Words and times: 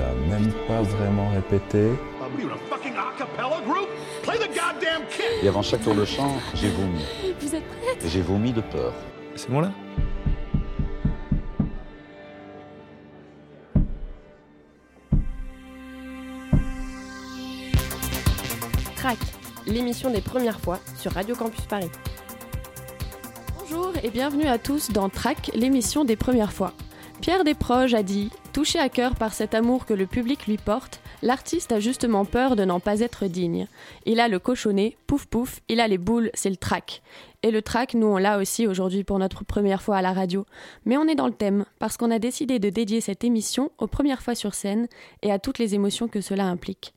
a 0.00 0.12
même 0.28 0.52
pas 0.66 0.82
vraiment 0.82 1.28
répété. 1.30 1.90
Et 5.42 5.48
avant 5.48 5.62
chaque 5.62 5.82
tour 5.82 5.94
de 5.94 6.04
chant, 6.04 6.36
j'ai 6.54 6.68
vomi. 6.70 7.04
Vous 7.40 7.54
êtes 7.54 7.64
prête? 7.64 8.04
Et 8.04 8.08
j'ai 8.08 8.22
vomi 8.22 8.52
de 8.52 8.60
peur. 8.60 8.92
C'est 9.36 9.50
bon 9.50 9.60
là? 9.60 9.72
Track, 18.96 19.18
l'émission 19.66 20.10
des 20.10 20.20
premières 20.20 20.60
fois 20.60 20.78
sur 20.98 21.12
Radio 21.12 21.34
Campus 21.34 21.64
Paris. 21.64 21.90
Bonjour 23.58 23.92
et 24.02 24.10
bienvenue 24.10 24.46
à 24.46 24.58
tous 24.58 24.90
dans 24.90 25.08
Track, 25.08 25.50
l'émission 25.54 26.04
des 26.04 26.16
premières 26.16 26.52
fois. 26.52 26.74
Pierre 27.22 27.44
Desproges 27.44 27.94
a 27.94 28.02
dit 28.02 28.30
Touché 28.52 28.80
à 28.80 28.88
cœur 28.88 29.14
par 29.14 29.32
cet 29.32 29.54
amour 29.54 29.86
que 29.86 29.94
le 29.94 30.06
public 30.06 30.48
lui 30.48 30.56
porte, 30.56 31.00
l'artiste 31.22 31.70
a 31.70 31.78
justement 31.78 32.24
peur 32.24 32.56
de 32.56 32.64
n'en 32.64 32.80
pas 32.80 32.98
être 32.98 33.26
digne. 33.26 33.68
Il 34.06 34.18
a 34.18 34.26
le 34.26 34.40
cochonnet, 34.40 34.96
pouf 35.06 35.26
pouf, 35.26 35.60
il 35.68 35.78
a 35.78 35.86
les 35.86 35.98
boules, 35.98 36.30
c'est 36.34 36.50
le 36.50 36.56
track. 36.56 37.00
Et 37.44 37.52
le 37.52 37.62
track, 37.62 37.94
nous 37.94 38.08
on 38.08 38.16
l'a 38.16 38.38
aussi 38.38 38.66
aujourd'hui 38.66 39.04
pour 39.04 39.20
notre 39.20 39.44
première 39.44 39.82
fois 39.82 39.98
à 39.98 40.02
la 40.02 40.12
radio. 40.12 40.46
Mais 40.84 40.96
on 40.96 41.06
est 41.06 41.14
dans 41.14 41.28
le 41.28 41.32
thème, 41.32 41.64
parce 41.78 41.96
qu'on 41.96 42.10
a 42.10 42.18
décidé 42.18 42.58
de 42.58 42.70
dédier 42.70 43.00
cette 43.00 43.22
émission 43.22 43.70
aux 43.78 43.86
premières 43.86 44.22
fois 44.22 44.34
sur 44.34 44.54
scène 44.54 44.88
et 45.22 45.30
à 45.30 45.38
toutes 45.38 45.60
les 45.60 45.76
émotions 45.76 46.08
que 46.08 46.20
cela 46.20 46.46
implique. 46.46 46.92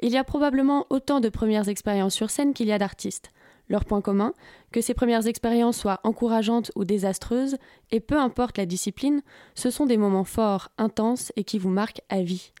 Il 0.00 0.10
y 0.10 0.18
a 0.18 0.24
probablement 0.24 0.86
autant 0.90 1.20
de 1.20 1.30
premières 1.30 1.68
expériences 1.68 2.14
sur 2.14 2.28
scène 2.28 2.52
qu'il 2.52 2.68
y 2.68 2.72
a 2.72 2.78
d'artistes. 2.78 3.32
Leur 3.68 3.84
point 3.84 4.00
commun, 4.00 4.32
que 4.72 4.80
ces 4.80 4.94
premières 4.94 5.26
expériences 5.26 5.78
soient 5.78 6.00
encourageantes 6.02 6.72
ou 6.74 6.84
désastreuses, 6.84 7.56
et 7.90 8.00
peu 8.00 8.16
importe 8.16 8.58
la 8.58 8.66
discipline, 8.66 9.22
ce 9.54 9.70
sont 9.70 9.86
des 9.86 9.98
moments 9.98 10.24
forts, 10.24 10.70
intenses 10.78 11.32
et 11.36 11.44
qui 11.44 11.58
vous 11.58 11.68
marquent 11.68 12.02
à 12.08 12.22
vie. 12.22 12.52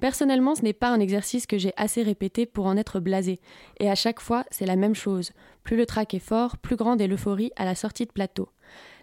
Personnellement, 0.00 0.54
ce 0.54 0.62
n'est 0.62 0.74
pas 0.74 0.90
un 0.90 1.00
exercice 1.00 1.46
que 1.46 1.56
j'ai 1.56 1.72
assez 1.76 2.02
répété 2.02 2.44
pour 2.44 2.66
en 2.66 2.76
être 2.76 3.00
blasé, 3.00 3.40
et 3.80 3.90
à 3.90 3.94
chaque 3.94 4.20
fois, 4.20 4.44
c'est 4.50 4.66
la 4.66 4.76
même 4.76 4.94
chose. 4.94 5.32
Plus 5.62 5.76
le 5.76 5.86
trac 5.86 6.12
est 6.12 6.18
fort, 6.18 6.58
plus 6.58 6.76
grande 6.76 7.00
est 7.00 7.06
l'euphorie 7.06 7.52
à 7.56 7.64
la 7.64 7.74
sortie 7.74 8.04
de 8.04 8.12
plateau. 8.12 8.48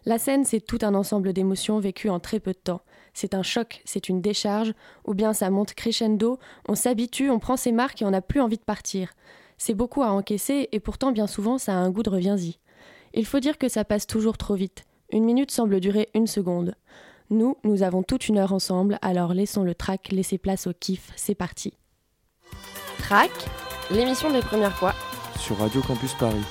La 0.05 0.19
scène, 0.19 0.45
c'est 0.45 0.59
tout 0.59 0.79
un 0.81 0.93
ensemble 0.93 1.33
d'émotions 1.33 1.79
vécues 1.79 2.09
en 2.09 2.19
très 2.19 2.39
peu 2.39 2.51
de 2.51 2.57
temps. 2.57 2.81
C'est 3.13 3.33
un 3.33 3.43
choc, 3.43 3.81
c'est 3.85 4.09
une 4.09 4.21
décharge, 4.21 4.73
ou 5.05 5.13
bien 5.13 5.33
ça 5.33 5.49
monte 5.49 5.73
crescendo, 5.73 6.39
on 6.67 6.75
s'habitue, 6.75 7.29
on 7.29 7.39
prend 7.39 7.57
ses 7.57 7.71
marques 7.71 8.01
et 8.01 8.05
on 8.05 8.11
n'a 8.11 8.21
plus 8.21 8.41
envie 8.41 8.57
de 8.57 8.63
partir. 8.63 9.13
C'est 9.65 9.75
beaucoup 9.75 10.03
à 10.03 10.11
encaisser 10.11 10.67
et 10.73 10.81
pourtant 10.81 11.13
bien 11.13 11.25
souvent 11.25 11.57
ça 11.57 11.71
a 11.71 11.77
un 11.77 11.89
goût 11.89 12.03
de 12.03 12.09
reviens-y. 12.09 12.59
Il 13.13 13.25
faut 13.25 13.39
dire 13.39 13.57
que 13.57 13.69
ça 13.69 13.85
passe 13.85 14.05
toujours 14.05 14.37
trop 14.37 14.55
vite. 14.55 14.83
Une 15.09 15.23
minute 15.23 15.51
semble 15.51 15.79
durer 15.79 16.09
une 16.13 16.27
seconde. 16.27 16.75
Nous, 17.29 17.55
nous 17.63 17.81
avons 17.81 18.03
toute 18.03 18.27
une 18.27 18.39
heure 18.39 18.51
ensemble, 18.51 18.99
alors 19.01 19.33
laissons 19.33 19.63
le 19.63 19.73
track 19.73 20.09
laisser 20.11 20.37
place 20.37 20.67
au 20.67 20.73
kiff, 20.77 21.13
c'est 21.15 21.33
parti. 21.33 21.77
Track, 22.97 23.31
l'émission 23.89 24.33
des 24.33 24.41
premières 24.41 24.75
fois. 24.75 24.93
Sur 25.39 25.57
Radio 25.57 25.81
Campus 25.81 26.13
Paris. 26.15 26.43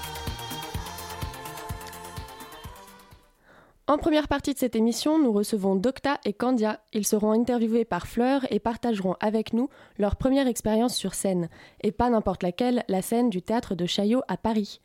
En 3.89 3.99
première 3.99 4.29
partie 4.29 4.55
de 4.55 4.59
cette 4.59 4.77
émission, 4.77 5.19
nous 5.19 5.33
recevons 5.33 5.75
Docta 5.75 6.21
et 6.25 6.33
Candia. 6.33 6.79
Ils 6.93 7.05
seront 7.05 7.33
interviewés 7.33 7.85
par 7.85 8.07
Fleur 8.07 8.47
et 8.51 8.61
partageront 8.61 9.17
avec 9.19 9.53
nous 9.53 9.71
leur 9.99 10.15
première 10.15 10.47
expérience 10.47 10.95
sur 10.95 11.15
scène, 11.15 11.49
et 11.83 11.91
pas 11.91 12.09
n'importe 12.09 12.45
laquelle, 12.45 12.85
la 12.87 13.03
scène 13.03 13.29
du 13.29 13.43
théâtre 13.43 13.75
de 13.75 13.85
Chaillot 13.85 14.23
à 14.29 14.37
Paris. 14.37 14.81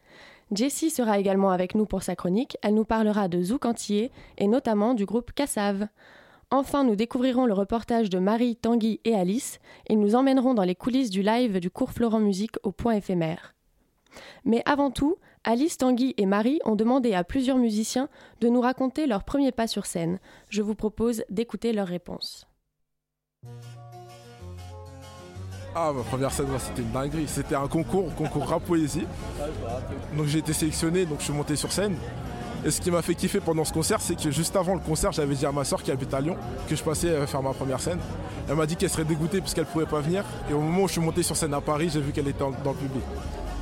Jessie 0.52 0.90
sera 0.90 1.20
également 1.20 1.52
avec 1.52 1.76
nous 1.76 1.86
pour 1.86 2.02
sa 2.02 2.16
chronique, 2.16 2.58
elle 2.64 2.74
nous 2.74 2.86
parlera 2.86 3.28
de 3.28 3.40
Zouk 3.40 3.66
Antillais 3.66 4.10
et 4.40 4.48
notamment 4.48 4.96
du 4.96 5.06
groupe 5.06 5.32
Cassav. 5.32 5.88
Enfin, 6.50 6.84
nous 6.84 6.96
découvrirons 6.96 7.46
le 7.46 7.54
reportage 7.54 8.10
de 8.10 8.18
Marie, 8.18 8.56
Tanguy 8.56 9.00
et 9.06 9.14
Alice 9.14 9.60
et 9.88 9.96
nous 9.96 10.16
emmènerons 10.16 10.56
dans 10.56 10.64
les 10.64 10.76
coulisses 10.76 11.12
du 11.12 11.22
live 11.22 11.60
du 11.60 11.70
cours 11.70 11.92
Florent 11.92 12.20
Musique 12.20 12.56
au 12.64 12.72
point 12.72 12.94
éphémère. 12.94 13.54
Mais 14.44 14.64
avant 14.66 14.90
tout, 14.90 15.18
Alice, 15.50 15.78
Tanguy 15.78 16.14
et 16.18 16.26
Marie 16.26 16.60
ont 16.66 16.76
demandé 16.76 17.14
à 17.14 17.24
plusieurs 17.24 17.56
musiciens 17.56 18.10
de 18.42 18.50
nous 18.50 18.60
raconter 18.60 19.08
leur 19.08 19.24
premier 19.24 19.54
pas 19.54 19.66
sur 19.66 19.86
scène. 19.86 20.20
Je 20.50 20.62
vous 20.62 20.76
propose 20.76 21.24
d'écouter 21.30 21.72
leurs 21.72 21.88
réponses. 21.88 22.46
Ah, 25.74 25.94
ma 25.96 26.04
première 26.04 26.34
scène, 26.34 26.48
c'était 26.60 26.82
une 26.82 26.92
dinguerie. 26.92 27.30
C'était 27.30 27.56
un 27.56 27.70
concours, 27.70 28.14
concours 28.16 28.46
rap 28.46 28.64
poésie. 28.66 29.06
Donc 30.18 30.26
j'ai 30.26 30.40
été 30.40 30.52
sélectionné, 30.52 31.06
donc 31.06 31.20
je 31.20 31.24
suis 31.24 31.34
monté 31.34 31.56
sur 31.56 31.72
scène. 31.72 31.96
Et 32.66 32.70
ce 32.70 32.82
qui 32.82 32.92
m'a 32.92 33.02
fait 33.02 33.16
kiffer 33.16 33.40
pendant 33.40 33.64
ce 33.64 33.72
concert, 33.72 34.02
c'est 34.02 34.22
que 34.22 34.30
juste 34.30 34.58
avant 34.58 34.74
le 34.74 34.82
concert, 34.82 35.14
j'avais 35.14 35.36
dit 35.36 35.46
à 35.46 35.54
ma 35.54 35.64
soeur 35.64 35.82
qui 35.82 35.92
habite 35.92 36.14
à 36.14 36.20
Lyon 36.20 36.36
que 36.68 36.76
je 36.76 36.84
passais 36.84 37.08
euh, 37.08 37.26
faire 37.26 37.42
ma 37.42 37.54
première 37.54 37.80
scène. 37.80 38.00
Elle 38.50 38.56
m'a 38.56 38.66
dit 38.66 38.76
qu'elle 38.76 38.90
serait 38.90 39.06
dégoûtée 39.06 39.40
parce 39.40 39.54
qu'elle 39.54 39.66
pouvait 39.66 39.86
pas 39.86 40.02
venir. 40.02 40.26
Et 40.50 40.54
au 40.54 40.60
moment 40.60 40.84
où 40.84 40.88
je 40.88 40.94
suis 40.94 41.02
monté 41.02 41.24
sur 41.24 41.38
scène 41.38 41.54
à 41.54 41.62
Paris, 41.62 41.90
j'ai 41.94 42.02
vu 42.02 42.12
qu'elle 42.12 42.28
était 42.28 42.40
dans 42.40 42.50
le 42.50 42.78
public. 42.78 43.04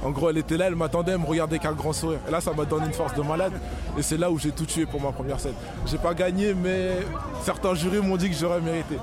En 0.05 0.11
gros, 0.11 0.29
elle 0.29 0.37
était 0.37 0.55
là, 0.55 0.67
elle 0.67 0.75
m'attendait, 0.75 1.13
elle 1.13 1.17
me 1.17 1.25
regardait 1.25 1.55
avec 1.55 1.65
un 1.65 1.73
grand 1.73 1.91
sourire. 1.91 2.19
Et 2.27 2.31
là, 2.31 2.39
ça 2.39 2.53
m'a 2.53 2.63
donné 2.63 2.85
une 2.85 2.93
force 2.93 3.15
de 3.15 3.23
malade. 3.23 3.53
Et 3.97 4.03
c'est 4.03 4.17
là 4.17 4.29
où 4.29 4.37
j'ai 4.37 4.51
tout 4.51 4.65
tué 4.65 4.85
pour 4.85 5.01
ma 5.01 5.11
première 5.11 5.39
scène. 5.39 5.55
J'ai 5.87 5.97
pas 5.97 6.13
gagné, 6.13 6.53
mais 6.53 6.91
certains 7.43 7.73
jurys 7.73 8.01
m'ont 8.01 8.15
dit 8.15 8.29
que 8.29 8.35
j'aurais 8.35 8.61
mérité. 8.61 8.97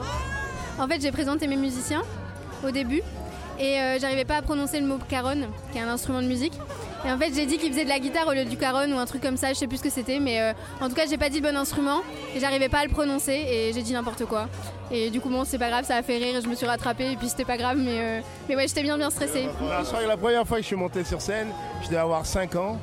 En 0.78 0.86
fait, 0.86 1.00
j'ai 1.00 1.10
présenté 1.10 1.48
mes 1.48 1.56
musiciens 1.56 2.02
au 2.64 2.70
début 2.70 3.02
et 3.58 3.80
euh, 3.80 3.98
j'arrivais 3.98 4.24
pas 4.24 4.36
à 4.36 4.42
prononcer 4.42 4.78
le 4.78 4.86
mot 4.86 4.98
caronne, 5.08 5.48
qui 5.72 5.78
est 5.78 5.80
un 5.80 5.88
instrument 5.88 6.22
de 6.22 6.28
musique. 6.28 6.56
Et 7.04 7.10
en 7.10 7.18
fait, 7.18 7.32
j'ai 7.34 7.46
dit 7.46 7.58
qu'ils 7.58 7.72
faisaient 7.72 7.84
de 7.84 7.88
la 7.88 7.98
guitare 7.98 8.28
au 8.28 8.32
lieu 8.32 8.44
du 8.44 8.56
caronne 8.56 8.92
ou 8.92 8.98
un 8.98 9.06
truc 9.06 9.22
comme 9.22 9.36
ça, 9.36 9.48
je 9.48 9.54
sais 9.54 9.66
plus 9.66 9.78
ce 9.78 9.82
que 9.82 9.90
c'était, 9.90 10.20
mais 10.20 10.40
euh, 10.40 10.52
en 10.80 10.88
tout 10.88 10.94
cas, 10.94 11.02
j'ai 11.08 11.18
pas 11.18 11.28
dit 11.28 11.40
le 11.40 11.48
bon 11.48 11.56
instrument 11.56 12.02
et 12.34 12.38
j'arrivais 12.38 12.68
pas 12.68 12.78
à 12.78 12.84
le 12.84 12.90
prononcer 12.90 13.32
et 13.32 13.72
j'ai 13.72 13.82
dit 13.82 13.92
n'importe 13.92 14.24
quoi. 14.26 14.48
Et 14.90 15.10
du 15.10 15.20
coup, 15.20 15.28
bon, 15.28 15.44
c'est 15.44 15.58
pas 15.58 15.68
grave, 15.68 15.84
ça 15.84 15.96
a 15.96 16.02
fait 16.02 16.18
rire 16.18 16.36
et 16.36 16.42
je 16.42 16.46
me 16.48 16.54
suis 16.54 16.66
rattrapée 16.66 17.12
et 17.12 17.16
puis 17.16 17.28
c'était 17.28 17.44
pas 17.44 17.56
grave, 17.56 17.76
mais, 17.76 17.98
euh, 17.98 18.20
mais 18.48 18.54
ouais, 18.54 18.68
j'étais 18.68 18.82
bien, 18.82 18.96
bien 18.96 19.10
stressée. 19.10 19.48
La, 19.68 19.84
soirée, 19.84 20.06
la 20.06 20.16
première 20.16 20.46
fois 20.46 20.58
que 20.58 20.62
je 20.62 20.68
suis 20.68 20.76
monté 20.76 21.02
sur 21.02 21.20
scène, 21.20 21.48
je 21.82 21.88
devais 21.88 21.98
avoir 21.98 22.24
5 22.24 22.54
ans. 22.54 22.78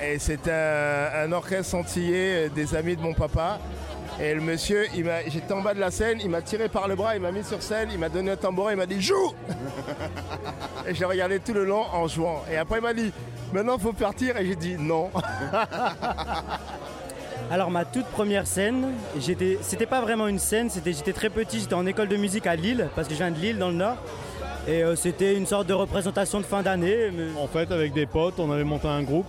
Et 0.00 0.20
c'était 0.20 0.52
un, 0.52 1.24
un 1.24 1.32
orchestre 1.32 1.74
antillais 1.74 2.46
euh, 2.46 2.48
des 2.48 2.76
amis 2.76 2.96
de 2.96 3.02
mon 3.02 3.14
papa. 3.14 3.58
Et 4.20 4.34
le 4.34 4.40
monsieur, 4.40 4.86
j'étais 5.28 5.52
en 5.52 5.60
bas 5.60 5.74
de 5.74 5.78
la 5.80 5.92
scène, 5.92 6.18
il 6.22 6.28
m'a 6.28 6.42
tiré 6.42 6.68
par 6.68 6.88
le 6.88 6.96
bras, 6.96 7.14
il 7.14 7.22
m'a 7.22 7.30
mis 7.30 7.44
sur 7.44 7.62
scène, 7.62 7.88
il 7.92 7.98
m'a 7.98 8.08
donné 8.08 8.32
un 8.32 8.36
tambourin, 8.36 8.72
il 8.72 8.76
m'a 8.76 8.86
dit 8.86 9.00
joue 9.00 9.32
Et 10.88 10.94
j'ai 10.94 11.04
regardé 11.04 11.38
tout 11.38 11.52
le 11.52 11.64
long 11.64 11.84
en 11.92 12.08
jouant. 12.08 12.42
Et 12.50 12.56
après 12.56 12.78
il 12.78 12.82
m'a 12.82 12.94
dit 12.94 13.12
maintenant 13.52 13.78
faut 13.78 13.92
partir 13.92 14.36
et 14.36 14.44
j'ai 14.44 14.56
dit 14.56 14.76
non. 14.76 15.10
Alors 17.50 17.70
ma 17.70 17.84
toute 17.84 18.06
première 18.06 18.46
scène, 18.46 18.88
c'était 19.20 19.86
pas 19.86 20.00
vraiment 20.00 20.26
une 20.26 20.38
scène, 20.40 20.68
c'était, 20.68 20.92
j'étais 20.92 21.12
très 21.14 21.30
petit, 21.30 21.60
j'étais 21.60 21.74
en 21.74 21.86
école 21.86 22.08
de 22.08 22.16
musique 22.16 22.46
à 22.46 22.56
Lille, 22.56 22.88
parce 22.94 23.08
que 23.08 23.14
je 23.14 23.18
viens 23.18 23.30
de 23.30 23.38
Lille 23.38 23.56
dans 23.58 23.68
le 23.68 23.74
Nord. 23.74 23.96
Et 24.66 24.82
euh, 24.82 24.96
c'était 24.96 25.34
une 25.34 25.46
sorte 25.46 25.66
de 25.66 25.72
représentation 25.72 26.40
de 26.40 26.44
fin 26.44 26.62
d'année. 26.62 27.10
mais- 27.10 27.40
En 27.40 27.46
fait, 27.46 27.72
avec 27.72 27.94
des 27.94 28.04
potes, 28.04 28.38
on 28.38 28.50
avait 28.52 28.64
monté 28.64 28.86
un 28.86 29.02
groupe 29.02 29.24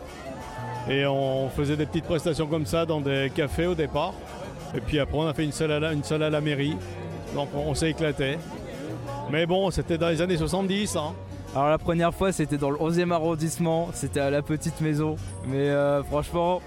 et 0.90 1.06
on 1.06 1.50
faisait 1.50 1.78
des 1.78 1.86
petites 1.86 2.04
prestations 2.06 2.48
comme 2.48 2.66
ça 2.66 2.86
dans 2.86 3.00
des 3.00 3.32
cafés 3.34 3.68
au 3.68 3.76
départ. 3.76 4.14
Et 4.76 4.82
puis 4.82 5.00
après, 5.00 5.18
on 5.18 5.28
a 5.28 5.34
fait 5.34 5.44
une 5.44 5.52
seule 5.52 5.72
à 5.72 5.80
la, 5.80 5.94
une 5.94 6.04
seule 6.04 6.24
à 6.24 6.30
la 6.30 6.42
mairie. 6.42 6.76
Donc 7.36 7.50
on, 7.56 7.70
on 7.70 7.74
s'est 7.76 7.90
éclaté. 7.92 8.38
Mais 9.32 9.46
bon, 9.46 9.70
c'était 9.72 9.98
dans 9.98 10.10
les 10.10 10.22
années 10.22 10.38
70. 10.38 10.96
hein. 10.96 11.14
Alors 11.56 11.70
la 11.70 11.78
première 11.80 12.14
fois 12.14 12.32
c'était 12.32 12.58
dans 12.58 12.70
le 12.70 12.78
11e 12.78 13.12
arrondissement, 13.12 13.90
c'était 13.94 14.20
à 14.20 14.30
la 14.30 14.42
petite 14.44 14.82
maison. 14.82 15.16
Mais 15.48 15.70
euh, 15.70 16.04
franchement, 16.04 16.62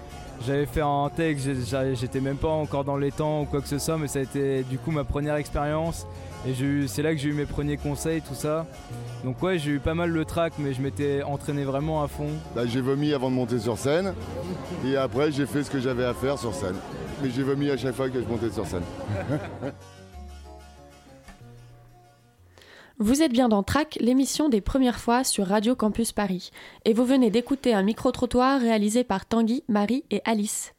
j'avais 0.45 0.65
fait 0.65 0.81
un 0.81 1.09
texte, 1.15 1.47
j'étais 1.93 2.19
même 2.19 2.35
pas 2.35 2.49
encore 2.49 2.83
dans 2.83 2.97
les 2.97 3.11
temps 3.11 3.41
ou 3.41 3.45
quoi 3.45 3.61
que 3.61 3.67
ce 3.69 3.79
soit, 3.79 3.97
mais 3.97 4.07
ça 4.09 4.19
a 4.19 4.23
été 4.23 4.63
du 4.63 4.77
coup 4.77 4.91
ma 4.91 5.05
première 5.05 5.35
expérience. 5.35 6.05
Et 6.45 6.53
c'est 6.87 7.01
là 7.01 7.11
que 7.13 7.17
j'ai 7.17 7.29
eu 7.29 7.33
mes 7.33 7.45
premiers 7.45 7.77
conseils, 7.77 8.21
tout 8.21 8.33
ça. 8.33 8.65
Donc 9.23 9.41
ouais, 9.41 9.57
j'ai 9.57 9.71
eu 9.71 9.79
pas 9.79 9.93
mal 9.93 10.09
le 10.09 10.25
track, 10.25 10.51
mais 10.59 10.73
je 10.73 10.81
m'étais 10.81 11.23
entraîné 11.23 11.63
vraiment 11.63 12.03
à 12.03 12.09
fond. 12.09 12.27
Bah, 12.53 12.63
j'ai 12.65 12.81
vomi 12.81 13.13
avant 13.13 13.29
de 13.29 13.35
monter 13.35 13.59
sur 13.59 13.77
scène 13.77 14.13
et 14.85 14.97
après 14.97 15.31
j'ai 15.31 15.45
fait 15.45 15.63
ce 15.63 15.71
que 15.71 15.79
j'avais 15.79 16.03
à 16.03 16.13
faire 16.13 16.37
sur 16.37 16.53
scène. 16.53 16.75
J'ai 17.29 17.43
vomi 17.43 17.69
à 17.69 17.77
chaque 17.77 17.95
fois 17.95 18.09
que 18.09 18.21
je 18.21 18.27
montais 18.27 18.49
sur 18.51 18.65
scène. 18.65 18.83
Vous 22.99 23.21
êtes 23.21 23.31
bien 23.31 23.49
dans 23.49 23.63
Track, 23.63 23.97
l'émission 24.01 24.49
des 24.49 24.61
premières 24.61 24.99
fois 24.99 25.23
sur 25.23 25.47
Radio 25.47 25.75
Campus 25.75 26.11
Paris. 26.11 26.51
Et 26.85 26.93
vous 26.93 27.05
venez 27.05 27.31
d'écouter 27.31 27.73
un 27.73 27.83
micro-trottoir 27.83 28.59
réalisé 28.59 29.03
par 29.03 29.25
Tanguy, 29.25 29.63
Marie 29.67 30.03
et 30.11 30.21
Alice. 30.25 30.73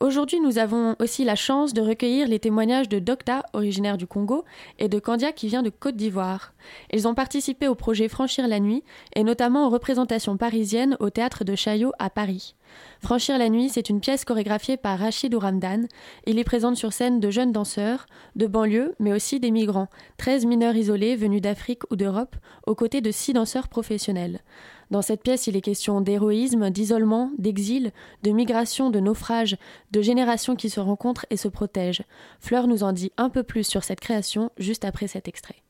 Aujourd'hui, 0.00 0.40
nous 0.40 0.58
avons 0.58 0.94
aussi 1.00 1.24
la 1.24 1.34
chance 1.34 1.74
de 1.74 1.80
recueillir 1.80 2.28
les 2.28 2.38
témoignages 2.38 2.88
de 2.88 2.98
Docta, 2.98 3.42
originaire 3.52 3.96
du 3.96 4.06
Congo, 4.06 4.44
et 4.78 4.88
de 4.88 5.00
Candia, 5.00 5.32
qui 5.32 5.48
vient 5.48 5.62
de 5.62 5.70
Côte 5.70 5.96
d'Ivoire. 5.96 6.52
Ils 6.92 7.08
ont 7.08 7.14
participé 7.14 7.66
au 7.66 7.74
projet 7.74 8.08
Franchir 8.08 8.46
la 8.46 8.60
nuit, 8.60 8.84
et 9.16 9.24
notamment 9.24 9.66
aux 9.66 9.70
représentations 9.70 10.36
parisiennes 10.36 10.96
au 11.00 11.10
théâtre 11.10 11.42
de 11.42 11.56
Chaillot 11.56 11.92
à 11.98 12.10
Paris. 12.10 12.54
Franchir 13.00 13.38
la 13.38 13.48
nuit, 13.48 13.68
c'est 13.68 13.88
une 13.88 14.00
pièce 14.00 14.24
chorégraphiée 14.24 14.76
par 14.76 14.98
Rachid 14.98 15.34
Ouramdan. 15.34 15.86
Il 16.26 16.38
y 16.38 16.44
présente 16.44 16.76
sur 16.76 16.92
scène 16.92 17.20
de 17.20 17.30
jeunes 17.30 17.52
danseurs, 17.52 18.06
de 18.36 18.46
banlieue, 18.46 18.94
mais 18.98 19.12
aussi 19.12 19.40
des 19.40 19.50
migrants, 19.50 19.88
13 20.16 20.46
mineurs 20.46 20.76
isolés 20.76 21.16
venus 21.16 21.40
d'Afrique 21.40 21.82
ou 21.90 21.96
d'Europe, 21.96 22.36
aux 22.66 22.74
côtés 22.74 23.00
de 23.00 23.10
six 23.10 23.32
danseurs 23.32 23.68
professionnels. 23.68 24.40
Dans 24.90 25.02
cette 25.02 25.22
pièce, 25.22 25.46
il 25.46 25.56
est 25.56 25.60
question 25.60 26.00
d'héroïsme, 26.00 26.70
d'isolement, 26.70 27.30
d'exil, 27.38 27.92
de 28.22 28.30
migration, 28.30 28.90
de 28.90 29.00
naufrage, 29.00 29.56
de 29.92 30.02
générations 30.02 30.56
qui 30.56 30.70
se 30.70 30.80
rencontrent 30.80 31.26
et 31.30 31.36
se 31.36 31.48
protègent. 31.48 32.04
Fleur 32.40 32.66
nous 32.66 32.82
en 32.82 32.92
dit 32.92 33.12
un 33.16 33.28
peu 33.28 33.42
plus 33.42 33.64
sur 33.64 33.84
cette 33.84 34.00
création 34.00 34.50
juste 34.58 34.84
après 34.84 35.06
cet 35.06 35.28
extrait. 35.28 35.62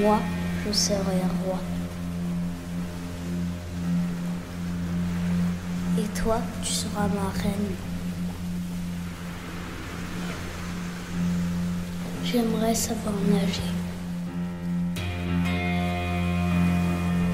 Moi, 0.00 0.20
je 0.64 0.72
serai 0.72 1.22
roi. 1.44 1.58
Et 5.98 6.20
toi, 6.20 6.40
tu 6.62 6.72
seras 6.72 7.08
ma 7.08 7.30
reine. 7.42 7.74
J'aimerais 12.24 12.76
savoir 12.76 13.14
nager. 13.28 13.72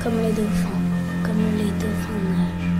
Comme 0.02 0.22
les 0.22 0.32
dauphins, 0.32 0.82
comme 1.22 1.44
les 1.58 1.70
dauphins 1.82 2.22
nagent. 2.32 2.70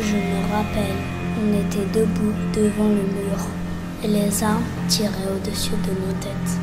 Je 0.00 0.16
me 0.16 0.40
rappelle, 0.50 0.96
on 1.38 1.52
était 1.60 2.00
debout 2.00 2.32
devant 2.54 2.88
le 2.88 3.02
mur 3.02 3.65
les 4.06 4.42
armes 4.42 4.62
tiraient 4.88 5.32
au-dessus 5.34 5.70
de 5.70 5.90
nos 5.90 6.12
têtes 6.20 6.58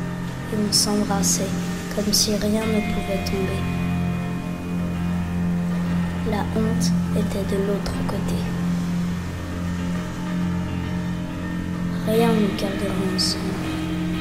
et 0.52 0.56
on 0.56 0.72
s'embrassait 0.72 1.50
comme 1.94 2.12
si 2.12 2.34
rien 2.36 2.62
ne 2.62 2.80
pouvait 2.92 3.24
tomber. 3.24 3.62
La 6.30 6.40
honte 6.56 6.90
était 7.16 7.54
de 7.54 7.62
l'autre 7.66 7.92
côté. 8.08 8.40
Rien 12.06 12.28
ne 12.28 12.60
gardera 12.60 13.14
ensemble, 13.14 13.42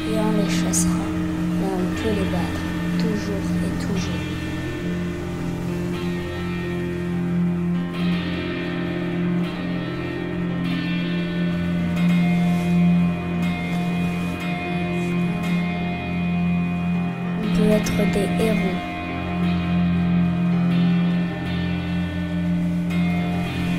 rien 0.08 0.24
les 0.38 0.50
chassera, 0.50 1.06
mais 1.60 1.68
on 1.74 2.02
peut 2.02 2.10
les 2.10 2.30
battre, 2.30 2.62
toujours 3.00 3.46
et 3.66 3.86
toujours. 3.86 4.32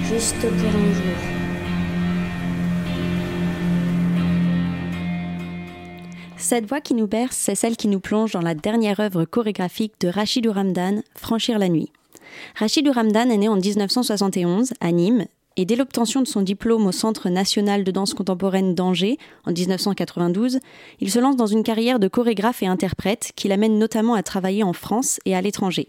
Juste 0.08 0.36
pour 0.40 0.50
un 0.50 0.92
jour. 0.92 1.34
Cette 6.36 6.66
voix 6.66 6.80
qui 6.80 6.94
nous 6.94 7.06
berce, 7.06 7.36
c'est 7.36 7.54
celle 7.54 7.76
qui 7.76 7.88
nous 7.88 8.00
plonge 8.00 8.32
dans 8.32 8.42
la 8.42 8.54
dernière 8.54 9.00
œuvre 9.00 9.24
chorégraphique 9.24 9.94
de 10.00 10.08
Rachidou 10.08 10.52
Ramdan, 10.52 11.02
Franchir 11.16 11.58
la 11.58 11.68
nuit. 11.68 11.90
Rachidou 12.56 12.92
Ramdan 12.92 13.30
est 13.30 13.38
né 13.38 13.48
en 13.48 13.56
1971 13.56 14.74
à 14.80 14.92
Nîmes 14.92 15.24
et 15.56 15.64
dès 15.64 15.76
l'obtention 15.76 16.20
de 16.20 16.26
son 16.26 16.42
diplôme 16.42 16.86
au 16.86 16.92
Centre 16.92 17.28
national 17.28 17.84
de 17.84 17.90
danse 17.90 18.14
contemporaine 18.14 18.74
d'Angers 18.74 19.18
en 19.44 19.52
1992, 19.52 20.58
il 21.00 21.10
se 21.10 21.18
lance 21.18 21.36
dans 21.36 21.46
une 21.46 21.62
carrière 21.62 21.98
de 21.98 22.08
chorégraphe 22.08 22.62
et 22.62 22.66
interprète 22.66 23.32
qui 23.36 23.48
l'amène 23.48 23.78
notamment 23.78 24.14
à 24.14 24.22
travailler 24.22 24.64
en 24.64 24.72
France 24.72 25.20
et 25.24 25.34
à 25.36 25.40
l'étranger. 25.40 25.88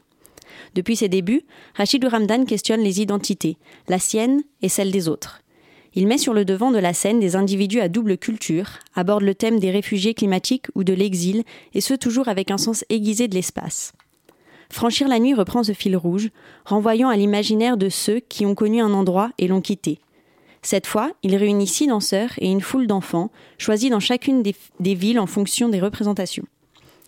Depuis 0.76 0.96
ses 0.96 1.10
débuts, 1.10 1.42
Rachidou 1.76 2.10
Ramdan 2.10 2.46
questionne 2.46 2.82
les 2.82 3.02
identités, 3.02 3.58
la 3.88 4.00
sienne 4.00 4.44
et 4.62 4.70
celle 4.70 4.92
des 4.92 5.08
autres. 5.08 5.42
Il 5.96 6.08
met 6.08 6.18
sur 6.18 6.34
le 6.34 6.44
devant 6.44 6.72
de 6.72 6.78
la 6.78 6.94
scène 6.94 7.20
des 7.22 7.36
individus 7.36 7.80
à 7.80 7.88
double 7.88 8.18
culture, 8.18 8.80
aborde 8.96 9.24
le 9.24 9.34
thème 9.34 9.60
des 9.60 9.72
réfugiés 9.72 10.14
climatiques 10.14 10.68
ou 10.76 10.84
de 10.84 10.94
l'exil, 10.94 11.44
et 11.74 11.82
ce 11.82 11.94
toujours 11.94 12.28
avec 12.28 12.52
un 12.52 12.58
sens 12.58 12.84
aiguisé 12.90 13.30
de 13.30 13.36
l'espace. 13.36 13.94
Franchir 14.70 15.08
la 15.08 15.20
nuit 15.20 15.34
reprend 15.34 15.64
ce 15.64 15.74
fil 15.74 15.96
rouge, 15.96 16.30
renvoyant 16.66 17.10
à 17.10 17.16
l'imaginaire 17.16 17.78
de 17.78 17.90
ceux 17.90 18.20
qui 18.20 18.46
ont 18.46 18.56
connu 18.56 18.82
un 18.82 18.94
endroit 18.94 19.32
et 19.38 19.48
l'ont 19.48 19.62
quitté. 19.62 20.00
Cette 20.62 20.88
fois, 20.88 21.12
il 21.22 21.36
réunit 21.36 21.68
six 21.68 21.86
danseurs 21.86 22.32
et 22.40 22.50
une 22.50 22.62
foule 22.62 22.88
d'enfants, 22.88 23.30
choisis 23.60 23.92
dans 23.92 24.00
chacune 24.00 24.42
des, 24.42 24.96
villes 24.96 25.20
en 25.20 25.28
fonction 25.28 25.70
des 25.70 25.80
représentations. 25.80 26.46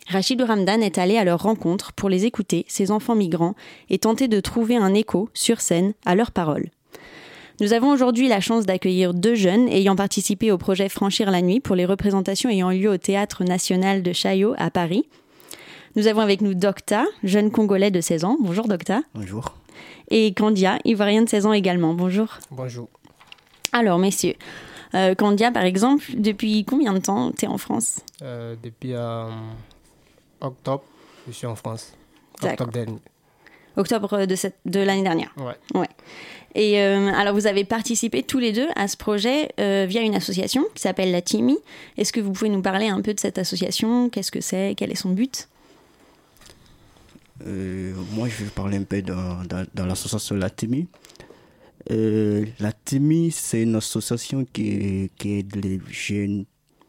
Rachid 0.08 0.40
Ramdan 0.42 0.82
est 0.82 1.00
allé 1.00 1.18
à 1.18 1.24
leur 1.24 1.42
rencontre 1.42 1.92
pour 1.94 2.08
les 2.08 2.26
écouter, 2.26 2.66
ces 2.68 2.92
enfants 2.92 3.16
migrants, 3.16 3.56
et 3.90 3.98
tenter 3.98 4.28
de 4.28 4.40
trouver 4.40 4.78
un 4.78 4.94
écho, 4.94 5.30
sur 5.34 5.60
scène, 5.60 5.94
à 6.06 6.14
leurs 6.14 6.32
paroles. 6.32 6.70
Nous 7.60 7.74
avons 7.74 7.92
aujourd'hui 7.92 8.28
la 8.28 8.40
chance 8.40 8.68
d'accueillir 8.68 9.16
deux 9.16 9.34
jeunes 9.34 9.68
ayant 9.70 9.96
participé 9.96 10.52
au 10.52 10.60
projet 10.60 10.88
Franchir 10.88 11.32
la 11.32 11.42
nuit 11.42 11.60
pour 11.60 11.76
les 11.76 11.88
représentations 11.88 12.52
ayant 12.52 12.70
eu 12.70 12.78
lieu 12.78 12.92
au 12.92 12.98
Théâtre 12.98 13.44
national 13.44 14.04
de 14.04 14.14
Chaillot 14.14 14.54
à 14.60 14.70
Paris. 14.70 15.08
Nous 15.98 16.06
avons 16.06 16.22
avec 16.22 16.42
nous 16.42 16.54
Docta, 16.54 17.06
jeune 17.24 17.50
Congolais 17.50 17.90
de 17.90 18.02
16 18.02 18.24
ans. 18.24 18.38
Bonjour 18.40 18.68
Docta. 18.68 19.02
Bonjour. 19.16 19.56
Et 20.12 20.32
Candia, 20.32 20.78
Ivoirien 20.86 21.24
de 21.24 21.28
16 21.28 21.48
ans 21.48 21.54
également. 21.54 21.96
Bonjour. 21.96 22.38
Bonjour. 22.52 22.88
Alors 23.72 23.98
messieurs, 23.98 24.36
euh, 24.94 25.16
Candia 25.16 25.52
par 25.52 25.64
exemple, 25.64 26.06
depuis 26.16 26.66
combien 26.66 26.94
de 26.94 27.00
temps 27.00 27.32
tu 27.32 27.46
es 27.46 27.48
en 27.48 27.58
France? 27.58 28.02
Euh, 28.22 28.56
Depuis 28.62 28.94
euh, 28.94 29.26
octobre, 30.40 30.84
je 31.28 31.32
suis 31.32 31.48
en 31.48 31.56
France. 31.56 31.94
Octobre 32.44 32.72
dernier. 32.72 33.00
Octobre 33.76 34.28
de, 34.28 34.36
cette, 34.36 34.58
de 34.66 34.80
l'année 34.80 35.02
dernière. 35.02 35.34
Ouais. 35.38 35.80
ouais. 35.80 35.90
Et 36.54 36.80
euh, 36.80 37.12
alors, 37.16 37.34
vous 37.34 37.48
avez 37.48 37.64
participé 37.64 38.22
tous 38.22 38.38
les 38.38 38.52
deux 38.52 38.68
à 38.76 38.88
ce 38.88 38.98
projet 38.98 39.50
euh, 39.60 39.88
via 39.90 40.02
une 40.02 40.14
association 40.14 40.64
qui 40.76 40.82
s'appelle 40.84 41.12
la 41.12 41.24
TIMI. 41.24 41.58
Est-ce 41.98 42.14
que 42.14 42.20
vous 42.20 42.34
pouvez 42.34 42.50
nous 42.50 42.62
parler 42.62 42.88
un 42.88 43.02
peu 43.02 43.16
de 43.16 43.20
cette 43.20 43.40
association? 43.40 44.10
Qu'est-ce 44.10 44.32
que 44.32 44.42
c'est? 44.42 44.76
Quel 44.78 44.92
est 44.92 44.96
son 44.96 45.10
but? 45.10 45.48
Euh, 47.46 47.94
Moi, 48.14 48.28
je 48.30 48.44
vais 48.44 48.50
parler 48.50 48.78
un 48.78 48.84
peu 48.84 49.02
dans, 49.02 49.44
dans, 49.46 49.86
l'association 49.86 50.36
La 50.36 50.50
TIMI. 50.50 50.88
Euh, 51.92 52.46
c'est 53.32 53.64
une 53.64 53.76
association 53.76 54.46
qui, 54.46 55.10
qui 55.18 55.40
aide 55.40 55.56
les 55.56 55.80
jeunes 55.90 56.46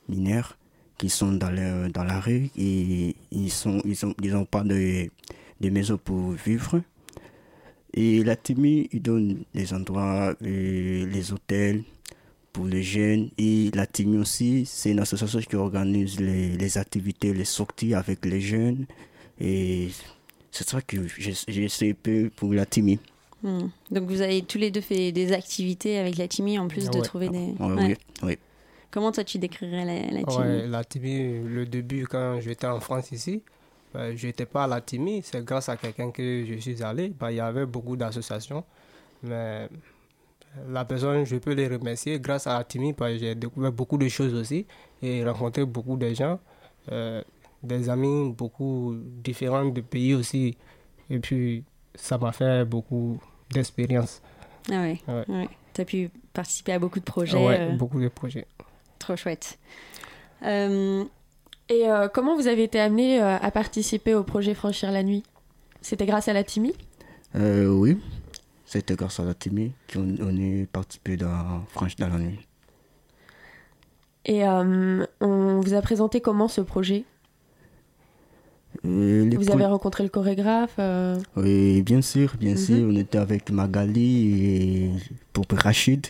mineurs 0.08 0.58
qui 0.96 1.08
sont 1.08 1.32
dans, 1.32 1.50
le, 1.50 1.88
dans 1.88 2.02
la 2.04 2.18
rue 2.18 2.50
et 2.58 3.14
ils 3.30 3.52
n'ont 3.64 3.80
ils 3.84 3.96
ils 4.20 4.36
ont 4.36 4.44
pas 4.44 4.64
de, 4.64 5.08
de 5.60 5.70
maison 5.70 5.96
pour 5.96 6.32
vivre. 6.32 6.82
Et 7.94 8.22
la 8.22 8.36
TIMI, 8.36 8.88
il 8.92 9.02
donne 9.02 9.44
des 9.54 9.72
endroits, 9.72 10.34
euh, 10.42 11.06
les 11.06 11.32
hôtels 11.32 11.82
pour 12.52 12.66
les 12.66 12.82
jeunes. 12.82 13.30
Et 13.38 13.70
la 13.74 13.86
TIMI 13.86 14.18
aussi, 14.18 14.66
c'est 14.66 14.90
une 14.90 15.00
association 15.00 15.40
qui 15.40 15.56
organise 15.56 16.20
les, 16.20 16.48
les, 16.56 16.78
activités, 16.78 17.32
les 17.32 17.44
sorties 17.44 17.94
avec 17.94 18.26
les 18.26 18.40
jeunes. 18.40 18.86
C'est 20.50 20.68
ça 20.68 20.80
que 20.80 20.96
j'essaie 21.06 21.94
peu 21.94 22.30
pour 22.34 22.52
la 22.52 22.66
TIMI. 22.66 22.98
Hmm. 23.42 23.68
Donc 23.90 24.08
vous 24.08 24.20
avez 24.20 24.42
tous 24.42 24.58
les 24.58 24.70
deux 24.70 24.80
fait 24.80 25.12
des 25.12 25.32
activités 25.32 25.98
avec 25.98 26.16
la 26.16 26.26
TIMI 26.26 26.58
en 26.58 26.66
plus 26.66 26.90
de 26.90 26.96
ouais. 26.96 27.02
trouver 27.02 27.28
des... 27.28 27.54
Ouais, 27.60 27.72
ouais. 27.72 27.96
Oui, 28.22 28.38
Comment 28.90 29.12
toi 29.12 29.22
tu 29.22 29.38
décrirais 29.38 29.84
la, 29.84 30.22
la 30.22 30.66
La 30.66 30.84
TIMI, 30.84 31.42
le 31.44 31.66
début 31.66 32.06
quand 32.06 32.40
j'étais 32.40 32.66
en 32.66 32.80
France 32.80 33.12
ici, 33.12 33.42
bah, 33.92 34.14
je 34.14 34.26
n'étais 34.26 34.46
pas 34.46 34.64
à 34.64 34.66
la 34.66 34.80
TIMI, 34.80 35.22
c'est 35.22 35.44
grâce 35.44 35.68
à 35.68 35.76
quelqu'un 35.76 36.10
que 36.10 36.44
je 36.46 36.54
suis 36.58 36.82
allé. 36.82 37.10
Bah, 37.10 37.30
il 37.30 37.36
y 37.36 37.40
avait 37.40 37.66
beaucoup 37.66 37.96
d'associations, 37.96 38.64
mais 39.22 39.68
la 40.68 40.84
personne, 40.84 41.24
je 41.24 41.36
peux 41.36 41.52
les 41.52 41.68
remercier. 41.68 42.18
Grâce 42.18 42.46
à 42.46 42.58
la 42.58 42.64
TIMI, 42.64 42.94
bah, 42.94 43.16
j'ai 43.16 43.34
découvert 43.34 43.72
beaucoup 43.72 43.98
de 43.98 44.08
choses 44.08 44.34
aussi 44.34 44.66
et 45.02 45.24
rencontré 45.24 45.64
beaucoup 45.64 45.96
de 45.96 46.12
gens, 46.14 46.40
euh, 46.90 47.22
des 47.62 47.88
amis 47.88 48.32
beaucoup 48.32 48.94
différents 49.22 49.66
de 49.66 49.80
pays 49.80 50.14
aussi. 50.14 50.56
Et 51.10 51.18
puis, 51.18 51.64
ça 51.94 52.18
m'a 52.18 52.32
fait 52.32 52.64
beaucoup 52.64 53.18
d'expérience. 53.50 54.22
Ah 54.70 54.82
ouais, 54.82 55.00
ouais. 55.08 55.24
ouais. 55.28 55.48
Tu 55.74 55.80
as 55.80 55.84
pu 55.84 56.10
participer 56.32 56.72
à 56.72 56.78
beaucoup 56.78 56.98
de 56.98 57.04
projets. 57.04 57.44
Ouais, 57.44 57.60
euh... 57.60 57.76
beaucoup 57.76 58.00
de 58.00 58.08
projets. 58.08 58.46
Trop 58.98 59.16
chouette. 59.16 59.58
Euh, 60.42 61.04
et 61.68 61.88
euh, 61.88 62.08
comment 62.08 62.36
vous 62.36 62.46
avez 62.46 62.64
été 62.64 62.78
amené 62.78 63.20
euh, 63.20 63.36
à 63.36 63.50
participer 63.50 64.14
au 64.14 64.22
projet 64.22 64.54
Franchir 64.54 64.92
la 64.92 65.02
nuit? 65.02 65.24
C'était 65.80 66.06
grâce 66.06 66.28
à 66.28 66.32
la 66.32 66.44
TIMI? 66.44 66.74
Oui, 67.34 67.98
c'était 68.64 68.96
grâce 68.96 69.20
à 69.20 69.24
la 69.24 69.34
TIMI 69.34 69.72
qu'on 69.92 70.16
on 70.20 70.36
est 70.36 70.66
participé 70.66 71.16
dans 71.16 71.64
Franchir 71.68 72.08
la 72.08 72.18
nuit. 72.18 72.40
Et 74.24 74.46
euh, 74.46 75.06
on 75.20 75.60
vous 75.60 75.74
a 75.74 75.80
présenté 75.80 76.20
comment 76.20 76.48
ce 76.48 76.60
projet? 76.60 77.04
Les 78.84 79.36
Vous 79.36 79.50
avez 79.50 79.66
rencontré 79.66 80.02
le 80.04 80.08
chorégraphe 80.08 80.74
euh, 80.78 81.16
Oui, 81.36 81.82
bien 81.82 82.02
sûr, 82.02 82.34
bien 82.38 82.52
Mhm. 82.52 82.56
sûr. 82.58 82.88
On 82.90 82.96
était 82.96 83.18
avec 83.18 83.50
Magali 83.50 84.34
et 84.34 84.90
pour 85.32 85.44
Rachid. 85.52 86.06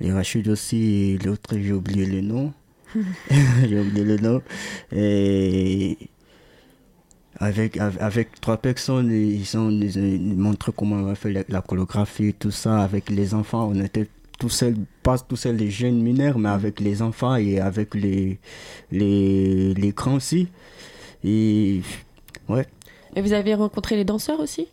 Et 0.00 0.12
Rachid 0.12 0.46
aussi, 0.48 1.12
et 1.12 1.18
l'autre, 1.18 1.56
j'ai 1.58 1.72
oublié 1.72 2.06
le 2.06 2.20
nom. 2.20 2.52
j'ai 3.68 3.80
oublié 3.80 4.04
le 4.04 4.16
nom. 4.18 4.42
Et 4.92 5.96
avec, 7.38 7.76
avec, 7.78 8.40
trois 8.40 8.56
personnes, 8.56 9.10
ils 9.12 9.56
ont 9.58 9.70
ils 9.70 9.98
ont 9.98 10.18
montré 10.36 10.72
comment 10.74 10.96
on 10.96 11.02
va 11.02 11.14
faire 11.14 11.32
la, 11.32 11.42
la 11.48 11.60
chorégraphie, 11.60 12.32
tout 12.38 12.50
ça. 12.50 12.82
Avec 12.82 13.10
les 13.10 13.34
enfants, 13.34 13.68
on 13.72 13.80
était 13.82 14.08
tout 14.38 14.48
seuls, 14.50 14.76
pas 15.02 15.18
tout 15.18 15.36
seuls 15.36 15.56
les 15.56 15.70
jeunes 15.70 16.00
mineurs, 16.02 16.38
mais 16.38 16.48
avec 16.50 16.80
les 16.80 17.00
enfants 17.02 17.36
et 17.36 17.58
avec 17.60 17.94
les, 17.94 18.38
les, 18.90 19.74
les 19.74 19.92
grands 19.92 20.14
aussi. 20.16 20.48
Et 21.24 21.82
ouais. 22.48 22.66
Et 23.14 23.22
vous 23.22 23.32
avez 23.32 23.54
rencontré 23.54 23.96
les 23.96 24.04
danseurs 24.04 24.40
aussi? 24.40 24.68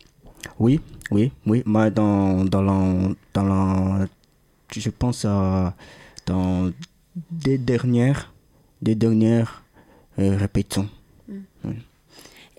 Oui, 0.58 0.80
oui, 1.10 1.32
oui. 1.46 1.62
Moi, 1.64 1.90
dans, 1.90 2.44
dans, 2.44 2.62
la, 2.62 3.14
dans 3.32 3.42
la, 3.42 4.06
je 4.70 4.90
pense 4.90 5.24
à, 5.24 5.74
dans 6.26 6.70
des 7.30 7.58
dernières, 7.58 8.32
des 8.82 8.94
dernières 8.94 9.64
euh, 10.18 10.36
répétitions. 10.36 10.88
Oui. 11.64 11.74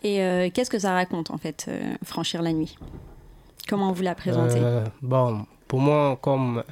Et 0.02 0.22
euh, 0.24 0.50
qu'est-ce 0.54 0.70
que 0.70 0.80
ça 0.80 0.94
raconte 0.94 1.32
en 1.32 1.38
fait, 1.38 1.66
euh, 1.68 1.96
franchir 2.04 2.42
la 2.42 2.54
nuit? 2.54 2.78
Comment 3.68 3.92
vous 3.92 4.04
la 4.04 4.16
présentez? 4.16 4.60
Euh, 4.60 4.84
bon, 5.02 5.46
pour 5.68 5.80
moi, 5.80 6.18
comme 6.22 6.64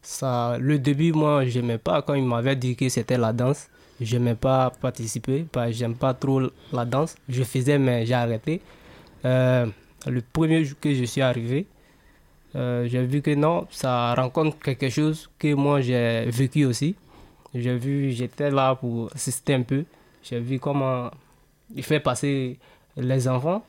ça, 0.00 0.56
le 0.58 0.78
début, 0.78 1.12
moi, 1.12 1.44
j'aimais 1.46 1.78
pas 1.78 2.02
quand 2.02 2.14
il 2.14 2.24
m'avait 2.24 2.56
dit 2.56 2.74
que 2.74 2.88
c'était 2.88 3.18
la 3.18 3.32
danse. 3.32 3.68
J'aimais 4.04 4.34
pas 4.34 4.70
participer, 4.70 5.46
que 5.52 5.72
j'aime 5.72 5.94
pas 5.94 6.14
trop 6.14 6.40
la 6.72 6.84
danse. 6.84 7.14
Je 7.28 7.42
faisais, 7.42 7.78
mais 7.78 8.06
j'ai 8.06 8.14
arrêté. 8.14 8.60
Euh, 9.24 9.66
le 10.06 10.20
premier 10.20 10.64
jour 10.64 10.78
que 10.80 10.92
je 10.94 11.04
suis 11.04 11.20
arrivé, 11.20 11.66
euh, 12.56 12.86
j'ai 12.88 13.04
vu 13.04 13.22
que 13.22 13.34
non, 13.34 13.66
ça 13.70 14.14
rencontre 14.14 14.58
quelque 14.58 14.88
chose 14.88 15.30
que 15.38 15.54
moi 15.54 15.80
j'ai 15.80 16.26
vécu 16.26 16.64
aussi. 16.64 16.96
J'ai 17.54 17.76
vu, 17.76 18.10
j'étais 18.12 18.50
là 18.50 18.74
pour 18.74 19.10
assister 19.14 19.54
un 19.54 19.62
peu. 19.62 19.84
J'ai 20.22 20.40
vu 20.40 20.58
comment 20.58 21.10
il 21.74 21.82
fait 21.82 22.00
passer 22.00 22.58
les 22.96 23.28
enfants. 23.28 23.62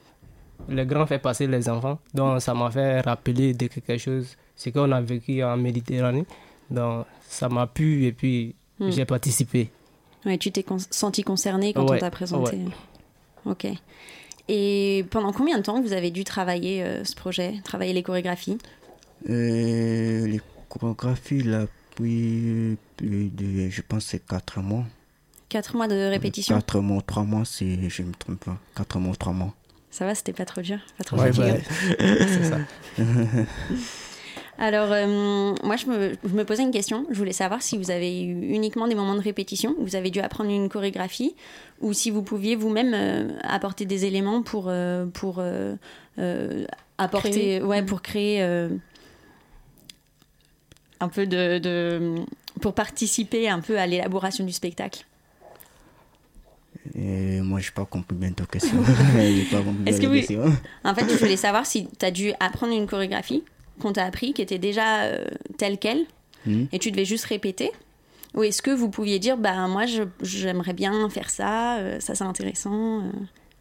Le 0.70 0.86
grand 0.86 1.06
fait 1.06 1.20
passer 1.20 1.48
les 1.48 1.68
enfants. 1.70 2.00
Donc 2.14 2.42
ça 2.42 2.54
m'a 2.54 2.72
fait 2.72 3.02
rappeler 3.02 3.54
de 3.54 3.68
quelque 3.68 3.98
chose, 3.98 4.38
ce 4.56 4.70
qu'on 4.70 4.92
a 4.92 5.02
vécu 5.02 5.44
en 5.44 5.58
Méditerranée. 5.58 6.26
Donc 6.70 7.06
ça 7.28 7.50
m'a 7.50 7.68
plu 7.68 8.06
et 8.06 8.12
puis 8.14 8.56
Hmm. 8.80 8.90
j'ai 8.90 9.06
participé. 9.06 9.70
Ouais, 10.26 10.38
tu 10.38 10.52
t'es 10.52 10.64
con- 10.64 10.78
senti 10.90 11.24
concerné 11.24 11.74
quand 11.74 11.84
on 11.86 11.90
Ouais, 11.90 12.00
t'a 12.00 12.12
présenté. 12.12 12.58
ouais. 12.58 12.66
Ok. 13.46 13.68
Et 14.50 15.06
pendant 15.10 15.32
combien 15.34 15.58
de 15.58 15.64
temps 15.64 15.82
vous 15.82 15.94
avez 15.94 16.12
dû 16.12 16.24
travailler 16.24 16.84
euh, 16.84 17.04
ce 17.04 17.16
projet, 17.16 17.56
travailler 17.64 17.94
les 17.94 18.04
chorégraphies? 18.04 18.58
Euh, 19.30 20.28
les 20.28 20.42
chorégraphies, 20.70 21.44
là, 21.44 21.66
puis, 21.96 22.78
plus 22.98 23.30
de, 23.30 23.70
je 23.70 23.82
pense, 23.82 24.06
c'est 24.06 24.26
4 24.26 24.60
mois. 24.62 24.84
Quatre 25.50 25.76
mois 25.76 25.88
de 25.88 26.10
répétition? 26.10 26.56
4 26.56 26.80
mois, 26.80 27.02
3 27.06 27.24
mois, 27.24 27.46
si 27.46 27.90
je 27.90 28.02
ne 28.02 28.08
me 28.10 28.14
trompe 28.14 28.44
pas. 28.44 28.58
4 28.76 29.00
mois, 29.00 29.16
3 29.16 29.34
mois. 29.34 29.54
Ça 29.92 30.06
va, 30.06 30.16
c'était 30.16 30.34
pas 30.34 30.46
trop 30.46 30.62
dur 30.62 30.80
Pas 30.98 31.04
trop 31.04 31.18
Ouais, 31.18 31.32
bah, 31.32 31.54
c'est 32.00 32.44
ça. 32.50 32.58
Alors, 34.60 34.92
euh, 34.92 35.54
moi, 35.64 35.76
je 35.78 35.88
me, 35.88 36.14
je 36.24 36.34
me 36.34 36.46
posais 36.46 36.62
une 36.64 36.72
question. 36.72 37.06
Je 37.10 37.18
voulais 37.18 37.34
savoir 37.34 37.62
si 37.62 37.78
vous 37.78 37.90
avez 37.92 38.24
eu 38.24 38.50
uniquement 38.54 38.88
des 38.88 38.96
moments 38.96 39.16
de 39.16 39.20
répétition, 39.22 39.74
où 39.80 39.84
vous 39.84 39.96
avez 39.96 40.12
dû 40.12 40.20
apprendre 40.20 40.52
une 40.52 40.70
chorégraphie, 40.70 41.36
ou 41.82 41.92
si 41.94 42.12
vous 42.12 42.22
pouviez 42.22 42.56
vous-même 42.56 42.94
euh, 42.94 43.30
apporter 43.42 43.86
des 43.86 44.06
éléments 44.06 44.44
pour, 44.44 44.66
euh, 44.68 45.06
pour 45.08 45.38
euh, 45.40 45.76
euh, 46.20 46.66
apporter, 47.00 47.30
Créer. 47.32 47.62
ouais, 47.64 47.82
pour 47.84 48.02
créer 48.04 48.44
euh, 48.44 48.70
un 51.00 51.10
peu 51.10 51.26
de, 51.26 51.58
de- 51.58 52.16
pour 52.62 52.74
participer 52.74 53.50
un 53.50 53.60
peu 53.60 53.80
à 53.80 53.88
l'élaboration 53.88 54.46
du 54.46 54.52
spectacle. 54.54 55.06
Et 56.96 57.42
moi, 57.42 57.60
je 57.60 57.70
n'ai 57.70 57.74
pas 57.74 57.86
compris 57.86 58.16
bien 58.16 58.32
ta 58.32 58.46
question. 58.46 58.78
J'ai 59.18 59.46
pas 59.46 59.62
compris 59.62 59.84
Est-ce 59.88 60.00
que 60.00 60.06
vous... 60.08 60.14
question. 60.14 60.44
En 60.84 60.94
fait, 60.94 61.10
je 61.10 61.18
voulais 61.18 61.38
savoir 61.38 61.66
si 61.66 61.88
tu 61.88 62.06
as 62.06 62.12
dû 62.12 62.32
apprendre 62.40 62.74
une 62.74 62.86
chorégraphie 62.88 63.44
qu'on 63.80 63.94
t'a 63.94 64.04
appris, 64.06 64.34
qui 64.34 64.42
était 64.42 64.58
déjà 64.60 65.04
euh, 65.04 65.26
telle 65.58 65.78
qu'elle, 65.78 66.06
Mhm. 66.46 66.68
et 66.72 66.80
tu 66.80 66.92
devais 66.92 67.06
juste 67.06 67.26
répéter 67.26 67.72
Ou 68.36 68.44
est-ce 68.44 68.62
que 68.64 68.72
vous 68.72 68.90
pouviez 68.90 69.20
dire, 69.20 69.38
bah 69.38 69.68
moi, 69.68 69.86
j'aimerais 70.22 70.74
bien 70.74 71.08
faire 71.10 71.30
ça, 71.30 71.78
euh, 71.78 72.00
ça 72.00 72.16
c'est 72.16 72.24
intéressant 72.24 73.02
euh? 73.02 73.12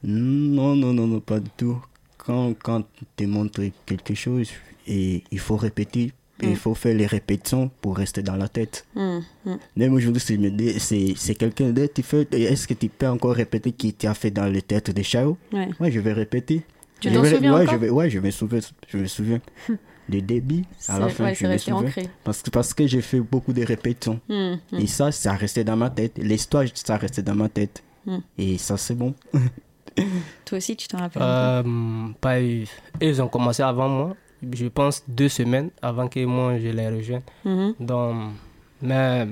Non, 0.04 0.74
non, 0.74 0.92
non, 0.94 1.06
non, 1.06 1.20
pas 1.20 1.40
du 1.40 1.50
tout. 1.56 1.76
Quand, 2.16 2.54
quand 2.62 2.84
tu 3.16 3.26
montres 3.26 3.60
quelque 3.86 4.14
chose, 4.14 4.50
et 4.86 5.22
il 5.30 5.38
faut 5.38 5.56
répéter, 5.56 6.12
et 6.40 6.46
Mm. 6.46 6.50
il 6.50 6.56
faut 6.56 6.74
faire 6.74 6.96
les 6.96 7.06
répétitions 7.06 7.70
pour 7.82 7.96
rester 7.98 8.22
dans 8.22 8.34
la 8.36 8.48
tête. 8.48 8.86
Hmm. 8.96 9.20
Même 9.76 9.92
aujourd'hui, 9.92 10.20
si 10.20 10.36
c'est 10.80 11.12
c'est 11.16 11.34
quelqu'un 11.36 11.70
d'autre, 11.70 12.00
est-ce 12.32 12.66
que 12.66 12.74
tu 12.74 12.88
peux 12.88 13.06
encore 13.08 13.34
répéter 13.34 13.70
qui 13.72 13.92
t'a 13.92 14.14
fait 14.14 14.30
dans 14.32 14.48
le 14.52 14.60
tête 14.62 14.90
des 14.90 15.04
chao 15.04 15.36
Ouais. 15.52 15.90
je 15.92 16.00
vais 16.00 16.12
répéter. 16.14 16.62
Tu 17.00 17.10
Je 17.10 17.14
t'en 17.14 17.22
vais- 17.22 17.34
souviens 17.34 17.54
ouais, 17.54 17.62
encore? 17.62 17.74
je 17.74 17.78
vais, 17.78 17.90
ouais, 17.90 18.08
je 18.10 18.18
me 18.20 18.30
souviens. 18.30 18.60
Je 18.88 18.96
me 18.98 19.06
souviens. 19.06 19.40
Le 20.08 20.20
débit, 20.20 20.64
à 20.88 20.98
la 20.98 21.08
fin, 21.08 21.24
ouais, 21.24 21.34
je 21.34 21.46
me 21.46 21.56
souviens. 21.58 21.76
ancré. 21.76 22.08
Parce 22.24 22.42
que, 22.42 22.50
parce 22.50 22.74
que 22.74 22.86
j'ai 22.86 23.00
fait 23.00 23.20
beaucoup 23.20 23.52
de 23.52 23.64
répétitions. 23.64 24.20
Hmm, 24.28 24.54
hmm. 24.72 24.78
Et 24.78 24.86
ça, 24.86 25.12
ça 25.12 25.32
restait 25.34 25.64
dans 25.64 25.76
ma 25.76 25.90
tête. 25.90 26.18
L'histoire, 26.18 26.64
ça 26.74 26.96
restait 26.96 27.22
dans 27.22 27.34
ma 27.36 27.48
tête. 27.48 27.82
Hmm. 28.04 28.18
Et 28.36 28.58
ça, 28.58 28.76
c'est 28.76 28.94
bon. 28.96 29.14
Toi 30.44 30.58
aussi, 30.58 30.76
tu 30.76 30.88
t'en 30.88 30.98
rappelles 30.98 31.22
Euh, 31.22 32.08
pas 32.20 32.40
eu. 32.42 32.66
Ils 33.00 33.22
ont 33.22 33.28
commencé 33.28 33.62
avant 33.62 33.88
moi, 33.88 34.16
je 34.50 34.66
pense 34.66 35.02
deux 35.06 35.28
semaines 35.28 35.70
avant 35.80 36.08
que 36.08 36.24
moi 36.24 36.58
je 36.58 36.68
les 36.68 36.88
rejoigne. 36.88 37.22
Mhm. 37.44 37.74
Donc, 37.78 38.32
mais 38.80 39.28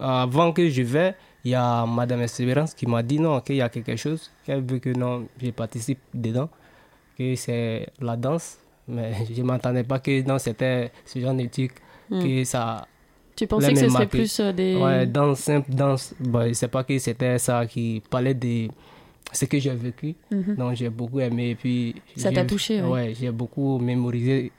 avant 0.00 0.52
que 0.52 0.68
je 0.68 0.82
vais, 0.82 1.14
il 1.44 1.52
y 1.52 1.54
a 1.54 1.86
Madame 1.86 2.22
Espérance 2.22 2.74
qui 2.74 2.86
m'a 2.86 3.02
dit 3.02 3.18
non, 3.18 3.40
qu'il 3.40 3.56
y 3.56 3.62
a 3.62 3.68
quelque 3.68 3.96
chose, 3.96 4.30
qu'elle 4.44 4.62
veut 4.64 4.78
que 4.78 4.90
non, 4.90 5.28
je 5.42 5.50
participe 5.50 5.98
dedans, 6.14 6.48
que 7.16 7.34
c'est 7.36 7.88
la 8.00 8.16
danse. 8.16 8.58
Mais 8.88 9.12
je 9.34 9.40
ne 9.40 9.46
m'attendais 9.46 9.84
pas 9.84 9.98
que 9.98 10.22
non, 10.26 10.38
c'était 10.38 10.90
ce 11.04 11.18
genre 11.20 11.34
de 11.34 11.46
truc, 11.46 11.72
Hmm. 12.10 12.22
que 12.22 12.44
ça. 12.44 12.86
Tu 13.36 13.46
pensais 13.46 13.72
que 13.74 13.78
ce 13.80 13.88
serait 13.90 14.06
plus, 14.06 14.40
euh, 14.40 14.50
des- 14.52 14.76
Ouais, 14.76 15.06
danse 15.06 15.40
simple, 15.40 15.70
danse. 15.70 16.14
Bon, 16.18 16.48
je 16.48 16.54
sais 16.54 16.68
pas 16.68 16.82
que 16.84 16.98
c'était 16.98 17.38
ça 17.38 17.66
qui 17.66 18.02
parlait 18.08 18.32
de 18.34 18.68
ce 19.30 19.44
que 19.44 19.58
j'ai 19.58 19.74
vécu. 19.74 20.14
Mhm. 20.30 20.54
Donc 20.56 20.74
j'ai 20.74 20.88
beaucoup 20.88 21.20
aimé 21.20 21.50
et 21.50 21.54
puis. 21.54 21.94
Ça 22.16 22.32
t'a 22.32 22.44
touché, 22.46 22.80
ouais. 22.80 22.88
Ouais, 22.88 23.14
j'ai 23.14 23.30
beaucoup 23.30 23.78
mémorisé 23.78 24.50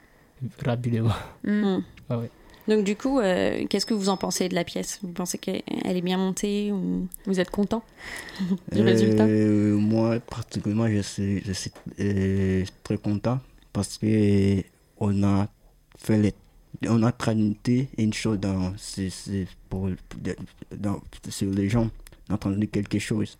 rapidement. 0.64 1.10
Hmm. 1.44 1.78
Ouais, 2.08 2.16
ouais. 2.16 2.30
Donc 2.68 2.84
du 2.84 2.94
coup, 2.94 3.18
euh, 3.18 3.66
qu'est-ce 3.68 3.84
que 3.86 3.94
vous 3.94 4.08
en 4.10 4.16
pensez 4.16 4.48
de 4.48 4.54
la 4.54 4.62
pièce? 4.62 5.00
Vous 5.02 5.10
pensez 5.12 5.38
qu'elle 5.38 5.62
elle 5.84 5.96
est 5.96 6.02
bien 6.02 6.18
montée 6.18 6.70
ou... 6.70 7.08
Vous 7.26 7.40
êtes 7.40 7.50
content 7.50 7.82
du 8.70 8.80
Euh, 8.80 8.84
résultat? 8.84 9.26
Moi, 9.26 10.20
particulièrement, 10.20 10.88
je 10.88 11.00
suis, 11.00 11.42
je 11.44 11.52
suis 11.52 11.72
euh, 11.98 12.64
très 12.84 12.96
content 12.96 13.40
parce 13.72 13.98
que 13.98 14.62
on 14.98 15.22
a 15.22 15.48
fait 15.98 16.18
les, 16.18 16.34
on 16.88 17.02
a 17.02 17.12
transmis 17.12 17.88
une 17.98 18.12
chose 18.12 18.38
dans, 18.40 18.72
c'est- 18.76 19.46
pour, 19.68 19.88
dans, 20.76 21.00
sur 21.28 21.50
les 21.50 21.68
gens. 21.68 21.88
On 22.30 22.34
a 22.34 22.66
quelque 22.66 22.98
chose. 22.98 23.38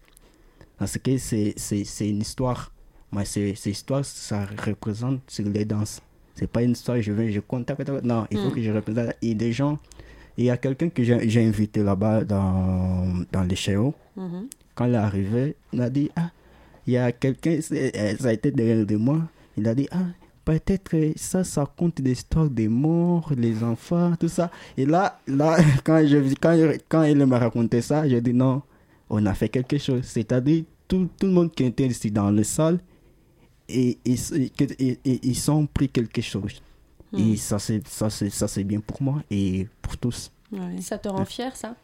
Parce 0.78 0.98
que 0.98 1.16
c'est, 1.18 1.54
c'est, 1.56 1.84
c'est 1.84 2.08
une 2.08 2.20
histoire. 2.20 2.72
Mais 3.12 3.24
c'est, 3.24 3.54
c'est 3.56 3.70
histoire, 3.70 4.04
ça 4.04 4.46
représente 4.66 5.20
sur 5.28 5.44
les 5.48 5.64
danses. 5.64 6.00
C'est 6.34 6.46
pas 6.50 6.62
une 6.62 6.72
histoire, 6.72 7.00
je 7.02 7.12
viens, 7.12 7.30
je 7.30 7.40
contacte. 7.40 7.88
Non, 8.02 8.26
il 8.30 8.38
faut 8.38 8.50
Mm. 8.50 8.54
que 8.54 8.62
je 8.62 8.70
représente. 8.70 9.12
Et 9.20 9.34
des 9.34 9.52
gens, 9.52 9.78
il 10.36 10.44
y 10.44 10.50
a 10.50 10.56
quelqu'un 10.56 10.88
que 10.88 11.02
j'ai, 11.04 11.28
j'ai 11.28 11.44
invité 11.44 11.82
là-bas 11.82 12.24
dans, 12.24 13.24
dans 13.32 13.42
les. 13.42 13.56
Mhm. 14.16 14.48
Quand 14.74 14.86
il 14.86 14.94
est 14.94 14.96
arrivé, 14.96 15.56
il 15.72 15.80
a 15.82 15.90
dit 15.90 16.10
Ah, 16.16 16.30
il 16.86 16.94
y 16.94 16.96
a 16.96 17.12
quelqu'un, 17.12 17.60
ça 17.60 18.28
a 18.28 18.32
été 18.32 18.50
derrière 18.50 18.86
de 18.86 18.96
moi. 18.96 19.20
Il 19.56 19.66
a 19.68 19.74
dit 19.74 19.88
Ah, 19.90 20.04
peut-être 20.44 20.94
ça, 21.16 21.44
ça 21.44 21.66
compte 21.76 22.00
des 22.00 22.12
histoires 22.12 22.48
des 22.50 22.68
morts, 22.68 23.32
les 23.36 23.62
enfants, 23.62 24.14
tout 24.18 24.28
ça. 24.28 24.50
Et 24.76 24.86
là, 24.86 25.20
là 25.26 25.56
quand, 25.84 26.04
je, 26.06 26.34
quand, 26.40 26.56
quand 26.88 27.02
il 27.04 27.24
m'a 27.26 27.38
raconté 27.38 27.80
ça, 27.82 28.08
j'ai 28.08 28.20
dit 28.20 28.32
Non, 28.34 28.62
on 29.08 29.24
a 29.26 29.34
fait 29.34 29.48
quelque 29.48 29.78
chose. 29.78 30.04
C'est-à-dire, 30.04 30.64
tout, 30.88 31.08
tout 31.18 31.26
le 31.26 31.32
monde 31.32 31.52
qui 31.52 31.64
était 31.64 31.86
ici 31.86 32.10
dans 32.10 32.30
le 32.30 32.42
salle, 32.44 32.80
et, 33.68 33.98
et, 34.04 34.14
et, 34.34 34.52
et- 34.78 34.98
et- 35.04 35.20
ils 35.28 35.50
ont 35.50 35.66
pris 35.66 35.88
quelque 35.88 36.20
chose. 36.20 36.60
Hmm. 37.12 37.18
Et 37.32 37.36
ça, 37.36 37.58
c'est 37.58 37.86
ça, 37.86 38.10
c'est 38.10 38.30
ça, 38.30 38.48
c'est 38.48 38.64
bien 38.64 38.80
pour 38.80 39.00
moi 39.02 39.22
et 39.30 39.68
pour 39.82 39.96
tous. 39.96 40.30
Ça 40.80 40.98
te 40.98 41.08
rend 41.08 41.24
fier, 41.24 41.54
ça? 41.54 41.76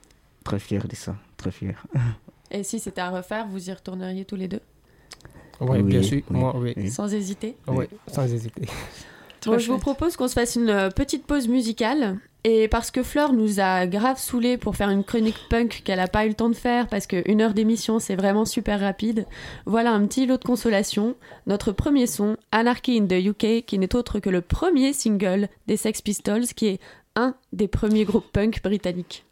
Très 0.42 0.58
fier 0.58 0.86
de 0.88 0.94
ça, 0.96 1.16
très 1.36 1.50
fier. 1.52 1.84
Et 2.50 2.62
si 2.62 2.78
c'était 2.78 3.00
à 3.00 3.10
refaire, 3.10 3.46
vous 3.48 3.68
y 3.68 3.72
retourneriez 3.72 4.24
tous 4.24 4.36
les 4.36 4.46
deux? 4.46 4.60
Ouais, 5.60 5.82
bien 5.82 6.02
sûr, 6.02 6.22
moi, 6.30 6.54
oui. 6.56 6.90
Sans 6.90 7.12
hésiter 7.12 7.56
Oui, 7.68 7.86
sans 8.08 8.24
hésiter. 8.32 8.62
Bon, 9.46 9.58
je 9.58 9.70
vous 9.70 9.78
propose 9.78 10.16
qu'on 10.16 10.26
se 10.26 10.32
fasse 10.32 10.56
une 10.56 10.70
euh, 10.70 10.90
petite 10.90 11.24
pause 11.24 11.46
musicale 11.46 12.18
Et 12.42 12.66
parce 12.66 12.90
que 12.90 13.04
Fleur 13.04 13.32
nous 13.32 13.60
a 13.60 13.86
grave 13.86 14.18
saoulé 14.18 14.56
pour 14.56 14.74
faire 14.74 14.90
une 14.90 15.04
chronique 15.04 15.38
punk 15.48 15.82
qu'elle 15.84 16.00
a 16.00 16.08
pas 16.08 16.24
eu 16.26 16.30
le 16.30 16.34
temps 16.34 16.48
de 16.48 16.54
faire 16.54 16.88
parce 16.88 17.06
qu'une 17.06 17.40
heure 17.40 17.54
d'émission 17.54 18.00
c'est 18.00 18.16
vraiment 18.16 18.44
super 18.44 18.80
rapide, 18.80 19.26
voilà 19.64 19.92
un 19.92 20.04
petit 20.06 20.26
lot 20.26 20.38
de 20.38 20.44
consolation. 20.44 21.14
Notre 21.46 21.70
premier 21.70 22.08
son, 22.08 22.36
Anarchy 22.50 22.98
in 22.98 23.06
the 23.06 23.24
UK, 23.24 23.64
qui 23.64 23.78
n'est 23.78 23.94
autre 23.94 24.18
que 24.18 24.30
le 24.30 24.40
premier 24.40 24.92
single 24.92 25.48
des 25.68 25.76
Sex 25.76 26.02
Pistols, 26.02 26.46
qui 26.46 26.66
est 26.66 26.80
un 27.14 27.34
des 27.52 27.68
premiers 27.68 28.04
groupes 28.04 28.30
punk 28.32 28.60
britanniques. 28.62 29.24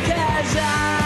Casa. 0.00 1.01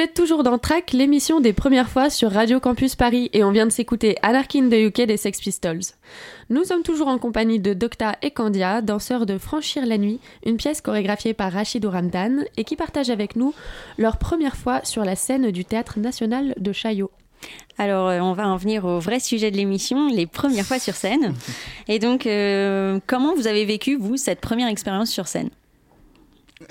Vous 0.00 0.04
êtes 0.06 0.14
toujours 0.14 0.42
dans 0.44 0.56
Track, 0.56 0.92
l'émission 0.92 1.40
des 1.40 1.52
premières 1.52 1.90
fois 1.90 2.08
sur 2.08 2.32
Radio 2.32 2.58
Campus 2.58 2.96
Paris 2.96 3.28
et 3.34 3.44
on 3.44 3.50
vient 3.50 3.66
de 3.66 3.70
s'écouter 3.70 4.16
Anarchy 4.22 4.60
in 4.60 4.70
the 4.70 4.86
UK 4.86 5.02
des 5.02 5.18
Sex 5.18 5.38
Pistols. 5.38 5.82
Nous 6.48 6.64
sommes 6.64 6.82
toujours 6.82 7.08
en 7.08 7.18
compagnie 7.18 7.60
de 7.60 7.74
Docta 7.74 8.16
et 8.22 8.30
Candia, 8.30 8.80
danseurs 8.80 9.26
de 9.26 9.36
Franchir 9.36 9.84
la 9.84 9.98
nuit, 9.98 10.18
une 10.46 10.56
pièce 10.56 10.80
chorégraphiée 10.80 11.34
par 11.34 11.52
Rachid 11.52 11.84
Ramdan 11.84 12.46
et 12.56 12.64
qui 12.64 12.76
partagent 12.76 13.10
avec 13.10 13.36
nous 13.36 13.52
leur 13.98 14.16
première 14.16 14.56
fois 14.56 14.82
sur 14.84 15.04
la 15.04 15.16
scène 15.16 15.50
du 15.50 15.66
Théâtre 15.66 15.98
National 15.98 16.54
de 16.56 16.72
Chaillot. 16.72 17.10
Alors, 17.76 18.08
euh, 18.08 18.20
on 18.20 18.32
va 18.32 18.48
en 18.48 18.56
venir 18.56 18.86
au 18.86 19.00
vrai 19.00 19.20
sujet 19.20 19.50
de 19.50 19.58
l'émission, 19.58 20.08
les 20.08 20.26
premières 20.26 20.64
fois 20.64 20.78
sur 20.78 20.94
scène. 20.94 21.34
Et 21.88 21.98
donc, 21.98 22.26
euh, 22.26 23.00
comment 23.06 23.34
vous 23.34 23.46
avez 23.46 23.66
vécu, 23.66 23.98
vous, 23.98 24.16
cette 24.16 24.40
première 24.40 24.68
expérience 24.68 25.10
sur 25.10 25.28
scène? 25.28 25.50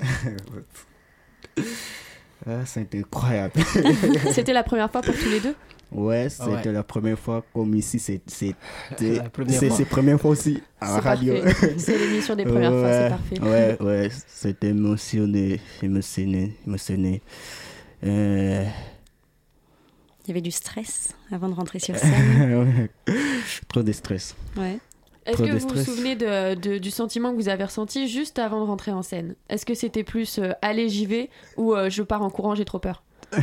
Ah, 2.46 2.64
c'était 2.64 2.98
incroyable. 3.00 3.52
C'était 4.32 4.52
la 4.52 4.62
première 4.62 4.90
fois 4.90 5.02
pour 5.02 5.14
tous 5.14 5.28
les 5.28 5.40
deux? 5.40 5.54
Ouais, 5.92 6.28
c'était 6.30 6.50
Ouais. 6.50 6.72
la 6.72 6.82
première 6.84 7.18
fois 7.18 7.44
comme 7.52 7.74
ici, 7.74 7.98
c'est- 7.98 8.22
c'était 8.28 8.54
La 9.16 9.28
première 9.28 9.58
c'est 9.58 9.68
fois. 9.68 9.76
c'est 9.76 9.84
première 9.84 10.20
fois 10.20 10.30
aussi 10.30 10.62
à 10.80 10.86
la 10.86 10.94
C'est 10.94 11.00
radio. 11.08 11.34
C'est 11.78 11.98
l'émission 11.98 12.36
des 12.36 12.44
premières 12.44 12.70
fois, 12.70 12.92
c'est 12.92 13.08
parfait. 13.08 13.40
Ouais, 13.40 13.76
ouais, 13.82 14.08
c'était 14.28 14.68
émotionné, 14.68 15.60
émotionné, 15.82 16.56
émotionné. 16.66 17.22
Euh, 18.04 18.64
Il 20.24 20.28
y 20.28 20.30
avait 20.30 20.40
du 20.40 20.50
stress 20.52 21.08
avant 21.32 21.48
de 21.48 21.54
rentrer 21.54 21.80
sur 21.80 21.96
scène. 21.96 22.54
ouais. 23.08 23.14
Trop 23.68 23.82
de 23.82 23.92
stress. 23.92 24.36
Ouais. 24.56 24.78
Est-ce 25.26 25.36
que 25.42 25.50
vous 25.58 25.68
vous 25.68 25.76
souvenez 25.84 26.16
de- 26.16 26.54
de- 26.54 26.78
du 26.78 26.90
sentiment 26.90 27.30
que 27.30 27.36
vous 27.36 27.48
avez 27.48 27.64
ressenti 27.64 28.08
juste 28.08 28.38
avant 28.38 28.60
de 28.62 28.66
rentrer 28.66 28.92
en 28.92 29.02
scène? 29.02 29.34
Est-ce 29.48 29.66
que 29.66 29.74
c'était 29.74 30.04
plus 30.04 30.38
euh, 30.38 30.52
allez 30.62 30.88
j'y 30.88 31.06
vais 31.06 31.28
ou 31.56 31.74
euh, 31.74 31.90
je 31.90 32.02
pars 32.02 32.22
en 32.22 32.30
courant 32.30 32.54
j'ai 32.54 32.64
trop 32.64 32.78
peur? 32.78 33.02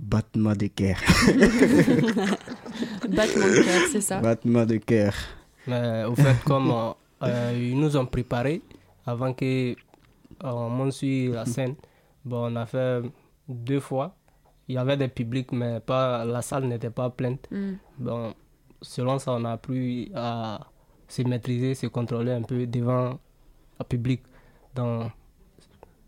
Battement 0.00 0.54
de 0.54 0.68
cœur. 0.68 0.96
Battement 3.08 3.46
de 3.46 3.64
cœur, 3.64 3.82
c'est 3.90 4.00
ça. 4.00 4.20
Battement 4.20 4.64
de 4.64 4.76
cœur. 4.76 5.12
Au 5.66 6.14
fait, 6.14 6.36
comme 6.44 6.70
euh, 6.70 6.92
euh, 7.24 7.52
ils 7.58 7.78
nous 7.78 7.96
ont 7.96 8.06
préparé 8.06 8.62
avant 9.04 9.32
que 9.34 9.74
on 10.42 10.68
monte 10.70 10.92
sur 10.92 11.34
la 11.34 11.44
scène. 11.46 11.74
Bon, 12.24 12.52
on 12.52 12.56
a 12.56 12.64
fait 12.66 13.02
deux 13.48 13.80
fois. 13.80 14.14
Il 14.68 14.74
y 14.76 14.78
avait 14.78 14.96
des 14.96 15.08
publics, 15.08 15.50
mais 15.52 15.80
pas, 15.80 16.24
la 16.24 16.42
salle 16.42 16.64
n'était 16.66 16.90
pas 16.90 17.10
pleine. 17.10 17.38
Mm. 17.50 17.72
Bon, 17.98 18.34
selon 18.82 19.18
ça, 19.18 19.32
on 19.32 19.44
a 19.44 19.52
appris 19.52 20.10
à 20.14 20.60
se 21.06 21.22
maîtriser, 21.22 21.74
se 21.74 21.86
contrôler 21.86 22.32
un 22.32 22.42
peu 22.42 22.66
devant 22.66 23.18
le 23.78 23.84
public. 23.84 24.22
Donc, 24.74 25.10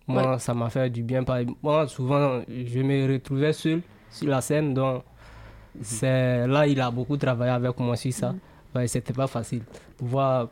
moi, 0.07 0.33
Ouais. 0.33 0.39
ça 0.39 0.55
m'a 0.55 0.69
fait 0.71 0.91
du 0.91 1.03
bien. 1.03 1.25
Moi, 1.63 1.87
souvent, 1.89 2.43
je 2.49 2.81
me 2.81 3.13
retrouvais 3.13 3.53
seul 3.53 3.83
sur 4.11 4.29
la 4.29 4.41
scène. 4.41 4.75
Donc, 4.75 5.05
c'est 5.83 6.47
là, 6.47 6.67
il 6.67 6.81
a 6.81 6.91
beaucoup 6.91 7.17
travaillé 7.17 7.53
avec 7.53 7.79
moi 7.79 7.97
sur 7.97 8.13
ça. 8.13 8.35
Ouais, 8.75 8.87
C'était 8.87 9.13
pas 9.13 9.27
facile. 9.27 9.63
Voir 9.99 10.49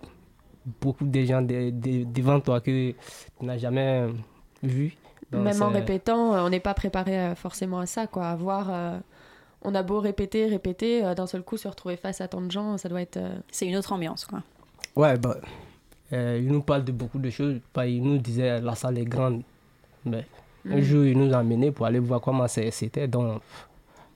beaucoup 0.80 1.04
de 1.06 1.22
gens 1.24 1.42
de- 1.42 1.70
de- 1.70 2.04
devant 2.04 2.40
toi 2.40 2.60
que 2.60 2.90
tu 2.90 2.96
n'as 3.44 3.58
jamais 3.58 4.06
vu. 4.62 4.94
Donc, 5.30 5.42
Même 5.44 5.62
en 5.62 5.68
répétant, 5.70 6.34
euh, 6.34 6.42
on 6.44 6.48
n'est 6.48 6.60
pas 6.60 6.74
préparé 6.74 7.18
euh, 7.18 7.34
forcément 7.34 7.80
à 7.80 7.86
ça, 7.86 8.06
quoi. 8.06 8.28
À 8.28 8.36
voir, 8.36 8.68
euh, 8.70 8.98
on 9.62 9.74
a 9.74 9.82
beau 9.82 10.00
répéter, 10.00 10.46
répéter, 10.46 11.04
euh, 11.04 11.14
d'un 11.14 11.26
seul 11.26 11.42
coup 11.42 11.56
se 11.56 11.68
retrouver 11.68 11.96
face 11.96 12.20
à 12.20 12.28
tant 12.28 12.40
de 12.40 12.50
gens, 12.50 12.76
ça 12.78 12.88
doit 12.88 13.00
être. 13.02 13.16
euh, 13.16 13.38
C'est 13.50 13.66
une 13.66 13.76
autre 13.76 13.92
ambiance, 13.92 14.24
quoi. 14.24 14.42
Ouais, 14.96 15.16
bah, 15.18 15.36
euh, 16.12 16.38
il 16.42 16.48
nous 16.50 16.62
parle 16.62 16.84
de 16.84 16.92
beaucoup 16.92 17.18
de 17.18 17.30
choses. 17.30 17.60
Bah, 17.74 17.86
il 17.86 18.02
nous 18.02 18.18
disait 18.18 18.60
la 18.60 18.74
salle 18.74 18.98
est 18.98 19.04
grande. 19.04 19.42
Mais 20.04 20.24
un 20.68 20.76
Mhm. 20.76 20.82
jour, 20.82 21.04
il 21.04 21.18
nous 21.18 21.32
a 21.34 21.38
amenés 21.38 21.70
pour 21.70 21.86
aller 21.86 21.98
voir 21.98 22.20
comment 22.20 22.46
c'est- 22.48 22.70
c'était. 22.70 23.08
Donc, 23.08 23.42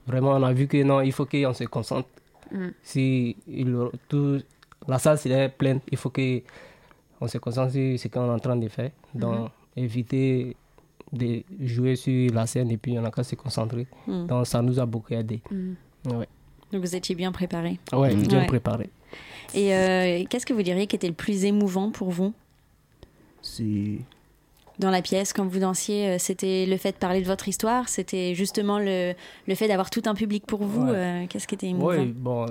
vraiment, 0.07 0.31
on 0.31 0.43
a 0.43 0.53
vu 0.53 0.67
que 0.67 0.81
non, 0.83 1.01
il 1.01 1.11
faut 1.11 1.25
qu'on 1.25 1.53
se 1.53 1.65
concentre. 1.65 2.07
Mm. 2.51 2.67
Si 2.83 3.35
il, 3.47 3.75
tout, 4.07 4.39
la 4.87 4.99
salle 4.99 5.17
est 5.25 5.49
pleine, 5.49 5.79
il 5.91 5.97
faut 5.97 6.09
qu'on 6.09 7.27
se 7.27 7.37
concentre 7.37 7.71
sur 7.71 7.99
ce 7.99 8.07
qu'on 8.07 8.25
est 8.27 8.33
en 8.33 8.39
train 8.39 8.55
de 8.55 8.67
faire. 8.67 8.91
Donc, 9.13 9.39
Mhm. 9.39 9.49
éviter 9.77 10.55
de 11.13 11.43
jouer 11.61 11.95
sur 11.95 12.33
la 12.33 12.45
scène 12.47 12.69
et 12.71 12.77
puis 12.77 12.97
on 12.99 13.03
a 13.05 13.11
qu'à 13.11 13.23
se 13.23 13.35
concentrer. 13.35 13.87
Mhm. 14.07 14.27
Donc, 14.27 14.47
ça 14.47 14.61
nous 14.61 14.79
a 14.79 14.85
beaucoup 14.85 15.13
aidé. 15.13 15.41
Ouais, 16.05 16.27
Donc 16.71 16.81
vous 16.83 16.95
étiez 16.95 17.15
bien 17.15 17.31
préparé. 17.31 17.79
ouais 17.93 18.15
bien 18.15 18.39
Ouais. 18.39 18.45
préparé. 18.47 18.89
Et 19.53 19.73
euh, 19.75 20.23
qu'est-ce 20.29 20.45
que 20.45 20.53
vous 20.53 20.63
diriez 20.63 20.87
qui 20.87 20.95
était 20.95 21.07
le 21.07 21.13
plus 21.13 21.45
émouvant 21.45 21.91
pour 21.91 22.09
vous? 22.09 22.33
C'est 23.41 23.99
dans 24.79 24.89
la 24.89 25.01
pièce 25.03 25.33
quand 25.33 25.45
vous 25.45 25.59
dansiez 25.59 26.07
euh, 26.09 26.17
C'était 26.17 26.65
le 26.65 26.77
fait 26.77 26.93
de 26.93 26.97
parler 26.97 27.21
de 27.21 27.27
votre 27.27 27.47
histoire? 27.47 27.89
C'était 27.89 28.33
justement 28.33 28.79
le, 28.79 29.13
le 29.47 29.55
fait 29.55 29.67
d'avoir 29.67 29.89
tout 29.89 30.01
un 30.05 30.15
public 30.15 30.45
pour 30.47 30.63
vous 30.63 30.87
Ouais. 30.87 30.95
euh, 30.95 31.25
Qu'est-ce 31.29 31.47
qui 31.47 31.55
était 31.55 31.67
émouvant? 31.67 31.89
Oui, 31.89 32.05
bon, 32.15 32.45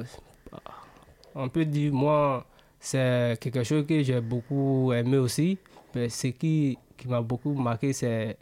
on 1.35 1.49
peut 1.49 1.65
dire, 1.65 1.93
moi, 1.93 2.47
c'est 2.79 3.37
quelque 3.41 3.65
chose 3.65 3.87
que 3.87 4.03
j'ai 4.03 4.21
beaucoup 4.21 4.93
aimé 4.93 5.17
aussi. 5.17 5.59
Mais 5.95 6.09
ce 6.09 6.29
qui, 6.29 6.79
qui 6.97 7.09
m'a 7.09 7.21
beaucoup 7.23 7.55
marqué, 7.55 7.93
c'est 7.93 8.37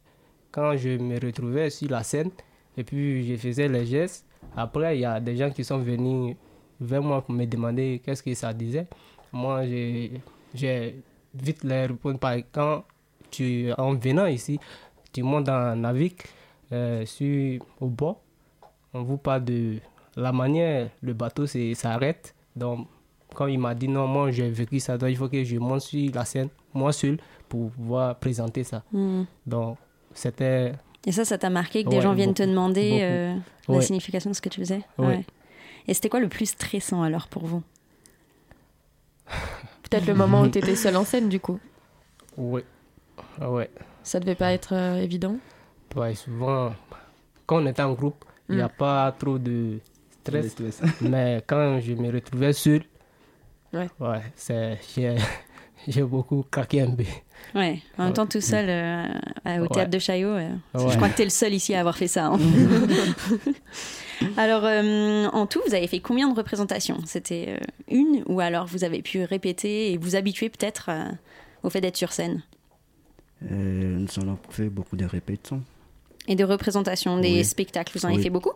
quand 0.50 0.76
je 0.76 0.98
me 0.98 1.18
retrouvais 1.18 1.70
sur 1.70 1.90
la 1.90 2.02
scène 2.02 2.30
et 2.76 2.84
puis 2.84 3.26
je 3.26 3.36
faisais 3.36 3.68
les 3.68 3.86
gestes. 3.86 4.26
Après, 4.56 4.96
il 4.96 5.00
y 5.00 5.04
a 5.04 5.20
des 5.20 5.36
gens 5.36 5.50
qui 5.50 5.64
sont 5.64 5.78
venus 5.78 6.36
vers 6.80 7.02
moi 7.02 7.22
pour 7.22 7.34
me 7.34 7.44
demander 7.44 8.00
qu'est-ce 8.04 8.22
que 8.22 8.34
ça 8.34 8.52
disait. 8.52 8.86
Moi, 9.32 9.64
j'ai 9.66 11.02
vite 11.34 11.62
les 11.64 11.86
répondu. 11.86 12.18
Par 12.18 12.36
quand 12.52 12.84
tu, 13.30 13.70
en 13.76 13.94
venant 13.94 14.26
ici, 14.26 14.58
tu 15.12 15.22
montes 15.22 15.44
dans 15.44 15.78
Navik, 15.78 16.24
euh, 16.72 17.04
sur, 17.04 17.60
au 17.80 17.88
bord, 17.88 18.20
on 18.94 19.02
vous 19.02 19.18
parle 19.18 19.44
de 19.44 19.76
la 20.16 20.32
manière 20.32 20.88
le 21.02 21.12
bateau 21.12 21.46
s'arrête. 21.46 22.34
Donc, 22.56 22.88
quand 23.34 23.46
il 23.46 23.58
m'a 23.58 23.74
dit 23.74 23.88
non, 23.88 24.06
moi 24.06 24.30
j'ai 24.30 24.50
vécu 24.50 24.80
ça, 24.80 24.98
donc 24.98 25.10
il 25.10 25.16
faut 25.16 25.28
que 25.28 25.42
je 25.44 25.56
monte 25.58 25.82
sur 25.82 26.12
la 26.14 26.24
scène, 26.24 26.48
moi 26.74 26.92
seul, 26.92 27.18
pour 27.48 27.70
pouvoir 27.70 28.16
présenter 28.18 28.64
ça. 28.64 28.82
Mhm. 28.92 29.26
Donc, 29.46 29.78
c'était. 30.14 30.72
Et 31.06 31.12
ça, 31.12 31.24
ça 31.24 31.38
t'a 31.38 31.50
marqué 31.50 31.82
que 31.84 31.88
des 31.88 31.96
Ouais, 31.96 32.02
gens 32.02 32.12
viennent 32.14 32.34
te 32.34 32.42
demander 32.42 33.00
euh, 33.02 33.34
la 33.68 33.74
Ouais. 33.76 33.80
signification 33.82 34.30
de 34.30 34.36
ce 34.36 34.40
que 34.42 34.48
tu 34.50 34.60
faisais? 34.60 34.82
Ouais. 34.98 35.24
Et 35.88 35.94
c'était 35.94 36.08
quoi 36.10 36.20
le 36.20 36.28
plus 36.28 36.46
stressant 36.46 37.02
alors 37.02 37.28
pour 37.28 37.46
vous? 37.46 37.62
Peut-être 39.90 40.06
le 40.06 40.14
moment 40.14 40.42
où 40.42 40.48
tu 40.48 40.58
étais 40.58 40.76
seul 40.76 40.96
en 40.96 41.04
scène, 41.04 41.28
du 41.28 41.40
coup. 41.40 41.58
Ouais. 42.36 42.64
Ah 43.40 43.50
Ouais. 43.50 43.70
Ça 44.02 44.20
devait 44.20 44.34
pas 44.34 44.52
être 44.52 44.74
euh, 44.74 44.96
évident? 45.02 45.36
Ouais, 45.96 46.14
souvent, 46.14 46.72
quand 47.46 47.62
on 47.62 47.66
était 47.66 47.82
en 47.82 47.92
groupe, 47.92 48.24
il 48.48 48.56
n'y 48.56 48.62
a 48.62 48.66
Mm. 48.66 48.72
pas 48.78 49.12
trop 49.18 49.38
de 49.38 49.78
stress. 50.22 50.54
De 50.56 50.70
stress. 50.70 51.00
mais 51.00 51.42
quand 51.46 51.80
je 51.80 51.92
me 51.94 52.10
retrouvais 52.12 52.52
seul, 52.52 52.82
Ouais. 53.72 53.88
ouais, 54.00 54.22
c'est, 54.36 54.78
j'ai, 55.88 56.02
beaucoup 56.02 56.44
craqué 56.50 56.82
un 56.82 56.90
peu. 56.90 57.04
Ouais, 57.54 57.80
en 57.98 58.04
même 58.04 58.12
temps 58.12 58.26
tout 58.26 58.40
seul 58.40 58.66
euh, 58.68 59.06
à- 59.44 59.58
au 59.58 59.62
Ouais. 59.62 59.68
théâtre 59.68 59.90
de 59.90 59.98
Chaillot, 59.98 60.28
euh, 60.28 60.50
Ouais. 60.74 60.90
je 60.90 60.96
crois 60.96 61.08
que 61.08 61.16
tu 61.16 61.22
es 61.22 61.24
le 61.24 61.30
seul 61.30 61.52
ici 61.54 61.74
à 61.74 61.80
avoir 61.80 61.96
fait 61.96 62.06
ça. 62.08 62.26
hein. 62.26 62.38
alors, 64.36 64.64
euh, 64.64 65.26
en 65.32 65.46
tout, 65.46 65.60
vous 65.66 65.74
avez 65.74 65.86
fait 65.86 66.00
combien 66.00 66.28
de 66.30 66.36
représentations? 66.36 66.98
C'était 67.06 67.46
euh, 67.60 67.64
une 67.90 68.22
ou 68.26 68.40
alors 68.40 68.66
vous 68.66 68.84
avez 68.84 69.02
pu 69.02 69.24
répéter 69.24 69.92
et 69.92 69.96
vous 69.96 70.16
habituer 70.16 70.48
peut-être 70.50 70.86
euh, 70.90 71.04
au 71.62 71.70
fait 71.70 71.80
d'être 71.80 71.96
sur 71.96 72.12
scène? 72.12 72.42
Euh, 73.50 73.98
nous 73.98 74.08
avons 74.22 74.38
fait 74.50 74.68
beaucoup 74.68 74.96
de 74.96 75.04
répétitions. 75.06 75.62
Et 76.28 76.36
de 76.36 76.44
représentations, 76.44 77.18
des 77.18 77.38
Oui. 77.38 77.44
spectacles, 77.44 77.98
vous 77.98 78.04
en 78.06 78.10
avez 78.12 78.22
fait 78.22 78.30
beaucoup? 78.30 78.52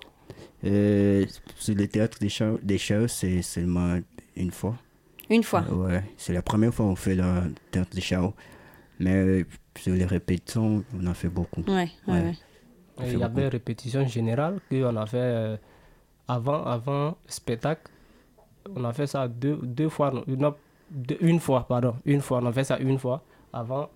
Euh, 0.64 1.24
sur 1.56 1.74
le 1.74 1.86
théâtre 1.88 2.18
des 2.20 2.78
chats 2.78 3.08
c'est 3.08 3.42
seulement 3.42 3.98
une 4.36 4.50
fois. 4.50 4.76
Une 5.30 5.42
fois 5.42 5.64
Euh, 5.70 5.74
ouais, 5.86 6.02
c'est 6.16 6.32
la 6.32 6.42
première 6.42 6.72
fois 6.74 6.86
qu'on 6.86 6.96
fait 6.96 7.14
le 7.14 7.24
théâtre 7.70 7.90
des 7.94 8.00
chats. 8.00 8.32
Mais 9.00 9.14
euh, 9.14 9.44
sur 9.76 9.94
les 9.94 10.04
répétitions, 10.04 10.84
on 10.96 11.06
a 11.06 11.14
fait 11.14 11.28
beaucoup. 11.28 11.62
Ouais, 11.62 11.90
ouais, 12.06 12.12
ouais. 12.20 12.32
Il 13.00 13.08
y 13.08 13.12
beaucoup. 13.14 13.24
avait 13.24 13.48
répétition 13.48 14.06
générale 14.06 14.60
qu'on 14.70 14.94
a 14.96 15.06
fait 15.06 15.16
euh, 15.18 15.56
avant, 16.28 16.62
avant 16.64 17.06
le 17.08 17.14
spectacle. 17.26 17.90
On 18.76 18.84
a 18.84 18.92
fait 18.92 19.06
ça 19.06 19.26
deux, 19.28 19.58
deux 19.62 19.88
fois, 19.88 20.12
deux- 20.26 21.18
une 21.20 21.40
fois, 21.40 21.66
pardon, 21.66 21.96
une 22.04 22.20
fois. 22.20 22.38
On 22.42 22.46
a 22.46 22.52
fait 22.52 22.64
ça 22.64 22.78
une 22.78 22.98
fois 22.98 23.22
avant. 23.52 23.88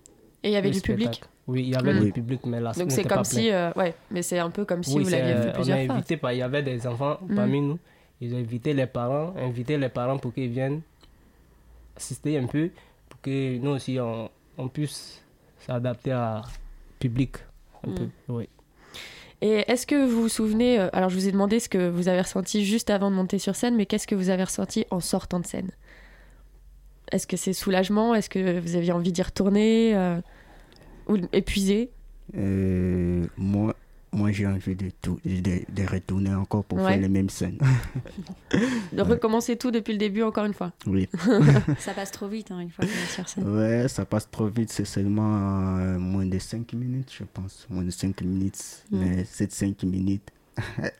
Et 0.43 0.49
il 0.49 0.51
y 0.53 0.55
avait 0.57 0.69
du 0.71 0.81
public. 0.81 1.21
Oui, 1.47 1.63
il 1.63 1.69
y 1.69 1.75
avait 1.75 1.93
Mm. 1.93 2.03
du 2.03 2.11
public, 2.11 2.41
mais 2.45 2.59
la 2.59 2.73
Donc 2.73 2.91
c'est 2.91 3.03
comme 3.03 3.19
pas 3.19 3.23
si. 3.23 3.49
euh, 3.51 3.71
ouais, 3.75 3.95
mais 4.11 4.21
c'est 4.21 4.37
un 4.37 4.49
peu 4.51 4.65
comme 4.65 4.83
si 4.83 4.95
Oui, 4.97 5.03
vous 5.05 5.09
l'aviez 5.09 5.33
vu 5.47 5.51
plusieurs 5.53 5.77
on 5.79 5.81
a 5.81 5.85
fois. 5.87 5.95
invité, 5.95 6.19
il 6.31 6.37
y 6.37 6.41
avait 6.43 6.61
des 6.63 6.85
enfants 6.85 7.17
Mm. 7.27 7.35
parmi 7.35 7.61
nous. 7.61 7.79
Ils 8.21 8.35
ont 8.35 8.37
invité 8.37 8.73
les 8.73 8.85
parents, 8.85 9.33
invité 9.37 9.77
les 9.77 9.89
parents 9.89 10.17
pour 10.17 10.33
qu'ils 10.33 10.49
viennent 10.51 10.81
assister 11.99 12.37
un 12.37 12.47
peu, 12.47 12.69
pour 13.09 13.19
que 13.21 13.57
nous 13.57 13.71
aussi 13.71 13.99
on, 13.99 14.29
on 14.57 14.67
puisse 14.69 15.21
s'adapter 15.65 16.11
à 16.11 16.41
public 16.99 17.37
un 17.83 17.89
Mm. 17.91 17.95
peu. 17.95 18.07
Oui. 18.29 18.49
Et 19.41 19.63
est-ce 19.71 19.85
que 19.87 20.05
vous 20.05 20.23
vous 20.23 20.29
souvenez, 20.29 20.79
euh, 20.79 20.89
alors 20.91 21.09
je 21.09 21.15
vous 21.15 21.27
ai 21.27 21.31
demandé 21.31 21.59
ce 21.61 21.69
que 21.69 21.89
vous 21.89 22.07
avez 22.09 22.21
ressenti 22.21 22.65
juste 22.65 22.89
avant 22.89 23.09
de 23.09 23.15
monter 23.15 23.39
sur 23.39 23.55
scène, 23.55 23.75
mais 23.77 23.85
qu'est-ce 23.85 24.07
que 24.07 24.15
vous 24.15 24.29
avez 24.29 24.43
ressenti 24.43 24.85
en 24.91 24.99
sortant 24.99 25.39
de 25.39 25.45
scène? 25.45 25.71
Est-ce 27.11 27.25
que 27.25 27.37
c'est 27.37 27.53
soulagement? 27.53 28.13
Est-ce 28.15 28.29
que 28.29 28.59
vous 28.59 28.75
aviez 28.75 28.91
envie 28.91 29.11
d'y 29.13 29.21
retourner 29.21 29.95
euh, 29.95 30.19
Ou 31.07 31.17
épuisé 31.31 31.89
Euh, 32.37 33.25
moi, 33.37 33.75
moi 34.11 34.31
j'ai 34.31 34.47
envie 34.47 34.75
de, 34.75 34.89
tout, 35.01 35.19
de, 35.25 35.41
de 35.69 35.89
retourner 35.89 36.33
encore 36.33 36.63
pour 36.63 36.79
Ouais. 36.79 36.93
faire 36.93 37.01
les 37.01 37.09
mêmes 37.09 37.29
scènes. 37.29 37.57
De 38.93 39.01
recommencer 39.01 39.55
tout 39.55 39.69
depuis 39.71 39.91
le 39.93 39.99
début 39.99 40.23
encore 40.23 40.45
une 40.45 40.53
fois 40.53 40.71
oui. 40.87 41.07
Ça 41.79 41.93
passe 41.93 42.11
trop 42.11 42.27
vite 42.27 42.49
hein, 42.51 42.59
une 42.61 42.71
fois 42.71 42.85
qu'on 42.85 42.91
est 42.91 43.13
sur 43.13 43.29
scène. 43.29 43.47
Ouais, 43.47 43.87
ça 43.87 44.05
passe 44.05 44.29
trop 44.29 44.47
vite, 44.47 44.71
c'est 44.71 44.85
seulement 44.85 45.77
euh, 45.77 45.99
moins 45.99 46.25
de 46.25 46.39
5 46.39 46.73
minutes, 46.73 47.11
je 47.17 47.23
pense. 47.23 47.67
Moins 47.69 47.83
de 47.83 47.91
5 47.91 48.21
minutes. 48.21 48.83
Mm. 48.91 48.97
Mais 48.99 49.25
ces 49.25 49.47
5 49.49 49.83
minutes, 49.83 50.29
Ouais. 50.79 50.93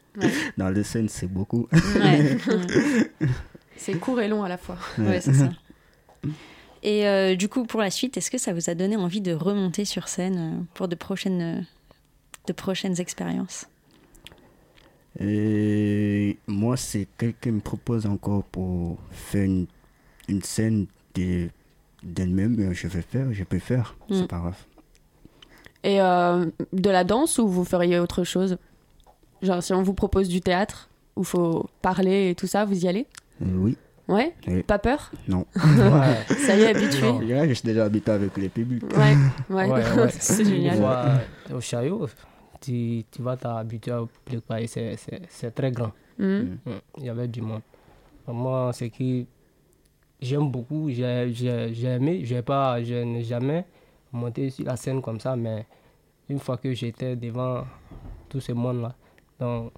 dans 0.58 0.70
le 0.70 0.84
scène, 0.84 1.08
c'est 1.10 1.28
beaucoup. 1.32 1.68
Ouais. 1.72 2.38
C'est 3.78 3.94
court 4.00 4.20
et 4.22 4.28
long 4.28 4.44
à 4.44 4.50
la 4.50 4.58
fois. 4.58 4.78
Ouais, 4.98 5.22
c'est 5.22 5.34
ça. 5.34 5.50
Et 6.84 7.08
euh, 7.08 7.36
du 7.36 7.48
coup, 7.50 7.66
pour 7.66 7.80
la 7.82 7.90
suite, 7.92 8.18
est-ce 8.18 8.30
que 8.32 8.38
ça 8.38 8.54
vous 8.54 8.70
a 8.70 8.76
donné 8.76 8.96
envie 8.96 9.22
de 9.22 9.34
remonter 9.34 9.86
sur 9.86 10.08
scène 10.08 10.38
euh, 10.38 10.64
pour 10.74 10.88
de 10.88 10.96
prochaines, 10.96 11.66
de 12.50 12.54
prochaines 12.54 13.00
expériences 13.00 13.66
Et 15.20 16.38
moi, 16.48 16.78
c'est 16.78 17.08
quelqu'un 17.18 17.52
me 17.52 17.60
propose 17.60 18.06
encore 18.06 18.44
pour 18.44 18.98
faire 19.12 19.44
une, 19.46 19.68
une 20.28 20.42
scène 20.42 20.86
de- 21.16 21.50
d'elle-même, 22.04 22.74
je 22.74 22.88
vais 22.88 23.02
faire, 23.02 23.28
je 23.34 23.44
peux 23.44 23.60
faire, 23.60 23.96
Mm. 24.10 24.14
c'est 24.16 24.28
pas 24.28 24.40
grave. 24.40 24.58
Et 25.84 26.02
euh, 26.02 26.46
de 26.74 26.90
la 26.90 27.04
danse 27.04 27.38
ou 27.40 27.48
vous 27.48 27.64
feriez 27.66 28.00
autre 28.00 28.24
chose? 28.24 28.58
Genre 29.42 29.64
si 29.64 29.74
on 29.74 29.82
vous 29.84 29.94
propose 29.94 30.28
du 30.28 30.42
théâtre 30.42 30.90
où 31.16 31.24
faut 31.24 31.70
parler 31.82 32.30
et 32.32 32.36
tout 32.36 32.48
ça, 32.48 32.66
vous 32.66 32.84
y 32.86 32.88
allez? 32.88 33.06
Euh, 33.42 33.46
oui. 33.58 33.78
Ouais? 34.08 34.34
Oui. 34.48 34.64
Pas 34.64 34.80
peur? 34.80 35.12
Non. 35.28 35.46
Ça 35.56 36.56
y 36.58 36.62
est, 36.62 36.76
habitué 36.76 37.08
je 37.48 37.54
suis 37.54 37.66
déjà 37.68 37.86
habitué 37.86 38.12
avec 38.12 38.36
les 38.38 38.50
publics. 38.50 38.84
Ouais, 39.50 39.66
ouais. 39.68 40.10
c'est 40.20 40.44
génial. 40.46 40.80
euh, 40.82 41.58
au 41.58 41.62
Chaillot, 41.62 42.08
tu, 42.62 43.04
tu 43.12 43.22
vas 43.22 43.38
t'habituer 43.38 43.94
au 43.94 44.08
public, 44.26 44.44
c'est- 44.68 44.96
c'est 44.98 45.22
c'est 45.30 45.52
très 45.52 45.72
grand. 45.72 45.92
Mhm. 46.18 46.58
Mm. 46.66 46.72
Il 46.98 47.04
y 47.06 47.10
avait 47.10 47.28
du 47.28 47.42
monde. 47.42 47.62
Moi, 48.28 48.72
ce 48.74 48.86
qui 48.86 49.26
j'aime 50.22 50.50
beaucoup, 50.52 50.90
j'ai 50.90 51.30
j'ai- 51.34 51.74
j'ai 51.74 51.88
aimé, 51.88 52.22
j'ai 52.24 52.42
pas, 52.42 52.82
je 52.84 52.96
n'ai 53.04 53.24
jamais 53.24 53.66
monter 54.12 54.50
sur 54.50 54.66
la 54.66 54.76
scène 54.76 55.02
comme 55.02 55.20
ça, 55.20 55.36
mais 55.36 55.66
une 56.30 56.40
fois 56.40 56.58
que 56.58 56.74
j'étais 56.74 57.16
devant 57.16 57.64
tout 58.28 58.40
ce 58.40 58.52
monde-là, 58.52 58.94
donc 59.40 59.72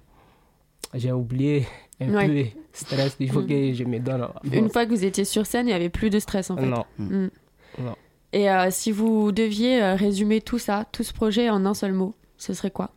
j'ai 0.94 1.12
oublié 1.12 1.66
un 2.00 2.12
Ouais. 2.14 2.26
peu 2.26 2.32
le 2.34 2.44
stress. 2.72 3.16
Il 3.20 3.30
faut 3.30 3.42
Mm. 3.42 3.46
que 3.46 3.72
je 3.74 3.84
me 3.84 3.98
donne. 4.00 4.26
Une 4.52 4.68
fois 4.70 4.84
que 4.84 4.90
vous 4.90 5.04
étiez 5.04 5.24
sur 5.24 5.46
scène, 5.46 5.66
il 5.66 5.70
n'y 5.70 5.74
avait 5.74 5.88
plus 5.90 6.10
de 6.10 6.18
stress 6.18 6.50
en 6.50 6.56
fait. 6.56 6.66
Non. 6.66 6.84
Mm. 6.98 7.28
Non. 7.78 7.96
Et 8.34 8.50
euh, 8.50 8.70
si 8.70 8.90
vous 8.92 9.30
deviez 9.32 9.82
euh, 9.82 9.94
résumer 9.94 10.40
tout 10.40 10.58
ça, 10.58 10.84
tout 10.92 11.02
ce 11.02 11.12
projet 11.12 11.48
en 11.50 11.64
un 11.66 11.74
seul 11.74 11.92
mot, 11.92 12.14
ce 12.42 12.54
serait 12.54 12.70
quoi? 12.72 12.90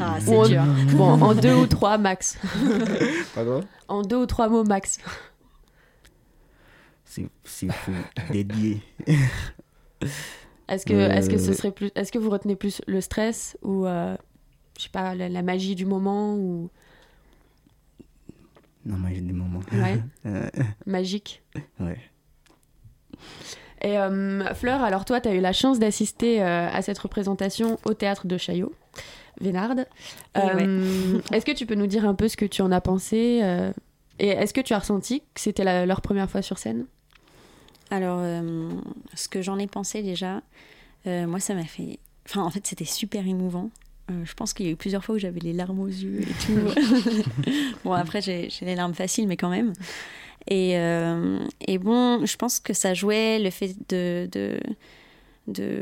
Ah, 0.00 0.18
Ou 0.18 0.20
c'est 0.20 0.36
en- 0.36 0.46
dur. 0.48 0.62
Bon, 0.96 1.10
en 1.22 1.34
deux 1.34 1.54
ou 1.54 1.66
trois 1.66 1.98
max. 1.98 2.38
Pardon? 3.34 3.64
En 3.88 4.02
deux 4.02 4.16
ou 4.18 4.26
trois 4.26 4.48
mots 4.48 4.62
max. 4.64 4.98
C'est 7.04 7.28
c'est 7.42 7.72
fou. 7.72 7.92
Dédié. 8.30 8.80
Est-ce 10.68 10.86
que, 10.86 10.92
est-ce 10.94 11.28
que 11.28 11.36
ce 11.38 11.50
Euh, 11.50 11.54
serait 11.54 11.72
plus, 11.72 11.90
est-ce 11.96 12.12
que 12.12 12.18
vous 12.18 12.30
retenez 12.30 12.54
plus 12.54 12.80
le 12.86 13.00
stress 13.00 13.58
ou, 13.62 13.86
euh, 13.86 14.16
je 14.78 14.84
sais 14.84 14.88
pas, 14.90 15.16
la, 15.16 15.28
la 15.28 15.42
magie 15.42 15.74
du 15.74 15.84
moment 15.84 16.36
ou 16.36 16.70
Non, 18.86 18.96
mais 18.98 19.16
j'ai 19.16 19.20
des 19.20 19.32
moments. 19.32 19.60
Ouais. 19.72 20.00
Euh, 20.26 20.48
magique 20.86 21.42
ouais. 21.80 21.98
Et 23.82 23.98
euh, 23.98 24.54
Fleur, 24.54 24.82
alors 24.82 25.04
toi, 25.04 25.20
tu 25.20 25.28
as 25.28 25.34
eu 25.34 25.40
la 25.40 25.52
chance 25.52 25.78
d'assister 25.78 26.42
euh, 26.42 26.68
à 26.70 26.82
cette 26.82 26.98
représentation 26.98 27.78
au 27.84 27.94
théâtre 27.94 28.26
de 28.26 28.36
Chaillot, 28.36 28.72
Vénarde. 29.40 29.86
Euh, 30.36 31.18
Est-ce 31.32 31.46
que 31.46 31.52
tu 31.52 31.64
peux 31.66 31.74
nous 31.76 31.86
dire 31.86 32.04
un 32.06 32.14
peu 32.14 32.28
ce 32.28 32.36
que 32.36 32.44
tu 32.44 32.60
en 32.62 32.70
as 32.72 32.80
pensé 32.80 33.42
Et 34.18 34.28
est-ce 34.28 34.52
que 34.52 34.60
tu 34.60 34.74
as 34.74 34.78
ressenti 34.78 35.20
que 35.34 35.40
c'était 35.40 35.64
la- 35.64 35.86
leur 35.86 36.02
première 36.02 36.28
fois 36.30 36.42
sur 36.42 36.58
scène? 36.58 36.84
Alors, 37.90 38.18
euh, 38.20 38.68
ce 39.14 39.28
que 39.28 39.40
j'en 39.42 39.58
ai 39.58 39.66
pensé 39.66 40.02
déjà, 40.02 40.42
euh, 41.06 41.26
moi, 41.26 41.40
ça 41.40 41.54
m'a 41.54 41.64
fait. 41.64 41.98
Enfin, 42.28 42.42
en 42.42 42.50
fait, 42.50 42.66
c'était 42.66 42.84
super 42.84 43.26
émouvant. 43.26 43.70
Euh, 44.10 44.24
je 44.24 44.34
pense 44.34 44.52
qu'il 44.52 44.66
y 44.66 44.68
a 44.68 44.72
eu 44.72 44.76
plusieurs 44.76 45.04
fois 45.04 45.14
où 45.14 45.18
j'avais 45.18 45.40
les 45.40 45.52
larmes 45.52 45.80
aux 45.80 45.86
yeux 45.88 46.20
et 46.20 46.34
tout. 46.46 47.22
bon, 47.84 47.92
après, 47.92 48.20
j'ai 48.20 48.48
j'ai 48.50 48.66
les 48.66 48.74
larmes 48.74 48.94
faciles, 48.94 49.26
mais 49.26 49.36
quand 49.36 49.48
même. 49.50 49.72
Et, 50.48 50.78
euh, 50.78 51.38
et 51.66 51.78
bon, 51.78 52.24
je 52.24 52.36
pense 52.36 52.60
que 52.60 52.72
ça 52.72 52.94
jouait 52.94 53.38
le 53.38 53.50
fait 53.50 53.74
de. 53.88 54.28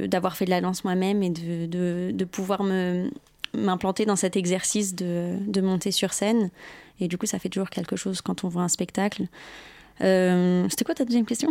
d'avoir 0.06 0.36
fait 0.36 0.44
de 0.46 0.50
la 0.50 0.60
danse 0.60 0.84
moi-même 0.84 1.22
et 1.22 1.30
de, 1.30 1.66
de, 1.66 2.10
de 2.12 2.24
pouvoir 2.24 2.62
me 2.62 3.10
m'implanter 3.54 4.04
dans 4.04 4.16
cet 4.16 4.36
exercice 4.36 4.94
de, 4.94 5.36
de 5.46 5.60
monter 5.62 5.90
sur 5.90 6.12
scène 6.12 6.50
et 7.00 7.08
du 7.08 7.16
coup 7.16 7.24
ça 7.24 7.38
fait 7.38 7.48
toujours 7.48 7.70
quelque 7.70 7.96
chose 7.96 8.20
quand 8.20 8.44
on 8.44 8.48
voit 8.48 8.62
un 8.62 8.68
spectacle 8.68 9.24
Euh, 10.00 10.66
c'était 10.70 10.84
quoi 10.84 10.94
ta 10.94 11.04
deuxième 11.04 11.24
question? 11.26 11.50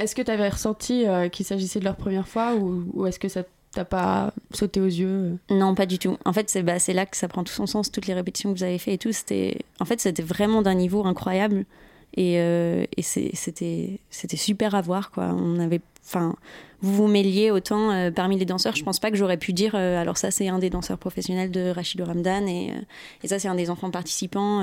Est-ce 0.00 0.14
que 0.16 0.22
tu 0.22 0.30
avais 0.30 0.48
ressenti 0.48 1.06
euh, 1.06 1.28
qu'il 1.28 1.46
s'agissait 1.46 1.78
de 1.78 1.84
leur 1.84 1.96
première 1.96 2.26
fois 2.26 2.54
ou, 2.56 2.86
ou 2.92 3.06
est-ce 3.06 3.20
que 3.20 3.28
ça 3.28 3.44
t'a 3.72 3.84
pas 3.84 4.32
sauté 4.52 4.80
aux 4.80 4.86
yeux 4.86 5.38
Non, 5.50 5.74
pas 5.76 5.86
du 5.86 5.98
tout. 5.98 6.16
En 6.24 6.32
fait, 6.32 6.50
c'est 6.50 6.62
bah, 6.64 6.78
c'est 6.80 6.92
là 6.92 7.06
que 7.06 7.16
ça 7.16 7.28
prend 7.28 7.44
tout 7.44 7.52
son 7.52 7.66
sens. 7.66 7.92
Toutes 7.92 8.06
les 8.08 8.14
répétitions 8.14 8.52
que 8.52 8.58
vous 8.58 8.64
avez 8.64 8.78
fait 8.78 8.94
et 8.94 8.98
tout, 8.98 9.12
c'était. 9.12 9.58
En 9.78 9.84
fait, 9.84 10.00
c'était 10.00 10.22
vraiment 10.24 10.60
d'un 10.62 10.74
niveau 10.74 11.04
incroyable. 11.06 11.66
Et, 12.16 12.38
euh, 12.38 12.84
c'était 13.00 14.36
super 14.36 14.74
à 14.74 14.80
voir, 14.80 15.10
quoi. 15.10 15.34
On 15.36 15.58
avait. 15.58 15.80
Enfin, 16.06 16.36
vous 16.80 16.94
vous 16.94 17.06
mêliez 17.06 17.50
autant 17.50 17.90
euh, 17.90 18.10
parmi 18.10 18.38
les 18.38 18.44
danseurs. 18.44 18.76
Je 18.76 18.84
pense 18.84 19.00
pas 19.00 19.10
que 19.10 19.16
j'aurais 19.16 19.36
pu 19.36 19.52
dire. 19.52 19.74
euh, 19.74 20.00
alors, 20.00 20.16
ça, 20.16 20.30
c'est 20.30 20.48
un 20.48 20.58
des 20.58 20.70
danseurs 20.70 20.98
professionnels 20.98 21.50
de 21.50 21.70
Rachid 21.70 22.00
Ramdan. 22.00 22.46
Et, 22.46 22.72
ça, 23.24 23.38
c'est 23.38 23.48
un 23.48 23.54
des 23.54 23.70
enfants 23.70 23.90
participants. 23.90 24.60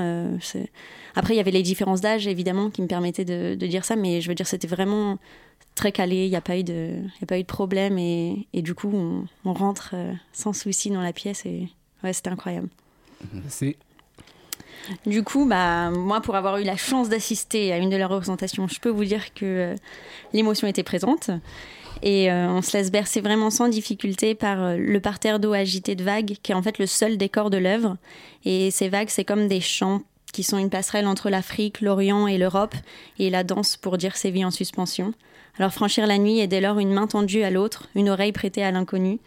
Après, 1.14 1.34
il 1.34 1.36
y 1.36 1.40
avait 1.40 1.50
les 1.50 1.62
différences 1.62 2.00
d'âge, 2.00 2.26
évidemment, 2.26 2.70
qui 2.70 2.80
me 2.80 2.86
permettaient 2.86 3.24
de, 3.24 3.54
dire 3.66 3.84
ça. 3.84 3.96
Mais 3.96 4.20
je 4.20 4.28
veux 4.28 4.34
dire, 4.34 4.46
c'était 4.46 4.68
vraiment 4.68 5.18
très 5.74 5.92
calé, 5.92 6.26
il 6.26 6.30
n'y 6.30 6.36
a, 6.36 6.42
pas 6.42 6.58
eu 6.58 6.64
de- 6.64 7.00
y 7.20 7.24
a 7.24 7.26
pas 7.26 7.38
eu 7.38 7.42
de 7.42 7.46
problème 7.46 7.98
et, 7.98 8.46
du 8.52 8.74
coup 8.74 8.92
on, 8.92 9.52
rentre 9.54 9.94
sans 10.34 10.52
souci 10.52 10.90
dans 10.90 11.00
la 11.00 11.14
pièce 11.14 11.46
et 11.46 11.66
ouais, 12.04 12.12
c'était 12.12 12.28
incroyable. 12.28 12.68
C'est 13.48 13.76
Du 15.06 15.22
coup, 15.22 15.46
bah, 15.46 15.90
moi 15.90 16.20
pour 16.20 16.34
avoir 16.34 16.58
eu 16.58 16.64
la 16.64 16.76
chance 16.76 17.08
d'assister 17.08 17.72
à 17.72 17.78
une 17.78 17.90
de 17.90 17.96
leurs 17.96 18.10
représentations, 18.10 18.68
je 18.68 18.80
peux 18.80 18.88
vous 18.88 19.04
dire 19.04 19.32
que 19.34 19.44
euh, 19.44 19.74
l'émotion 20.32 20.66
était 20.66 20.82
présente 20.82 21.30
et 22.02 22.30
euh, 22.30 22.48
on 22.48 22.62
se 22.62 22.76
laisse 22.76 22.90
bercer 22.90 23.20
vraiment 23.20 23.50
sans 23.50 23.68
difficulté 23.68 24.34
par 24.34 24.62
euh, 24.62 24.76
le 24.76 25.00
parterre 25.00 25.38
d'eau 25.38 25.52
agité 25.52 25.94
de 25.94 26.02
vagues 26.02 26.36
qui 26.42 26.52
est 26.52 26.54
en 26.54 26.62
fait 26.62 26.78
le 26.78 26.86
seul 26.86 27.16
décor 27.16 27.50
de 27.50 27.58
l'œuvre 27.58 27.96
et 28.44 28.70
ces 28.70 28.88
vagues 28.88 29.08
c'est 29.08 29.24
comme 29.24 29.46
des 29.46 29.60
chants 29.60 30.02
qui 30.32 30.42
sont 30.42 30.58
une 30.58 30.70
passerelle 30.70 31.06
entre 31.06 31.30
l'Afrique, 31.30 31.80
l'Orient 31.80 32.26
et 32.26 32.38
l'Europe 32.38 32.74
et 33.18 33.30
la 33.30 33.44
danse 33.44 33.76
pour 33.76 33.98
dire 33.98 34.16
ses 34.16 34.30
vies 34.30 34.44
en 34.44 34.50
suspension. 34.50 35.12
Alors 35.58 35.72
franchir 35.72 36.06
la 36.06 36.18
nuit 36.18 36.40
est 36.40 36.46
dès 36.46 36.60
lors 36.60 36.78
une 36.78 36.92
main 36.92 37.06
tendue 37.06 37.42
à 37.42 37.50
l'autre, 37.50 37.88
une 37.94 38.08
oreille 38.08 38.32
prêtée 38.32 38.64
à 38.64 38.70
l'inconnu. 38.70 39.18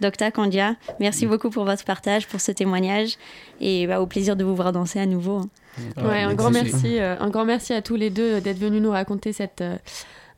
Docta 0.00 0.30
Candia, 0.30 0.76
merci 1.00 1.26
beaucoup 1.26 1.50
pour 1.50 1.64
votre 1.64 1.84
partage, 1.84 2.26
pour 2.26 2.40
ce 2.40 2.52
témoignage 2.52 3.16
et 3.60 3.86
bah, 3.86 4.00
au 4.00 4.06
plaisir 4.06 4.36
de 4.36 4.44
vous 4.44 4.54
voir 4.54 4.72
danser 4.72 4.98
à 4.98 5.06
nouveau. 5.06 5.38
hein. 5.38 5.48
Ouais, 6.04 6.22
un 6.22 6.34
grand 6.34 6.50
merci, 6.50 6.98
euh, 6.98 7.16
un 7.18 7.30
grand 7.30 7.44
merci 7.44 7.72
à 7.72 7.80
tous 7.82 7.96
les 7.96 8.10
deux 8.10 8.40
d'être 8.40 8.58
venus 8.58 8.82
nous 8.82 8.90
raconter 8.90 9.32
cette 9.32 9.60
euh, 9.60 9.76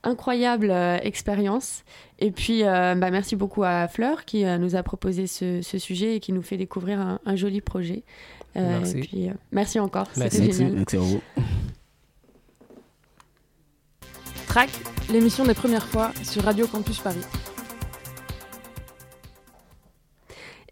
incroyable 0.03 0.71
euh, 0.71 0.99
expérience. 1.03 1.83
Et 2.19 2.31
puis, 2.31 2.65
euh, 2.65 2.95
bah, 2.95 3.11
merci 3.11 3.35
beaucoup 3.37 3.65
à 3.65 3.89
Fleur 3.89 4.25
qui 4.25 4.45
euh, 4.45 4.57
nous 4.59 4.77
a 4.77 4.83
proposé 4.83 5.27
ce, 5.27 5.61
ce 5.63 5.79
sujet 5.79 6.17
et 6.17 6.21
qui 6.21 6.33
nous 6.33 6.43
fait 6.43 6.57
découvrir 6.57 7.01
un, 7.01 7.19
un 7.27 7.37
joli 7.37 7.61
projet. 7.61 8.03
Euh, 8.57 8.79
Merci. 8.79 8.99
Et 8.99 9.01
puis, 9.01 9.29
euh, 9.29 9.33
merci 9.53 9.79
encore, 9.81 10.07
Merci. 10.17 10.39
c'était 10.39 10.53
génial. 10.53 10.73
merci 10.75 10.97
à 10.97 11.01
vous. 11.01 11.21
Track, 14.49 14.71
l'émission 15.11 15.45
des 15.45 15.53
premières 15.55 15.87
fois 15.87 16.13
sur 16.23 16.43
Radio 16.45 16.67
Campus 16.67 16.99
Paris. 17.01 17.19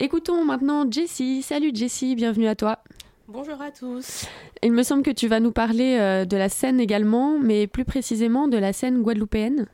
Écoutons 0.00 0.44
maintenant 0.44 0.90
Jessie. 0.90 1.40
Salut 1.42 1.70
Jessie, 1.72 2.16
bienvenue 2.16 2.48
à 2.48 2.56
toi. 2.56 2.80
Bonjour 3.28 3.62
à 3.62 3.70
tous. 3.70 4.26
Il 4.60 4.72
me 4.72 4.82
semble 4.82 5.04
que 5.04 5.10
tu 5.12 5.28
vas 5.28 5.38
nous 5.38 5.52
parler 5.52 5.96
euh, 6.00 6.24
de 6.24 6.36
la 6.36 6.48
scène 6.48 6.80
également, 6.80 7.38
mais 7.38 7.68
plus 7.68 7.84
précisément 7.84 8.48
de 8.48 8.58
la 8.58 8.72
scène 8.72 9.02
guadeloupéenne. 9.02 9.66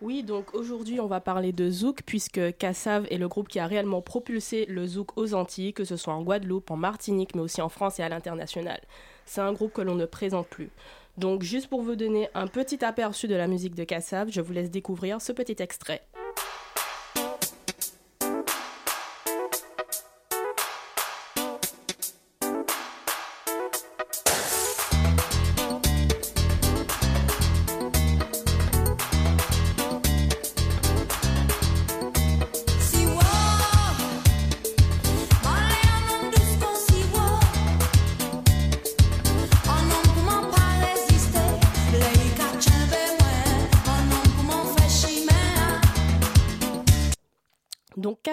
Oui, 0.00 0.22
donc 0.22 0.54
aujourd'hui 0.54 0.98
on 0.98 1.06
va 1.06 1.20
parler 1.20 1.52
de 1.52 1.68
Zouk 1.68 2.00
puisque 2.06 2.40
Cassav 2.56 3.06
est 3.10 3.18
le 3.18 3.28
groupe 3.28 3.48
qui 3.48 3.58
a 3.58 3.66
réellement 3.66 4.00
propulsé 4.00 4.64
le 4.66 4.86
Zouk 4.86 5.18
aux 5.18 5.34
Antilles, 5.34 5.74
que 5.74 5.84
ce 5.84 5.96
soit 5.96 6.14
en 6.14 6.22
Guadeloupe, 6.22 6.70
en 6.70 6.76
Martinique, 6.76 7.34
mais 7.34 7.42
aussi 7.42 7.60
en 7.60 7.68
France 7.68 8.00
et 8.00 8.02
à 8.02 8.08
l'international. 8.08 8.80
C'est 9.26 9.42
un 9.42 9.52
groupe 9.52 9.74
que 9.74 9.82
l'on 9.82 9.94
ne 9.94 10.06
présente 10.06 10.48
plus. 10.48 10.70
Donc 11.18 11.42
juste 11.42 11.68
pour 11.68 11.82
vous 11.82 11.96
donner 11.96 12.30
un 12.32 12.46
petit 12.46 12.82
aperçu 12.82 13.28
de 13.28 13.34
la 13.34 13.46
musique 13.46 13.74
de 13.74 13.84
Cassav, 13.84 14.30
je 14.30 14.40
vous 14.40 14.54
laisse 14.54 14.70
découvrir 14.70 15.20
ce 15.20 15.32
petit 15.32 15.56
extrait. 15.58 16.02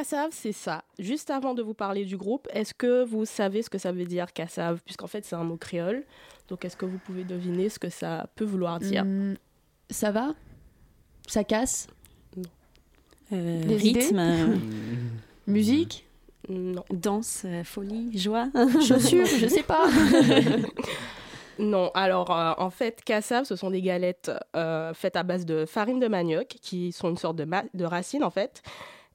Donc 0.08 0.20
Kassav, 0.20 0.30
c'est 0.32 0.52
ça. 0.54 0.84
Juste 1.00 1.30
avant 1.30 1.54
de 1.54 1.62
vous 1.62 1.74
parler 1.74 2.06
du 2.06 2.16
groupe, 2.18 2.48
est-ce 2.54 2.74
que 2.74 3.04
vous 3.04 3.26
savez 3.26 3.62
ce 3.62 3.70
que 3.70 3.78
ça 3.78 3.92
veut 3.92 4.06
dire 4.06 4.32
Kassav? 4.34 4.80
Puisqu'en 4.86 5.08
fait 5.08 5.26
c'est 5.26 5.36
un 5.36 5.44
mot 5.44 5.58
créole. 5.58 6.04
Donc 6.50 6.64
est-ce 6.66 6.78
que 6.78 6.86
vous 6.86 6.98
pouvez 7.00 7.24
deviner 7.26 7.68
ce 7.70 7.78
que 7.80 7.90
ça 7.90 8.28
peut 8.36 8.46
vouloir 8.46 8.80
dire? 8.80 9.02
Hum, 9.04 9.36
ça 9.90 10.12
va? 10.12 10.34
Ça 11.28 11.44
casse? 11.44 11.88
Euh, 13.34 13.64
Les 13.66 13.76
rythme, 13.76 14.20
euh, 14.20 14.56
Musique? 15.48 16.06
Non. 16.50 16.86
danse, 16.92 17.42
euh, 17.46 17.66
folie, 17.66 18.18
joie? 18.18 18.48
Chaussures, 18.88 19.26
je 19.26 19.48
sais 19.48 19.64
pas. 19.64 19.88
Non, 21.60 21.90
alors 21.96 22.30
euh, 22.38 22.54
en 22.60 22.70
fait, 22.70 23.04
cassav, 23.04 23.44
ce 23.46 23.56
sont 23.56 23.72
des 23.72 23.82
galettes 23.82 24.30
euh, 24.56 24.94
faites 24.94 25.16
à 25.16 25.24
base 25.24 25.44
de 25.44 25.66
farine 25.66 26.00
de 26.00 26.08
manioc, 26.08 26.50
qui 26.62 26.92
sont 26.92 27.10
une 27.10 27.18
sorte 27.18 27.36
de, 27.36 27.46
ma- 27.46 27.64
de 27.74 27.84
racine 27.84 28.24
en 28.24 28.30
fait. 28.30 28.62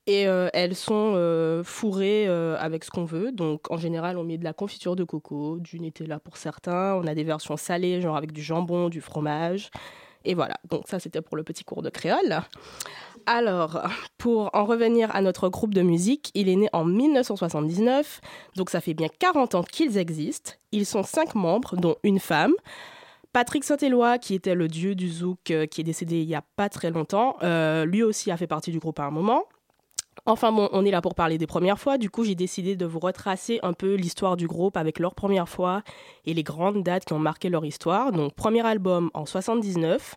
Et 0.08 0.26
euh, 0.26 0.48
elles 0.52 0.74
sont 0.74 1.12
euh, 1.14 1.62
fourrées 1.62 2.26
euh, 2.26 2.56
avec 2.58 2.84
ce 2.84 2.90
qu'on 2.90 3.04
veut. 3.04 3.30
Donc 3.30 3.70
en 3.70 3.76
général, 3.76 4.18
on 4.18 4.24
met 4.24 4.36
de 4.36 4.44
la 4.44 4.52
confiture 4.52 4.96
de 4.96 5.04
coco, 5.04 5.58
du 5.60 5.78
Nutella 5.78 6.18
pour 6.18 6.36
certains. 6.36 6.94
On 6.96 7.06
a 7.06 7.14
des 7.14 7.22
versions 7.22 7.56
salées, 7.56 8.00
genre 8.00 8.16
avec 8.16 8.32
du 8.32 8.42
jambon, 8.42 8.88
du 8.88 9.00
fromage. 9.00 9.70
Et 10.24 10.34
voilà, 10.34 10.56
donc 10.70 10.88
ça 10.88 11.00
c'était 11.00 11.20
pour 11.20 11.36
le 11.36 11.44
petit 11.44 11.64
cours 11.64 11.82
de 11.82 11.90
créole. 11.90 12.40
Alors, 13.26 13.82
pour 14.18 14.50
en 14.52 14.64
revenir 14.64 15.14
à 15.14 15.20
notre 15.20 15.48
groupe 15.48 15.74
de 15.74 15.82
musique, 15.82 16.30
il 16.34 16.48
est 16.48 16.56
né 16.56 16.68
en 16.72 16.84
1979, 16.84 18.20
donc 18.56 18.70
ça 18.70 18.80
fait 18.80 18.94
bien 18.94 19.08
40 19.18 19.54
ans 19.56 19.62
qu'ils 19.62 19.98
existent. 19.98 20.52
Ils 20.72 20.86
sont 20.86 21.02
cinq 21.02 21.34
membres, 21.34 21.76
dont 21.76 21.96
une 22.02 22.20
femme. 22.20 22.52
Patrick 23.32 23.64
Saint-Éloi, 23.64 24.18
qui 24.18 24.34
était 24.34 24.54
le 24.54 24.68
dieu 24.68 24.94
du 24.94 25.08
zouk, 25.08 25.38
qui 25.44 25.52
est 25.52 25.84
décédé 25.84 26.20
il 26.20 26.26
n'y 26.26 26.34
a 26.34 26.44
pas 26.56 26.68
très 26.68 26.90
longtemps, 26.90 27.36
lui 27.84 28.02
aussi 28.02 28.30
a 28.30 28.36
fait 28.36 28.46
partie 28.46 28.70
du 28.70 28.78
groupe 28.78 29.00
à 29.00 29.04
un 29.04 29.10
moment. 29.10 29.44
Enfin 30.24 30.52
bon, 30.52 30.68
on 30.72 30.84
est 30.84 30.90
là 30.90 31.00
pour 31.00 31.14
parler 31.14 31.36
des 31.36 31.46
premières 31.46 31.80
fois, 31.80 31.98
du 31.98 32.08
coup 32.08 32.22
j'ai 32.22 32.34
décidé 32.34 32.76
de 32.76 32.86
vous 32.86 33.00
retracer 33.00 33.58
un 33.62 33.72
peu 33.72 33.94
l'histoire 33.94 34.36
du 34.36 34.46
groupe 34.46 34.76
avec 34.76 34.98
leur 34.98 35.14
première 35.14 35.48
fois 35.48 35.82
et 36.26 36.34
les 36.34 36.44
grandes 36.44 36.82
dates 36.84 37.06
qui 37.06 37.12
ont 37.12 37.18
marqué 37.18 37.48
leur 37.48 37.64
histoire. 37.64 38.12
Donc 38.12 38.34
premier 38.34 38.64
album 38.64 39.10
en 39.14 39.26
79, 39.26 40.16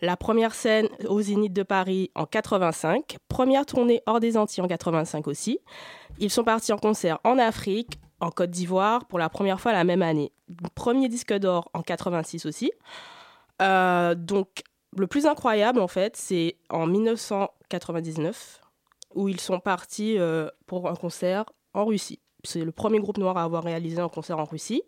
la 0.00 0.16
première 0.16 0.54
scène 0.54 0.88
au 1.06 1.20
Zénith 1.20 1.52
de 1.52 1.62
Paris 1.62 2.10
en 2.14 2.24
85, 2.24 3.18
première 3.28 3.66
tournée 3.66 4.00
hors 4.06 4.20
des 4.20 4.38
Antilles 4.38 4.62
en 4.62 4.68
85 4.68 5.28
aussi. 5.28 5.58
Ils 6.18 6.30
sont 6.30 6.44
partis 6.44 6.72
en 6.72 6.78
concert 6.78 7.18
en 7.24 7.36
Afrique, 7.36 8.00
en 8.20 8.30
Côte 8.30 8.50
d'Ivoire 8.50 9.04
pour 9.04 9.18
la 9.18 9.28
première 9.28 9.60
fois 9.60 9.72
la 9.72 9.84
même 9.84 10.02
année. 10.02 10.32
Premier 10.74 11.08
disque 11.08 11.34
d'or 11.34 11.68
en 11.74 11.82
86 11.82 12.46
aussi. 12.46 12.72
Euh, 13.60 14.14
donc 14.14 14.62
le 14.96 15.06
plus 15.06 15.26
incroyable 15.26 15.80
en 15.80 15.88
fait, 15.88 16.16
c'est 16.16 16.56
en 16.70 16.86
1999 16.86 18.61
où 19.14 19.28
ils 19.28 19.40
sont 19.40 19.60
partis 19.60 20.18
euh, 20.18 20.48
pour 20.66 20.88
un 20.88 20.94
concert 20.94 21.44
en 21.74 21.84
Russie. 21.84 22.20
C'est 22.44 22.64
le 22.64 22.72
premier 22.72 22.98
groupe 22.98 23.18
noir 23.18 23.36
à 23.36 23.44
avoir 23.44 23.62
réalisé 23.64 24.00
un 24.00 24.08
concert 24.08 24.38
en 24.38 24.44
Russie. 24.44 24.82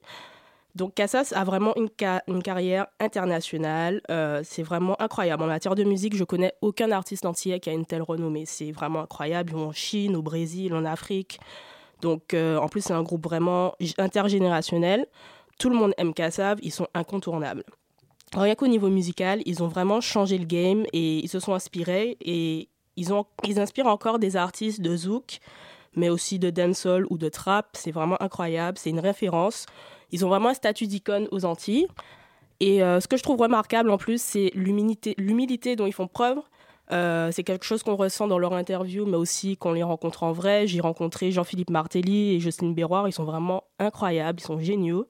Donc 0.74 0.94
Kassas 0.94 1.32
a 1.36 1.44
vraiment 1.44 1.72
une, 1.76 2.42
carrière 2.42 2.86
internationale. 2.98 4.00
Euh, 4.10 4.40
c'est 4.44 4.64
vraiment 4.64 5.00
incroyable. 5.00 5.44
En 5.44 5.46
matière 5.46 5.76
de 5.76 5.84
musique, 5.84 6.16
je 6.16 6.24
connais 6.24 6.52
aucun 6.62 6.90
artiste 6.90 7.26
entier 7.26 7.60
qui 7.60 7.70
a 7.70 7.72
une 7.72 7.86
telle 7.86 8.02
renommée. 8.02 8.44
C'est 8.44 8.72
vraiment 8.72 9.02
incroyable. 9.02 9.54
En 9.54 9.70
Chine, 9.70 10.16
au 10.16 10.22
Brésil, 10.22 10.74
en 10.74 10.84
Afrique. 10.84 11.38
Donc 12.00 12.34
euh, 12.34 12.56
en 12.56 12.68
plus, 12.68 12.80
c'est 12.80 12.92
un 12.92 13.04
groupe 13.04 13.22
vraiment 13.22 13.74
intergénérationnel. 13.98 15.06
Tout 15.58 15.70
le 15.70 15.76
monde 15.76 15.94
aime 15.96 16.12
Kassav. 16.12 16.58
Ils 16.60 16.72
sont 16.72 16.88
incontournables. 16.92 17.62
Rien 18.34 18.56
qu'au 18.56 18.66
niveau 18.66 18.88
musical, 18.88 19.42
ils 19.46 19.62
ont 19.62 19.68
vraiment 19.68 20.00
changé 20.00 20.38
le 20.38 20.44
game 20.44 20.84
et 20.92 21.18
ils 21.18 21.28
se 21.28 21.38
sont 21.38 21.54
inspirés 21.54 22.16
et 22.20 22.68
ils, 22.96 23.58
inspirent 23.58 23.86
encore 23.86 24.18
des 24.18 24.36
artistes 24.36 24.80
de 24.80 24.96
zouk, 24.96 25.40
mais 25.96 26.08
aussi 26.08 26.38
de 26.38 26.50
dancehall 26.50 27.06
ou 27.10 27.18
de 27.18 27.28
trap. 27.28 27.68
C'est 27.74 27.90
vraiment 27.90 28.20
incroyable. 28.22 28.78
C'est 28.78 28.90
une 28.90 29.00
référence. 29.00 29.66
Ils 30.10 30.24
ont 30.24 30.28
vraiment 30.28 30.50
un 30.50 30.54
statut 30.54 30.86
d'icône 30.86 31.28
aux 31.30 31.44
Antilles. 31.44 31.88
Et 32.60 32.82
euh, 32.82 33.00
ce 33.00 33.08
que 33.08 33.16
je 33.16 33.22
trouve 33.22 33.40
remarquable 33.40 33.90
en 33.90 33.98
plus, 33.98 34.22
c'est 34.22 34.50
l'humilité 34.54 35.76
dont 35.76 35.86
ils 35.86 35.92
font 35.92 36.06
preuve. 36.06 36.38
Euh, 36.92 37.30
c'est 37.32 37.44
quelque 37.44 37.64
chose 37.64 37.82
qu'on 37.82 37.96
ressent 37.96 38.28
dans 38.28 38.38
leur 38.38 38.52
interview, 38.52 39.06
mais 39.06 39.16
aussi 39.16 39.56
qu'on 39.56 39.72
les 39.72 39.82
rencontre 39.82 40.22
en 40.22 40.32
vrai. 40.32 40.66
J'ai 40.66 40.80
rencontré 40.80 41.30
Jean-Philippe 41.30 41.70
Martelly 41.70 42.34
et 42.34 42.40
Jocelyne 42.40 42.74
Béroir. 42.74 43.08
Ils 43.08 43.12
sont 43.12 43.24
vraiment 43.24 43.64
incroyables, 43.78 44.40
ils 44.40 44.44
sont 44.44 44.58
géniaux. 44.58 45.08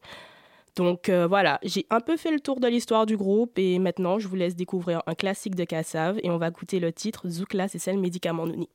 Donc 0.76 1.08
euh, 1.08 1.26
voilà, 1.26 1.60
j'ai 1.62 1.86
un 1.90 2.00
peu 2.00 2.16
fait 2.16 2.32
le 2.32 2.40
tour 2.40 2.58
de 2.58 2.66
l'histoire 2.66 3.06
du 3.06 3.16
groupe 3.16 3.58
et 3.58 3.78
maintenant 3.78 4.18
je 4.18 4.26
vous 4.26 4.34
laisse 4.34 4.56
découvrir 4.56 5.02
un 5.06 5.14
classique 5.14 5.54
de 5.54 5.64
Kassav 5.64 6.18
et 6.22 6.30
on 6.30 6.36
va 6.36 6.48
écouter 6.48 6.80
le 6.80 6.92
titre 6.92 7.28
Zoukla, 7.28 7.68
c'est 7.68 7.78
celle 7.78 7.98
médicament 7.98 8.46
Nouni. 8.46 8.68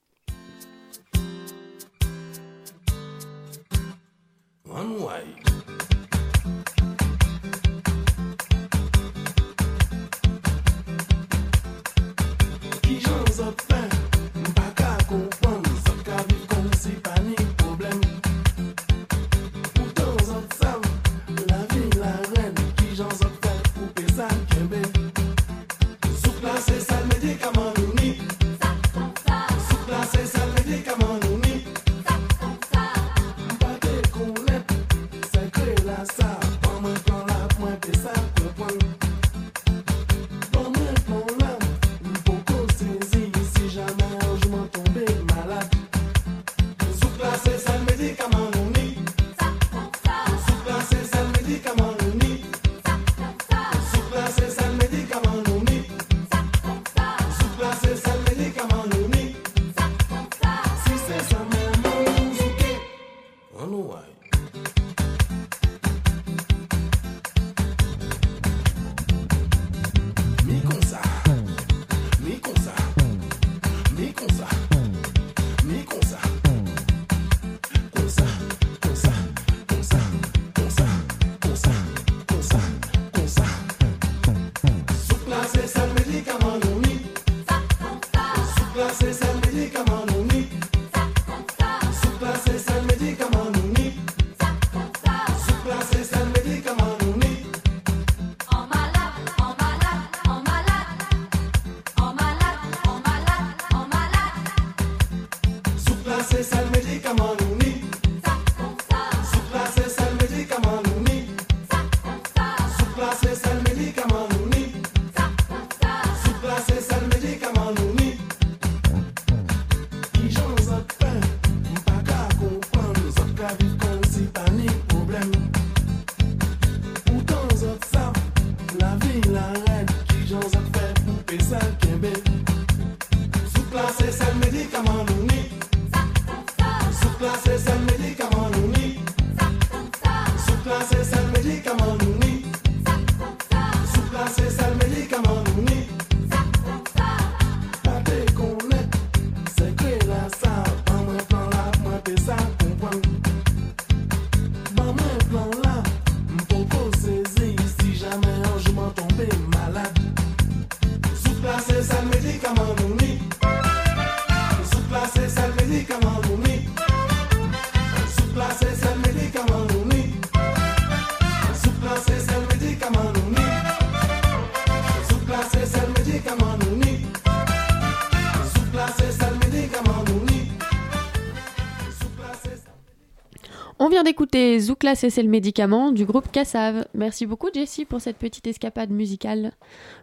D'écouter 184.10 184.60
Zoukla 184.60 184.95
c'est 184.95 185.21
le 185.21 185.29
médicament 185.29 185.91
du 185.91 186.03
groupe 186.03 186.31
Kassav. 186.31 186.87
Merci 186.95 187.27
beaucoup 187.27 187.49
Jessie 187.53 187.85
pour 187.85 188.01
cette 188.01 188.17
petite 188.17 188.47
escapade 188.47 188.89
musicale. 188.89 189.51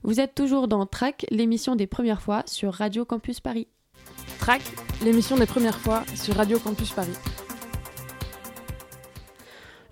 Vous 0.05 0.21
êtes 0.21 0.33
toujours 0.33 0.69
dans 0.69 0.87
Track, 0.87 1.27
l'émission 1.33 1.75
des 1.75 1.89
premières 1.89 2.23
fois 2.23 2.45
sur 2.47 2.73
Radio 2.73 3.05
Campus 3.05 3.41
Paris. 3.41 3.67
Track, 4.39 4.63
l'émission 5.03 5.37
des 5.37 5.47
premières 5.47 5.81
fois 5.81 6.05
sur 6.15 6.37
Radio 6.37 6.61
Campus 6.61 6.93
Paris. 6.93 7.17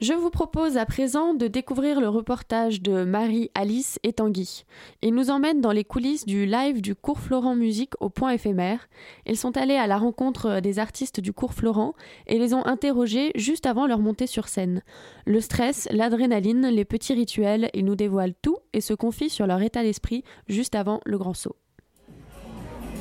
Je 0.01 0.13
vous 0.13 0.31
propose 0.31 0.77
à 0.77 0.87
présent 0.87 1.35
de 1.35 1.47
découvrir 1.47 2.01
le 2.01 2.09
reportage 2.09 2.83
de 2.83 3.05
Marie, 3.05 3.51
Alice 3.55 4.01
et 4.03 4.13
Tanguy. 4.13 4.65
Ils 5.03 5.15
nous 5.15 5.31
emmènent 5.31 5.61
dans 5.61 5.71
les 5.71 5.85
coulisses 5.85 6.27
du 6.27 6.47
live 6.47 6.83
du 6.83 6.97
cours 6.97 7.21
Florent 7.21 7.55
Musique 7.55 7.93
au 8.01 8.11
point 8.11 8.33
éphémère. 8.33 8.89
Ils 9.25 9.37
sont 9.37 9.57
allés 9.57 9.77
à 9.77 9.87
la 9.87 9.97
rencontre 9.97 10.61
des 10.61 10.81
artistes 10.81 11.21
du 11.21 11.33
cours 11.33 11.55
Florent 11.55 11.95
et 12.27 12.39
les 12.39 12.55
ont 12.55 12.67
interrogés 12.67 13.31
juste 13.37 13.67
avant 13.67 13.87
leur 13.87 14.01
montée 14.01 14.27
sur 14.27 14.49
scène. 14.49 14.83
Le 15.27 15.41
stress, 15.41 15.89
l'adrénaline, 15.93 16.67
les 16.69 16.85
petits 16.85 17.15
rituels, 17.15 17.71
ils 17.73 17.85
nous 17.85 17.97
dévoilent 17.97 18.35
tout 18.43 18.59
et 18.73 18.81
se 18.81 18.95
confient 18.95 19.31
sur 19.31 19.47
leur 19.47 19.63
état 19.63 19.83
d'esprit 19.83 20.25
juste 20.49 20.75
avant 20.75 21.01
le 21.05 21.19
grand 21.19 21.35
saut. 21.35 21.57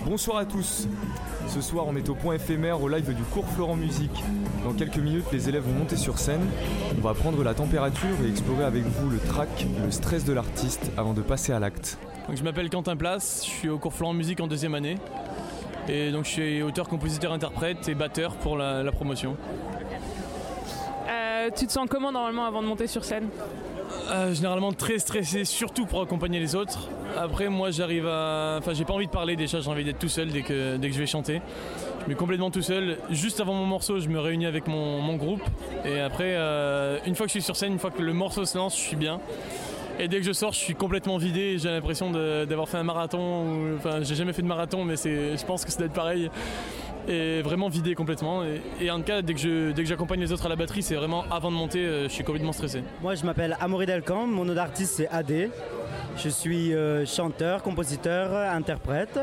Bonsoir 0.06 0.38
à 0.38 0.46
tous. 0.46 0.88
Ce 1.48 1.62
soir, 1.62 1.86
on 1.88 1.96
est 1.96 2.10
au 2.10 2.16
point 2.16 2.36
éphémère 2.36 2.82
au 2.82 2.88
live 2.88 3.14
du 3.14 3.24
cours 3.24 3.48
Florent 3.48 3.76
Musique. 3.76 4.24
Dans 4.64 4.74
quelques 4.74 4.98
minutes, 4.98 5.26
les 5.32 5.50
élèves 5.50 5.64
vont 5.64 5.78
monter 5.78 5.98
sur 5.98 6.18
scène. 6.18 6.42
On 6.98 7.02
va 7.02 7.14
prendre 7.14 7.44
la 7.44 7.54
température 7.54 8.16
et 8.24 8.30
explorer 8.30 8.64
avec 8.64 8.84
vous 8.84 9.10
le 9.10 9.20
track, 9.20 9.68
le 9.84 9.92
stress 9.92 10.26
de 10.26 10.34
l'artiste 10.34 10.92
avant 10.98 11.14
de 11.14 11.22
passer 11.22 11.54
à 11.54 11.60
l'acte. 11.60 11.98
Donc, 12.28 12.38
je 12.38 12.44
m'appelle 12.44 12.70
Quentin 12.70 12.96
Place, 12.96 13.44
je 13.46 13.50
suis 13.50 13.70
au 13.70 13.78
cours 13.78 13.94
Florent 13.94 14.14
Musique 14.14 14.40
en 14.40 14.48
deuxième 14.48 14.74
année. 14.76 14.98
Et 15.90 16.12
donc 16.12 16.26
je 16.26 16.30
suis 16.30 16.64
auteur, 16.64 16.88
compositeur, 16.88 17.34
interprète 17.34 17.90
et 17.90 17.96
batteur 17.96 18.36
pour 18.36 18.58
la, 18.58 18.90
promotion. 18.92 19.36
Euh, 21.10 21.50
tu 21.56 21.68
te 21.68 21.72
sens 21.72 21.88
comment 21.90 22.12
normalement 22.12 22.46
avant 22.46 22.62
de 22.62 22.68
monter 22.68 22.88
sur 22.88 23.04
scène? 23.04 23.28
Euh, 24.10 24.34
généralement 24.34 24.74
très 24.74 25.00
stressé, 25.00 25.46
surtout 25.46 25.86
pour 25.86 26.02
accompagner 26.02 26.40
les 26.40 26.56
autres. 26.56 26.90
Après, 27.18 27.50
moi, 27.50 27.72
j'arrive 27.72 28.08
à. 28.08 28.58
Enfin, 28.60 28.74
j'ai 28.74 28.86
pas 28.86 28.94
envie 28.94 29.08
de 29.08 29.12
parler 29.12 29.36
déjà, 29.36 29.60
j'ai 29.60 29.70
envie 29.70 29.84
d'être 29.84 30.00
tout 30.00 30.10
seul 30.10 30.30
dès 30.30 30.42
que, 30.42 30.78
dès 30.78 30.90
que 30.90 30.94
je 30.94 31.00
vais 31.00 31.08
chanter. 31.08 31.42
Je 32.04 32.10
mets 32.10 32.16
complètement 32.16 32.52
tout 32.52 32.62
seul. 32.62 32.98
Juste 33.10 33.40
avant 33.40 33.54
mon 33.54 33.66
morceau, 33.66 34.00
je 34.00 34.10
me 34.10 34.20
réunis 34.20 34.46
avec 34.46 34.68
mon, 34.68 35.16
groupe. 35.16 35.44
Et 35.86 36.00
après, 36.00 36.36
euh, 36.36 36.98
une 37.06 37.16
fois 37.16 37.26
que 37.26 37.30
je 37.30 37.40
suis 37.40 37.42
sur 37.42 37.56
scène, 37.56 37.74
une 37.74 37.80
fois 37.80 37.92
que 37.92 38.02
le 38.02 38.14
morceau 38.14 38.46
se 38.46 38.58
lance, 38.58 38.76
je 38.76 38.82
suis 38.82 38.98
bien. 38.98 39.20
Et 40.00 40.08
dès 40.08 40.18
que 40.18 40.24
je 40.24 40.34
sors, 40.34 40.54
je 40.54 40.60
suis 40.60 40.76
complètement 40.76 41.18
vidé. 41.18 41.58
J'ai 41.60 41.70
l'impression 41.70 42.12
d'avoir 42.12 42.68
fait 42.68 42.78
un 42.78 42.84
marathon. 42.84 43.76
enfin, 43.78 44.00
j'ai 44.02 44.16
jamais 44.16 44.34
fait 44.34 44.42
de 44.42 44.48
marathon, 44.48 44.84
mais 44.84 44.96
je 44.96 45.46
pense 45.46 45.64
que 45.64 45.72
c'est 45.72 45.80
d'être 45.80 45.94
pareil 45.94 46.30
et 47.08 47.42
vraiment 47.42 47.70
vidé 47.70 47.96
complètement. 47.96 48.44
Et, 48.80 48.92
en 48.92 48.98
tout 48.98 49.04
cas, 49.04 49.22
dès 49.22 49.34
que, 49.34 49.74
j'accompagne 49.84 50.20
les 50.20 50.32
autres 50.32 50.46
à 50.46 50.50
la 50.50 50.56
batterie, 50.56 50.84
c'est 50.84 50.96
vraiment 50.96 51.26
avant 51.32 51.52
de 51.52 51.56
monter, 51.56 51.80
euh, 51.80 52.04
je 52.04 52.14
suis 52.14 52.24
complètement 52.24 52.54
stressé. 52.54 52.84
Moi, 53.02 53.16
je 53.16 53.26
m'appelle 53.26 53.58
Amaury 53.60 53.86
Delcamp, 53.86 54.28
mon 54.28 54.46
nom 54.46 54.54
d'artiste 54.54 54.96
c'est 54.96 55.08
AD. 55.10 55.50
Je 56.18 56.30
suis 56.30 56.74
euh, 56.74 57.06
chanteur, 57.06 57.64
compositeur, 57.64 58.36
interprète. 58.52 59.20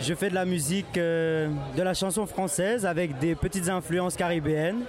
Je 0.00 0.14
fais 0.14 0.30
de 0.30 0.34
la 0.34 0.44
musique, 0.44 0.96
euh, 0.96 1.48
de 1.76 1.82
la 1.82 1.94
chanson 1.94 2.26
française 2.26 2.86
avec 2.86 3.18
des 3.18 3.34
petites 3.34 3.68
influences 3.68 4.16
caribéennes. 4.16 4.82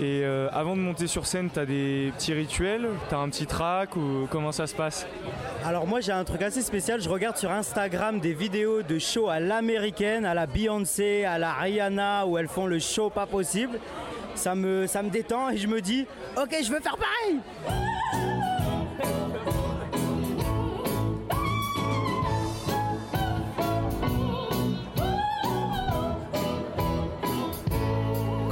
Et 0.00 0.22
euh, 0.22 0.48
avant 0.52 0.76
de 0.76 0.80
monter 0.80 1.08
sur 1.08 1.26
scène, 1.26 1.50
tu 1.52 1.58
as 1.58 1.66
des 1.66 2.12
petits 2.16 2.32
rituels? 2.32 2.88
Tu 3.08 3.14
as 3.16 3.18
un 3.18 3.28
petit 3.28 3.46
track 3.46 3.96
ou 3.96 4.28
comment 4.30 4.52
ça 4.52 4.68
se 4.68 4.74
passe? 4.74 5.06
Alors 5.64 5.88
moi 5.88 6.00
j'ai 6.00 6.12
un 6.12 6.22
truc 6.22 6.42
assez 6.42 6.62
spécial, 6.62 7.00
je 7.00 7.08
regarde 7.08 7.36
sur 7.36 7.50
Instagram 7.50 8.20
des 8.20 8.32
vidéos 8.32 8.82
de 8.82 8.98
shows 9.00 9.28
à 9.28 9.40
l'américaine, 9.40 10.24
à 10.24 10.34
la 10.34 10.46
Beyoncé, 10.46 11.24
à 11.24 11.36
la 11.38 11.52
Rihanna 11.52 12.26
où 12.26 12.38
elles 12.38 12.46
font 12.46 12.66
le 12.66 12.78
show 12.78 13.10
pas 13.10 13.26
possible. 13.26 13.80
Ça 14.36 14.54
me, 14.54 14.86
ça 14.86 15.02
me 15.02 15.10
détend 15.10 15.50
et 15.50 15.56
je 15.56 15.66
me 15.66 15.80
dis 15.80 16.06
ok 16.40 16.56
je 16.62 16.70
veux 16.70 16.80
faire 16.80 16.96
pareil 16.96 17.40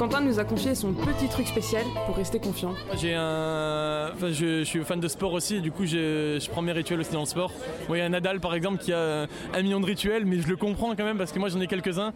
Quentin 0.06 0.20
nous 0.20 0.38
a 0.38 0.44
confié 0.44 0.76
son 0.76 0.92
petit 0.92 1.26
truc 1.28 1.48
spécial 1.48 1.82
pour 2.06 2.14
rester 2.14 2.38
confiant. 2.38 2.76
J'ai 2.96 3.12
un. 3.14 4.12
Enfin, 4.14 4.30
je, 4.30 4.62
suis 4.62 4.84
fan 4.84 5.00
de 5.00 5.08
sport 5.08 5.32
aussi, 5.32 5.56
et 5.56 5.60
du 5.60 5.72
coup, 5.72 5.84
je, 5.84 6.48
prends 6.50 6.62
mes 6.62 6.70
rituels 6.70 7.00
aussi 7.00 7.10
dans 7.10 7.22
le 7.22 7.26
sport. 7.26 7.50
il 7.90 7.96
y 7.96 8.00
a 8.00 8.08
Nadal 8.08 8.38
par 8.38 8.54
exemple 8.54 8.78
qui 8.78 8.92
a 8.92 9.26
un 9.52 9.62
million 9.62 9.80
de 9.80 9.86
rituels, 9.86 10.24
mais 10.24 10.38
je 10.38 10.46
le 10.46 10.56
comprends 10.56 10.94
quand 10.94 11.02
même 11.02 11.18
parce 11.18 11.32
que 11.32 11.40
moi 11.40 11.48
j'en 11.48 11.60
ai 11.60 11.66
quelques-uns. 11.66 12.12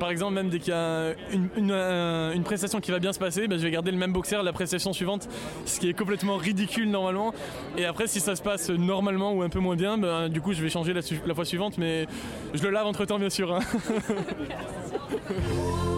Par 0.00 0.10
exemple, 0.10 0.32
même 0.32 0.48
dès 0.48 0.58
qu'il 0.58 0.72
y 0.72 0.76
a 0.76 1.12
une, 1.34 2.42
prestation 2.44 2.80
qui 2.80 2.92
va 2.92 2.98
bien 2.98 3.12
se 3.12 3.18
passer, 3.18 3.46
bah, 3.46 3.58
je 3.58 3.62
vais 3.62 3.70
garder 3.70 3.90
le 3.90 3.98
même 3.98 4.14
boxer 4.14 4.42
la 4.42 4.52
prestation 4.54 4.94
suivante, 4.94 5.28
ce 5.66 5.80
qui 5.80 5.90
est 5.90 5.94
complètement 5.94 6.38
ridicule 6.38 6.88
normalement. 6.88 7.34
Et 7.76 7.84
après, 7.84 8.06
si 8.06 8.20
ça 8.20 8.36
se 8.36 8.42
passe 8.42 8.70
normalement 8.70 9.34
ou 9.34 9.42
un 9.42 9.50
peu 9.50 9.60
moins 9.60 9.76
bien, 9.76 9.98
bah, 9.98 10.30
du 10.30 10.40
coup, 10.40 10.54
je 10.54 10.62
vais 10.62 10.70
changer 10.70 10.94
la, 10.94 11.34
fois 11.34 11.44
suivante, 11.44 11.76
mais 11.76 12.06
je 12.54 12.62
le 12.62 12.70
lave 12.70 12.86
entre 12.86 13.04
temps, 13.04 13.18
bien 13.18 13.28
sûr. 13.28 13.52
Hein. 13.54 13.60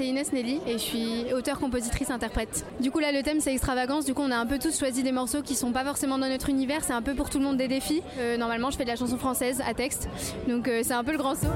c'est 0.00 0.06
Inès 0.06 0.32
Nelly 0.32 0.60
et 0.66 0.72
je 0.72 0.78
suis 0.78 1.24
auteur, 1.34 1.58
compositrice, 1.58 2.08
interprète. 2.08 2.64
Du 2.80 2.90
coup 2.90 3.00
là 3.00 3.12
le 3.12 3.22
thème 3.22 3.38
c'est 3.40 3.52
extravagance, 3.52 4.06
du 4.06 4.14
coup 4.14 4.22
on 4.22 4.30
a 4.30 4.36
un 4.36 4.46
peu 4.46 4.58
tous 4.58 4.78
choisi 4.78 5.02
des 5.02 5.12
morceaux 5.12 5.42
qui 5.42 5.54
sont 5.54 5.72
pas 5.72 5.84
forcément 5.84 6.16
dans 6.16 6.28
notre 6.28 6.48
univers, 6.48 6.82
c'est 6.84 6.94
un 6.94 7.02
peu 7.02 7.14
pour 7.14 7.28
tout 7.28 7.38
le 7.38 7.44
monde 7.44 7.58
des 7.58 7.68
défis. 7.68 8.02
Euh, 8.18 8.38
normalement 8.38 8.70
je 8.70 8.78
fais 8.78 8.84
de 8.84 8.88
la 8.88 8.96
chanson 8.96 9.18
française 9.18 9.62
à 9.66 9.74
texte, 9.74 10.08
donc 10.48 10.68
euh, 10.68 10.80
c'est 10.82 10.94
un 10.94 11.04
peu 11.04 11.12
le 11.12 11.18
grand 11.18 11.34
saut. 11.34 11.48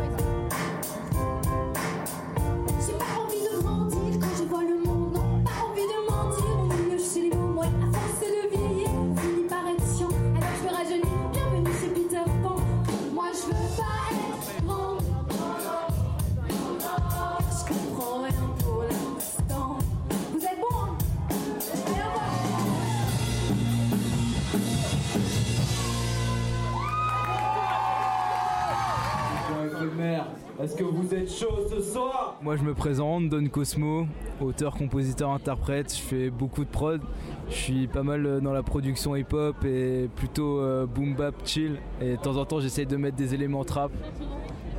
Est-ce 30.63 30.77
que 30.77 30.85
vous 30.85 31.13
êtes 31.13 31.29
chaud 31.29 31.67
ce 31.69 31.83
soir? 31.83 32.39
Moi 32.41 32.57
je 32.57 32.63
me 32.63 32.75
présente, 32.75 33.29
Don 33.29 33.45
Cosmo, 33.47 34.07
auteur, 34.41 34.77
compositeur, 34.77 35.31
interprète. 35.31 35.93
Je 35.93 36.01
fais 36.01 36.31
beaucoup 36.31 36.65
de 36.65 36.71
prod. 36.71 37.01
Je 37.49 37.55
suis 37.55 37.87
pas 37.89 38.05
mal 38.05 38.25
euh, 38.25 38.41
dans 38.41 38.53
la 38.53 38.63
production 38.63 39.17
hip-hop 39.17 39.57
et 39.65 40.09
plutôt 40.15 40.61
euh, 40.61 40.87
boom 40.87 41.17
bap 41.17 41.35
chill. 41.45 41.81
Et 42.01 42.13
de 42.13 42.23
temps 42.23 42.37
en 42.37 42.45
temps 42.45 42.61
j'essaye 42.61 42.87
de 42.87 42.97
mettre 42.97 43.17
des 43.17 43.35
éléments 43.35 43.65
trap. 43.65 43.91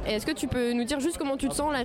Et 0.08 0.12
est-ce 0.12 0.26
que 0.26 0.32
tu 0.32 0.48
peux 0.48 0.72
nous 0.72 0.86
dire 0.86 1.02
juste 1.02 1.18
comment 1.18 1.36
tu 1.36 1.50
te 1.50 1.54
sens 1.54 1.74
là? 1.74 1.84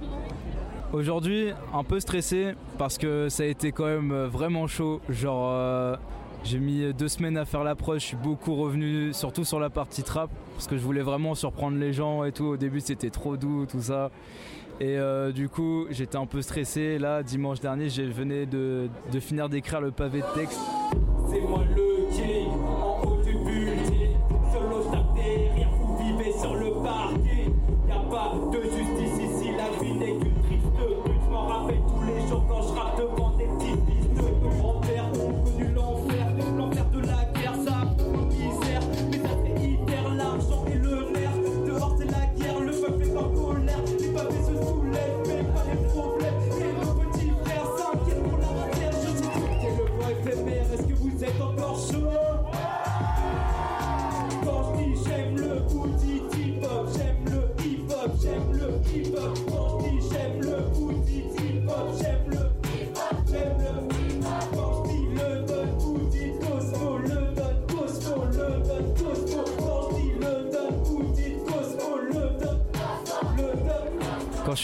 Aujourd'hui, 0.93 1.51
un 1.75 1.83
peu 1.83 1.99
stressé 1.99 2.55
parce 2.79 2.97
que 2.97 3.29
ça 3.29 3.43
a 3.43 3.47
été 3.47 3.73
quand 3.73 3.87
même 3.87 4.13
euh, 4.13 4.29
vraiment 4.29 4.69
chaud. 4.69 5.01
Genre, 5.09 5.99
j'ai 6.45 6.59
mis 6.59 6.93
deux 6.95 7.09
semaines 7.09 7.37
à 7.37 7.45
faire 7.45 7.65
l'approche, 7.65 8.03
je 8.03 8.07
suis 8.09 8.17
beaucoup 8.17 8.55
revenu, 8.55 9.13
surtout 9.13 9.45
sur 9.45 9.61
la 9.61 9.71
partie 9.71 10.03
trap, 10.03 10.31
parce 10.55 10.67
que 10.67 10.77
je 10.77 10.83
voulais 10.83 11.03
vraiment 11.03 11.35
surprendre 11.35 11.79
les 11.79 11.93
gens 11.93 12.25
et 12.25 12.33
tout. 12.33 12.45
Au 12.47 12.57
début, 12.57 12.81
c'était 12.81 13.11
trop 13.11 13.37
doux, 13.37 13.67
tout 13.67 13.83
ça. 13.83 14.11
Et 14.81 14.97
euh, 14.97 15.31
du 15.31 15.51
coup, 15.51 15.87
j'étais 15.91 16.17
un 16.17 16.27
peu 16.27 16.41
stressé. 16.41 16.99
Là, 16.99 17.23
dimanche 17.23 17.61
dernier, 17.61 17.91
je 17.91 18.03
venais 18.03 18.47
de, 18.47 18.89
de 19.13 19.21
finir 19.21 19.51
d'écrire 19.51 19.83
le 19.83 19.91
pavé 19.91 20.21
de 20.23 20.35
texte. 20.35 20.61
C'est 21.31 21.41
moi 21.41 21.63
le 21.77 21.90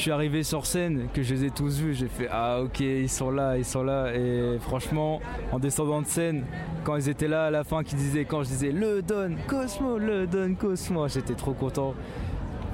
suis 0.07 0.13
arrivé 0.13 0.45
sur 0.45 0.67
scène, 0.67 1.09
que 1.13 1.21
je 1.25 1.35
les 1.35 1.47
ai 1.47 1.51
tous 1.51 1.81
vus, 1.81 1.95
j'ai 1.95 2.07
fait 2.07 2.29
ah 2.31 2.61
ok 2.63 2.79
ils 2.79 3.09
sont 3.09 3.33
là, 3.33 3.59
ils 3.59 3.65
sont 3.65 3.83
là 3.83 4.15
et 4.15 4.57
franchement 4.61 5.21
en 5.51 5.59
descendant 5.59 6.01
de 6.01 6.07
scène, 6.07 6.45
quand 6.85 6.95
ils 6.95 7.09
étaient 7.09 7.27
là 7.27 7.47
à 7.47 7.51
la 7.51 7.65
fin, 7.65 7.83
qu'ils 7.83 7.99
disaient 7.99 8.25
quand 8.25 8.45
je 8.45 8.51
disais 8.51 8.71
le 8.71 9.03
Don 9.03 9.35
Cosmo, 9.49 9.99
le 9.99 10.29
Don 10.29 10.55
Cosmo, 10.55 11.09
j'étais 11.09 11.35
trop 11.35 11.55
content. 11.55 11.93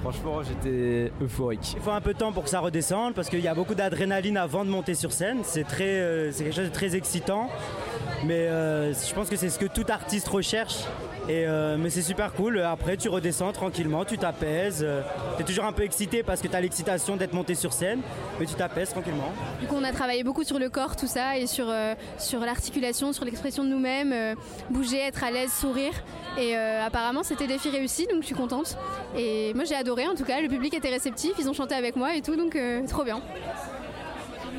Franchement, 0.03 0.43
j'étais 0.43 1.13
euphorique. 1.23 1.75
Il 1.77 1.81
faut 1.81 1.93
un 1.93 2.01
peu 2.01 2.13
de 2.13 2.19
temps 2.19 2.33
pour 2.33 2.43
que 2.43 2.51
ça 2.51 2.59
redescende 2.59 3.15
parce 3.15 3.29
qu'il 3.29 3.39
y 3.39 3.47
a 3.47 3.55
beaucoup 3.55 3.77
d'adrénaline 3.77 4.37
avant 4.37 4.65
de 4.65 4.71
monter 4.71 4.97
sur 4.97 5.13
scène. 5.13 5.39
C'est 5.45 5.63
très, 5.63 5.85
euh, 5.85 6.33
c'est 6.33 6.43
quelque 6.43 6.57
chose 6.57 6.69
de 6.69 6.75
très 6.75 6.97
excitant. 6.97 7.49
Mais 8.25 8.49
euh, 8.49 8.93
je 8.93 9.15
pense 9.15 9.29
que 9.29 9.37
c'est 9.37 9.49
ce 9.49 9.61
que 9.61 9.67
tout 9.67 9.87
artiste 9.89 10.27
recherche. 10.27 10.79
Et, 11.29 11.47
euh, 11.47 11.77
mais 11.79 11.89
c'est 11.89 12.03
super 12.03 12.33
cool. 12.33 12.61
Après, 12.61 12.97
tu 12.97 13.09
redescends 13.09 13.53
tranquillement, 13.53 14.05
tu 14.05 14.19
t'apaises. 14.19 14.85
tu 15.37 15.43
es 15.43 15.47
toujours 15.47 15.67
un 15.67 15.73
peu 15.73 15.85
excité 15.85 16.25
parce 16.25 16.41
que 16.41 16.49
tu 16.49 16.57
as 16.57 16.61
l'excitation 16.61 17.17
d'être 17.17 17.33
monté 17.33 17.55
sur 17.55 17.73
scène, 17.73 18.01
mais 18.41 18.47
tu 18.47 18.55
t'apaises 18.55 18.91
tranquillement. 18.91 19.31
Du 19.61 19.69
coup, 19.69 19.77
on 19.79 19.85
a 19.85 19.93
travaillé 19.93 20.25
beaucoup 20.25 20.43
sur 20.43 20.59
le 20.59 20.69
corps, 20.69 20.97
tout 20.97 21.07
ça, 21.07 21.39
et 21.39 21.47
sur, 21.47 21.73
sur 22.19 22.41
l'articulation, 22.41 23.13
sur 23.13 23.25
l'expression 23.25 23.63
de 23.63 23.69
nous-mêmes, 23.69 24.37
bouger, 24.71 24.99
être 24.99 25.23
à 25.23 25.31
l'aise, 25.31 25.53
sourire. 25.53 25.93
Et 26.37 26.57
apparemment, 26.57 27.23
c'était 27.23 27.47
défi 27.47 27.71
réussi, 27.71 28.09
donc 28.09 28.23
je 28.23 28.27
suis 28.27 28.35
contente. 28.35 28.77
Et 29.17 29.55
moi, 29.55 29.63
j'ai 29.63 29.77
adoré 29.77 29.92
en 30.07 30.15
tout 30.15 30.25
cas. 30.25 30.41
Le 30.41 30.49
public 30.49 30.75
était 30.75 30.91
réceptif, 30.91 31.33
ils 31.39 31.49
ont 31.49 31.53
chanté 31.53 31.75
avec 31.75 31.97
moi 31.97 32.17
et 32.17 32.23
tout, 32.23 32.37
donc 32.37 32.57
trop 32.89 33.05
bien. 33.05 33.21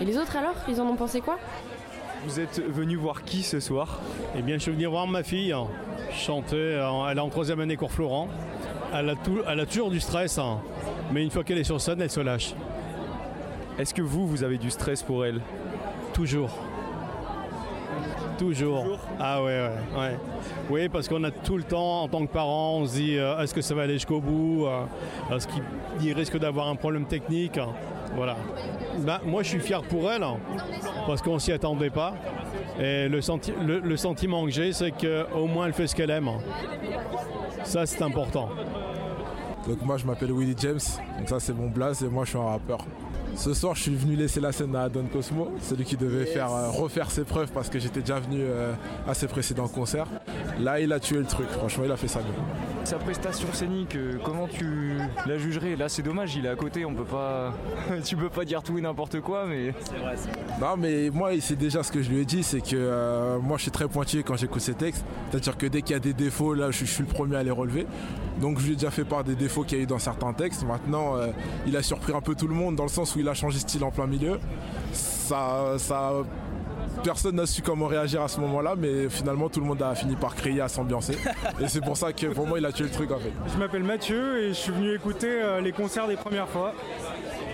Et 0.02 0.06
les 0.06 0.18
autres 0.18 0.36
alors? 0.36 0.56
Ils 0.68 0.80
en 0.82 0.86
ont 0.86 0.96
pensé 0.96 1.22
quoi? 1.22 1.38
Vous 2.26 2.40
êtes 2.40 2.62
venu 2.66 2.96
voir 2.96 3.24
qui 3.24 3.44
ce 3.44 3.60
soir? 3.60 4.00
Eh 4.38 4.42
bien, 4.42 4.56
je 4.56 4.64
suis 4.64 4.72
venu 4.72 4.86
voir 4.86 5.08
ma 5.08 5.24
fille 5.24 5.54
chanter. 6.12 6.80
Elle 7.10 7.18
est 7.18 7.22
en 7.22 7.30
troisième 7.30 7.60
année 7.60 7.76
cours 7.76 7.92
Florent. 7.92 8.28
Elle 8.94 9.10
a, 9.10 9.16
elle 9.50 9.60
a 9.60 9.66
toujours 9.66 9.90
du 9.90 10.00
stress, 10.00 10.38
hein. 10.38 10.60
mais 11.12 11.24
une 11.24 11.32
fois 11.32 11.44
qu'elle 11.44 11.58
est 11.58 11.64
sur 11.64 11.82
scène, 11.82 12.02
elle 12.02 12.12
se 12.12 12.20
lâche. 12.20 12.54
Est-ce 13.80 13.94
que 13.94 14.04
vous, 14.04 14.28
vous 14.28 14.44
avez 14.44 14.58
du 14.58 14.70
stress 14.70 15.02
pour 15.02 15.26
elle? 15.26 15.42
Toujours. 16.14 16.52
Toujours. 18.38 18.86
Ah 19.20 19.44
ouais, 19.44 19.46
ouais, 19.46 20.00
ouais. 20.00 20.18
Oui, 20.70 20.90
parce 20.90 21.08
qu'on 21.08 21.24
a 21.24 21.32
tout 21.32 21.58
le 21.58 21.64
temps, 21.64 22.04
en 22.04 22.08
tant 22.08 22.26
que 22.26 22.32
parent, 22.32 22.78
on 22.80 22.86
se 22.86 22.96
dit 22.96 23.18
euh, 23.18 23.40
est-ce 23.42 23.54
que 23.54 23.62
ça 23.62 23.76
va 23.76 23.84
aller 23.84 23.94
jusqu'au 23.94 24.22
bout 24.22 24.66
euh, 24.66 25.36
Est-ce 25.36 25.48
qu'il 25.48 26.14
risque 26.14 26.38
d'avoir 26.38 26.68
un 26.68 26.76
problème 26.76 27.06
technique 27.06 27.60
Voilà. 28.16 28.36
Bah, 29.00 29.22
moi, 29.26 29.44
je 29.44 29.50
suis 29.50 29.60
fier 29.60 29.82
pour 29.84 30.12
elle, 30.12 30.24
parce 31.08 31.22
qu'on 31.22 31.40
s'y 31.40 31.52
attendait 31.52 31.90
pas. 31.90 32.14
Et 32.80 33.08
le, 33.08 33.20
le, 33.80 33.98
sentiment 33.98 34.46
que 34.46 34.52
j'ai, 34.52 34.74
c'est 34.74 34.92
qu'au 34.92 35.48
moins 35.48 35.68
elle 35.68 35.74
fait 35.74 35.88
ce 35.88 35.96
qu'elle 35.96 36.10
aime. 36.10 36.30
Ça, 37.64 37.86
c'est 37.86 38.02
important. 38.02 38.50
Donc 39.68 39.82
moi, 39.84 39.98
je 39.98 40.06
m'appelle 40.06 40.32
Willie 40.32 40.56
James. 40.60 40.80
Donc 41.18 41.30
ça, 41.30 41.40
c'est 41.40 41.54
mon 41.54 41.68
blaze 41.70 42.04
et 42.04 42.08
moi, 42.08 42.26
je 42.26 42.32
suis 42.32 42.40
un 42.40 42.44
rappeur. 42.44 42.86
Ce 43.36 43.54
soir, 43.54 43.76
je 43.76 43.82
suis 43.82 43.96
venu 43.96 44.16
laisser 44.16 44.40
la 44.40 44.52
scène 44.52 44.76
à 44.76 44.90
Don 44.90 45.06
Cosmo, 45.12 45.52
celui 45.62 45.86
qui 45.86 45.98
devait 45.98 46.26
faire, 46.26 46.54
euh, 46.54 46.70
refaire 46.70 47.10
ses 47.10 47.24
preuves 47.24 47.52
parce 47.52 47.70
que 47.70 47.80
j'étais 47.80 48.02
déjà 48.02 48.20
venu 48.20 48.40
euh, 48.42 48.74
à 49.08 49.14
ses 49.14 49.28
précédents 49.28 49.68
concerts. 49.68 50.08
Là, 50.60 50.80
il 50.80 50.94
a 50.94 51.00
tué 51.00 51.18
le 51.18 51.26
truc, 51.26 51.48
franchement, 51.50 51.84
il 51.86 51.92
a 51.92 51.98
fait 51.98 52.08
ça 52.08 52.20
bien. 52.20 52.34
Sa 52.84 52.98
prestation 52.98 53.48
scénique, 53.54 53.96
euh, 53.96 54.18
comment 54.24 54.46
tu 54.46 54.98
la 55.26 55.38
jugerais? 55.38 55.78
Là, 55.78 55.88
c'est 55.88 56.02
dommage, 56.02 56.36
il 56.36 56.46
est 56.46 56.50
à 56.50 56.56
côté, 56.56 56.84
on 56.84 56.94
peut 56.94 57.06
pas. 57.06 57.54
tu 58.04 58.18
peux 58.18 58.30
pas 58.30 58.44
dire 58.44 58.62
tout 58.62 58.78
et 58.78 58.82
n'importe 58.82 59.22
quoi, 59.22 59.46
mais. 59.46 59.74
C'est 59.80 59.98
vrai, 59.98 60.16
Non, 60.60 60.76
mais 60.78 61.10
moi, 61.10 61.32
c'est 61.40 61.56
déjà 61.56 61.82
ce 61.82 61.92
que 61.94 62.02
je 62.02 62.10
lui 62.10 62.20
ai 62.20 62.26
dit, 62.26 62.44
c'est 62.44 62.60
que 62.60 63.38
moi, 63.42 63.56
je 63.58 63.64
suis 63.64 63.72
très 63.72 63.88
pointillé 63.88 64.24
quand 64.24 64.36
j'écoute 64.36 64.62
ses 64.62 64.74
textes. 64.74 65.06
C'est-à-dire 65.32 65.58
que 65.58 65.66
dès 65.66 65.82
qu'il 65.82 65.94
y 65.94 65.96
a 65.96 66.00
des 66.00 66.14
défauts, 66.14 66.54
là, 66.54 66.72
je, 66.72 66.84
suis 66.84 67.04
le 67.04 67.10
premier 67.10 67.38
à 67.38 67.44
les 67.44 67.52
relever. 67.52 67.88
Donc, 68.42 68.60
je 68.60 68.66
lui 68.66 68.74
ai 68.74 68.76
déjà 68.76 68.92
fait 68.92 69.06
part 69.06 69.24
des 69.24 69.36
défauts 69.36 69.64
qu'il 69.64 69.78
y 69.78 69.82
a 69.82 69.84
eu 69.86 69.88
dans 69.88 70.00
certains 70.00 70.34
textes. 70.34 70.66
Maintenant, 70.68 71.16
il 71.66 71.78
a 71.78 71.84
surpris 71.84 72.14
un 72.14 72.22
peu 72.22 72.36
tout 72.36 72.48
le 72.48 72.56
monde 72.56 72.76
dans 72.76 72.84
le 72.84 72.90
sens 72.90 73.16
où 73.16 73.20
il 73.20 73.30
a 73.30 73.34
changé 73.34 73.60
style 73.60 73.84
en 73.86 73.92
plein 73.92 74.08
milieu. 74.08 74.40
Ça, 74.92 75.76
ça, 75.78 76.12
personne 77.04 77.36
n'a 77.36 77.46
su 77.46 77.62
comment 77.62 77.88
réagir 77.88 78.22
à 78.22 78.28
ce 78.28 78.40
moment-là, 78.42 78.76
mais 78.78 79.10
finalement 79.10 79.50
tout 79.50 79.60
le 79.60 79.66
monde 79.66 79.82
a 79.82 79.96
fini 79.96 80.16
par 80.16 80.36
crier, 80.36 80.62
à 80.62 80.68
s'ambiancer. 80.68 81.18
et 81.62 81.68
c'est 81.68 81.82
pour 81.82 81.98
ça 81.98 82.14
que 82.14 82.28
pour 82.28 82.48
moi 82.48 82.60
il 82.60 82.66
a 82.66 82.72
tué 82.72 82.86
le 82.86 82.92
truc 82.92 83.12
en 83.12 83.20
fait. 83.20 83.32
Je 83.52 83.58
m'appelle 83.58 83.84
Mathieu 83.84 84.44
et 84.44 84.50
je 84.50 84.54
suis 84.54 84.72
venu 84.72 84.94
écouter 84.94 85.30
euh, 85.30 85.62
les 85.62 85.72
concerts 85.72 86.08
des 86.08 86.16
premières 86.16 86.50
fois. 86.50 86.74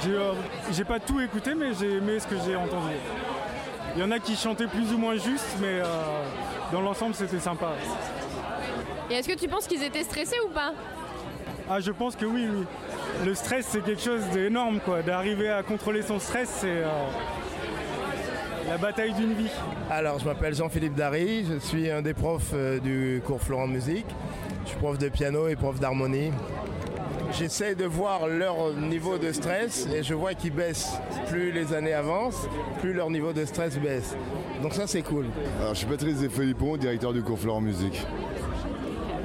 Euh, 0.07 0.33
j'ai 0.71 0.85
pas 0.85 0.99
tout 0.99 1.19
écouté, 1.19 1.55
mais 1.55 1.73
j'ai 1.79 1.97
aimé 1.97 2.19
ce 2.19 2.27
que 2.27 2.35
j'ai 2.45 2.55
entendu. 2.55 2.95
Il 3.95 4.01
y 4.01 4.03
en 4.03 4.11
a 4.11 4.19
qui 4.19 4.35
chantaient 4.35 4.67
plus 4.67 4.93
ou 4.93 4.97
moins 4.97 5.15
juste, 5.15 5.57
mais 5.59 5.79
euh, 5.79 5.83
dans 6.71 6.81
l'ensemble 6.81 7.15
c'était 7.15 7.39
sympa. 7.39 7.71
Et 9.09 9.15
est-ce 9.15 9.27
que 9.27 9.37
tu 9.37 9.47
penses 9.47 9.67
qu'ils 9.67 9.83
étaient 9.83 10.03
stressés 10.03 10.37
ou 10.45 10.49
pas? 10.49 10.73
Ah, 11.69 11.79
je 11.79 11.91
pense 11.91 12.15
que 12.15 12.25
oui, 12.25 12.47
oui 12.51 12.65
le 13.25 13.35
stress 13.35 13.67
c'est 13.69 13.81
quelque 13.81 14.01
chose 14.01 14.21
d'énorme 14.33 14.79
quoi. 14.79 15.01
D'arriver 15.01 15.49
à 15.49 15.63
contrôler 15.63 16.01
son 16.01 16.19
stress 16.19 16.49
c'est 16.61 16.67
euh, 16.67 16.87
la 18.69 18.77
bataille 18.77 19.13
d'une 19.13 19.33
vie. 19.33 19.49
Alors 19.89 20.19
je 20.19 20.25
m'appelle 20.25 20.53
Jean-Philippe 20.53 20.93
Dary, 20.93 21.43
je 21.51 21.57
suis 21.57 21.89
un 21.89 22.03
des 22.03 22.13
profs 22.13 22.51
euh, 22.53 22.79
du 22.79 23.19
cours 23.25 23.41
Florent 23.41 23.67
Musique. 23.67 24.05
Je 24.63 24.69
suis 24.69 24.77
prof 24.77 24.97
de 24.99 25.09
piano 25.09 25.47
et 25.47 25.55
prof 25.55 25.79
d'harmonie. 25.79 26.31
J'essaie 27.31 27.73
de 27.73 27.85
voir 27.85 28.27
leur 28.27 28.73
niveau 28.73 29.17
de 29.17 29.31
stress 29.31 29.87
et 29.91 30.03
je 30.03 30.13
vois 30.13 30.35
qu'ils 30.35 30.53
baissent. 30.53 30.93
Plus 31.29 31.51
les 31.51 31.73
années 31.73 31.93
avancent, 31.93 32.47
plus 32.79 32.93
leur 32.93 33.09
niveau 33.09 33.33
de 33.33 33.43
stress 33.45 33.77
baisse. 33.79 34.15
Donc 34.61 34.75
ça 34.75 34.85
c'est 34.85 35.01
cool. 35.01 35.25
Alors 35.59 35.73
je 35.73 35.79
suis 35.79 35.87
Patrice 35.87 36.27
Philippon, 36.29 36.77
directeur 36.77 37.11
du 37.11 37.23
cours 37.23 37.39
Florent 37.39 37.61
Musique. 37.61 38.05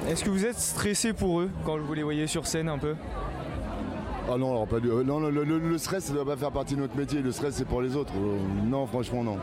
Est-ce 0.09 0.25
que 0.25 0.31
vous 0.31 0.47
êtes 0.47 0.59
stressé 0.59 1.13
pour 1.13 1.41
eux 1.41 1.51
quand 1.67 1.79
vous 1.79 1.95
les 1.95 2.03
voyez 2.03 2.27
sur 2.27 2.47
scène 2.47 2.71
un 2.71 2.79
peu? 2.79 2.95
Ah 4.31 4.37
non, 4.39 4.65
pas 4.67 4.81
du... 4.81 4.91
Euh, 4.91 5.05
non 5.05 5.21
le, 5.21 5.79
stress, 5.79 6.05
ça 6.05 6.13
ne 6.13 6.17
doit 6.17 6.25
pas 6.25 6.37
faire 6.37 6.51
partie 6.51 6.75
de 6.75 6.81
notre 6.81 6.97
métier. 6.97 7.21
Le 7.21 7.31
stress, 7.31 7.55
c'est 7.57 7.67
pour 7.67 7.83
les 7.83 7.95
autres. 7.95 8.15
Euh, 8.17 8.39
non, 8.65 8.87
franchement, 8.87 9.23
non. 9.23 9.37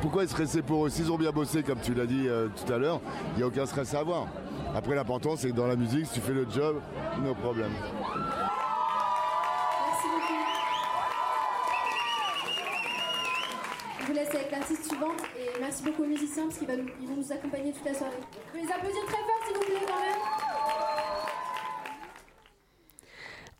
pourquoi 0.00 0.24
stresser 0.26 0.62
pour 0.62 0.86
eux? 0.86 0.90
S'ils 0.90 1.10
ont 1.10 1.18
bien 1.18 1.32
bossé, 1.32 1.64
comme 1.64 1.80
tu 1.80 1.92
l'as 1.92 2.06
dit 2.06 2.28
euh, 2.28 2.46
tout 2.48 2.72
à 2.72 2.78
l'heure, 2.78 3.00
il 3.34 3.38
n'y 3.38 3.42
a 3.42 3.48
aucun 3.48 3.66
stress 3.66 3.94
à 3.94 4.00
avoir. 4.00 4.28
Après, 4.76 4.94
l'important, 4.94 5.34
c'est 5.36 5.50
que 5.50 5.56
dans 5.56 5.66
la 5.66 5.74
musique, 5.74 6.06
si 6.06 6.12
tu 6.14 6.20
fais 6.20 6.34
le 6.34 6.46
job, 6.48 6.76
no 7.24 7.34
problème. 7.34 7.72
Merci 7.82 7.96
beaucoup. 10.14 10.44
Je 14.00 14.06
vous 14.06 14.12
laisse 14.12 14.32
avec 14.34 14.52
l'artiste 14.52 14.86
suivante 14.86 15.20
et 15.36 15.48
merci 15.60 15.82
beaucoup 15.82 16.04
aux 16.04 16.08
musiciens 16.08 16.44
parce 16.44 16.58
qu'ils 16.58 16.68
vont 16.68 16.76
nous 17.16 17.32
accompagner 17.32 17.72
toute 17.72 17.86
la 17.86 17.94
soirée. 17.94 18.20
Vous 18.20 18.26
pouvez 18.52 18.62
les 18.62 18.70
applaudir 18.72 19.04
très 19.06 19.16
fort 19.16 19.40
s'il 19.46 19.56
vous 19.56 19.64
plaît 19.64 19.86
quand 19.88 19.98
même. 20.00 20.47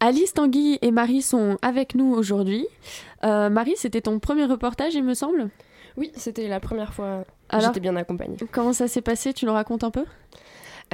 Alice, 0.01 0.32
Tanguy 0.32 0.78
et 0.80 0.90
Marie 0.90 1.22
sont 1.22 1.59
avec 1.61 1.94
nous 1.94 2.12
aujourd'hui. 2.14 2.66
Euh, 3.24 3.51
Marie, 3.51 3.74
c'était 3.76 4.01
ton 4.01 4.20
premier 4.20 4.44
reportage, 4.44 4.94
il 4.94 5.03
me 5.03 5.14
semble? 5.14 5.51
Oui, 5.96 6.12
c'était 6.14 6.46
la 6.46 6.61
première 6.61 6.94
fois. 6.94 7.24
J'étais 7.59 7.80
bien 7.80 7.96
accompagnée. 7.96 8.36
Comment 8.53 8.72
ça 8.72 8.86
s'est 8.86 9.03
passé? 9.03 9.32
Tu 9.32 9.46
nous 9.46 9.53
racontes 9.53 9.82
un 9.82 9.90
peu? 9.90 10.05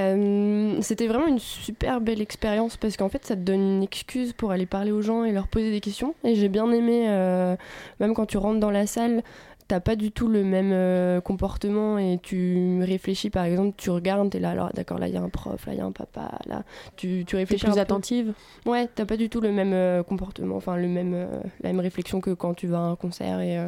Euh, 0.01 0.79
C'était 0.81 1.07
vraiment 1.07 1.27
une 1.27 1.39
super 1.39 2.01
belle 2.01 2.23
expérience 2.23 2.77
parce 2.79 2.97
qu'en 2.97 3.09
fait, 3.09 3.25
ça 3.27 3.37
te 3.37 3.41
donne 3.43 3.61
une 3.61 3.83
excuse 3.83 4.33
pour 4.33 4.51
aller 4.51 4.67
parler 4.67 4.91
aux 4.91 5.03
gens 5.03 5.25
et 5.25 5.33
leur 5.33 5.49
poser 5.49 5.71
des 5.71 5.81
questions. 5.81 6.15
Et 6.25 6.35
j'ai 6.35 6.49
bien 6.49 6.71
aimé, 6.73 7.05
euh, 7.09 7.57
même 8.01 8.15
quand 8.15 8.27
tu 8.27 8.39
rentres 8.39 8.61
dans 8.61 8.71
la 8.71 8.87
salle, 8.87 9.23
t'as 9.69 9.81
pas 9.81 9.97
du 9.97 10.11
tout 10.11 10.29
le 10.29 10.45
même 10.45 10.73
euh, 10.73 11.21
comportement 11.21 11.99
et 11.99 12.19
tu 12.23 12.81
réfléchis 12.83 13.31
par 13.31 13.45
exemple 13.45 13.75
tu 13.77 13.91
regardes 13.91 14.31
t'es 14.31 14.39
là 14.39 14.51
alors 14.51 14.71
d'accord 14.75 14.99
là 14.99 15.09
il 15.09 15.15
y 15.15 15.17
a 15.17 15.23
un 15.23 15.29
prof 15.29 15.65
là 15.67 15.73
il 15.73 15.79
y 15.79 15.81
a 15.81 15.85
un 15.85 15.93
papa 15.93 16.39
là. 16.47 16.65
Tu, 16.97 17.25
tu 17.27 17.37
réfléchis 17.37 17.65
plus 17.65 17.79
attentive? 17.79 18.35
Ouais 18.67 18.89
t'as 18.95 19.07
pas 19.07 19.17
du 19.17 19.29
tout 19.31 19.41
le 19.41 19.53
même 19.53 19.73
euh, 19.73 20.03
comportement 20.03 20.57
enfin 20.57 20.77
le 20.77 20.89
même 20.89 21.13
euh, 21.15 21.41
la 21.63 21.71
même 21.71 21.81
réflexion 21.81 22.21
que 22.21 22.31
quand 22.31 22.55
tu 22.55 22.67
vas 22.67 22.79
à 22.79 22.81
un 22.81 22.97
concert 22.97 23.41
et 23.41 23.59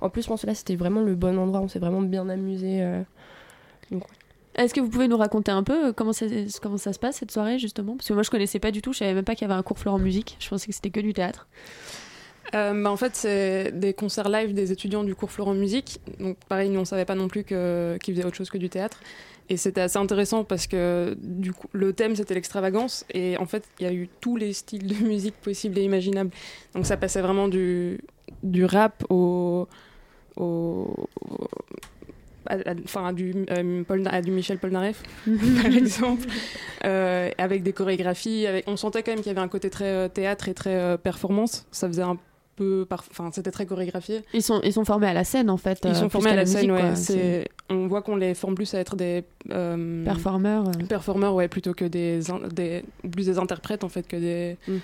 en 0.00 0.08
plus 0.08 0.22
je 0.22 0.28
pense 0.28 0.42
que 0.42 0.46
là 0.46 0.54
c'était 0.54 0.76
vraiment 0.76 1.00
le 1.00 1.14
bon 1.14 1.38
endroit 1.38 1.60
on 1.60 1.68
s'est 1.68 1.80
vraiment 1.80 2.02
bien 2.02 2.28
amusé 2.28 2.82
Est-ce 4.54 4.74
que 4.74 4.80
vous 4.80 4.88
pouvez 4.88 5.08
nous 5.08 5.16
raconter 5.16 5.50
un 5.50 5.62
peu 5.62 5.92
comment 5.92 6.12
ça, 6.12 6.26
comment 6.62 6.76
ça 6.76 6.92
se 6.92 6.98
passe 6.98 7.16
cette 7.16 7.30
soirée 7.30 7.58
justement? 7.58 7.96
Parce 7.96 8.08
que 8.08 8.14
moi 8.14 8.22
je 8.22 8.30
connaissais 8.30 8.58
pas 8.58 8.70
du 8.70 8.82
tout, 8.82 8.92
je 8.92 8.98
savais 8.98 9.14
même 9.14 9.24
pas 9.24 9.34
qu'il 9.34 9.48
y 9.48 9.50
avait 9.50 9.58
un 9.58 9.62
cours 9.62 9.78
fleur 9.78 9.94
en 9.94 9.98
musique, 9.98 10.36
je 10.38 10.48
pensais 10.48 10.66
que 10.66 10.74
c'était 10.74 10.90
que 10.90 11.00
du 11.00 11.12
théâtre. 11.12 11.48
Euh, 12.54 12.82
bah, 12.82 12.90
en 12.90 12.96
fait, 12.96 13.14
c'est 13.14 13.72
des 13.72 13.94
concerts 13.94 14.28
live 14.28 14.54
des 14.54 14.72
étudiants 14.72 15.04
du 15.04 15.14
cours 15.14 15.30
Florent 15.30 15.54
Musique. 15.54 16.00
Donc, 16.18 16.36
pareil, 16.48 16.70
nous, 16.70 16.80
on 16.80 16.84
savait 16.84 17.04
pas 17.04 17.14
non 17.14 17.28
plus 17.28 17.44
qu'ils 17.44 18.14
faisaient 18.14 18.24
autre 18.24 18.36
chose 18.36 18.50
que 18.50 18.58
du 18.58 18.68
théâtre. 18.68 19.00
Et 19.48 19.56
c'était 19.56 19.80
assez 19.80 19.98
intéressant 19.98 20.44
parce 20.44 20.68
que 20.68 21.16
du 21.20 21.52
coup, 21.52 21.66
le 21.72 21.92
thème, 21.92 22.14
c'était 22.14 22.34
l'extravagance. 22.34 23.04
Et 23.12 23.36
en 23.36 23.46
fait, 23.46 23.64
il 23.80 23.86
y 23.86 23.88
a 23.88 23.92
eu 23.92 24.08
tous 24.20 24.36
les 24.36 24.52
styles 24.52 24.86
de 24.86 25.04
musique 25.04 25.34
possibles 25.36 25.78
et 25.78 25.82
imaginables. 25.82 26.30
Donc, 26.74 26.86
ça 26.86 26.96
passait 26.96 27.20
vraiment 27.20 27.48
du, 27.48 28.00
du 28.42 28.64
rap 28.64 29.04
au. 29.10 29.68
au 30.36 31.08
enfin 32.84 33.06
à, 33.06 33.12
du, 33.12 33.32
euh, 33.50 33.84
à 34.06 34.22
du 34.22 34.30
Michel 34.32 34.58
Polnareff 34.58 35.02
par 35.62 35.66
exemple 35.66 36.26
euh, 36.84 37.30
avec 37.38 37.62
des 37.62 37.72
chorégraphies 37.72 38.46
avec, 38.46 38.64
on 38.66 38.76
sentait 38.76 39.04
quand 39.04 39.12
même 39.12 39.20
qu'il 39.20 39.28
y 39.28 39.30
avait 39.30 39.42
un 39.42 39.46
côté 39.46 39.70
très 39.70 40.08
théâtre 40.08 40.48
et 40.48 40.54
très 40.54 40.98
performance 40.98 41.66
ça 41.70 41.86
faisait 41.86 42.02
un 42.02 42.18
enfin 42.90 43.30
c'était 43.32 43.50
très 43.50 43.66
chorégraphié. 43.66 44.22
Ils 44.34 44.42
sont 44.42 44.60
ils 44.62 44.72
sont 44.72 44.84
formés 44.84 45.06
à 45.08 45.14
la 45.14 45.24
scène 45.24 45.50
en 45.50 45.56
fait. 45.56 45.80
Ils 45.84 45.94
sont 45.94 46.06
euh, 46.06 46.08
formés 46.08 46.30
à 46.30 46.36
la, 46.36 46.46
scène, 46.46 46.70
ouais. 46.70 47.44
On 47.68 47.86
voit 47.86 48.02
qu'on 48.02 48.16
les 48.16 48.34
forme 48.34 48.54
plus 48.54 48.72
à 48.74 48.78
être 48.80 48.96
des 48.96 49.24
euh, 49.50 50.04
performeurs. 50.04 50.64
Performeurs, 50.88 51.34
ouais, 51.34 51.48
plutôt 51.48 51.72
que 51.74 51.84
des, 51.84 52.20
des 52.52 52.84
plus 53.10 53.26
des 53.26 53.38
interprètes 53.38 53.84
en 53.84 53.88
fait 53.88 54.06
que 54.06 54.16
des. 54.16 54.56
Mm. 54.68 54.76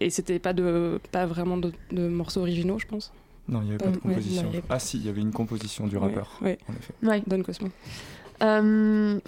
et 0.00 0.10
c'était 0.10 0.38
pas, 0.38 0.52
de, 0.52 1.00
pas 1.10 1.26
vraiment 1.26 1.56
de, 1.56 1.72
de 1.90 2.08
morceaux 2.08 2.40
originaux, 2.40 2.78
je 2.78 2.86
pense. 2.86 3.12
Non, 3.48 3.60
il 3.62 3.64
n'y 3.64 3.70
avait 3.70 3.78
pas 3.78 3.86
Euh, 3.86 3.90
de 3.90 3.94
ouais, 3.96 4.00
composition. 4.02 4.48
avait. 4.48 4.62
Ah 4.70 4.78
si, 4.78 4.98
il 4.98 5.06
y 5.06 5.08
avait 5.08 5.20
une 5.20 5.32
composition 5.32 5.86
du 5.88 5.96
rappeur, 5.96 6.38
Ouais, 6.42 6.58
en 6.68 6.72
effet. 6.74 6.94
ouais. 7.02 7.22
Don 7.26 7.42
Cosmo. 7.42 7.68
Euh, 8.42 9.18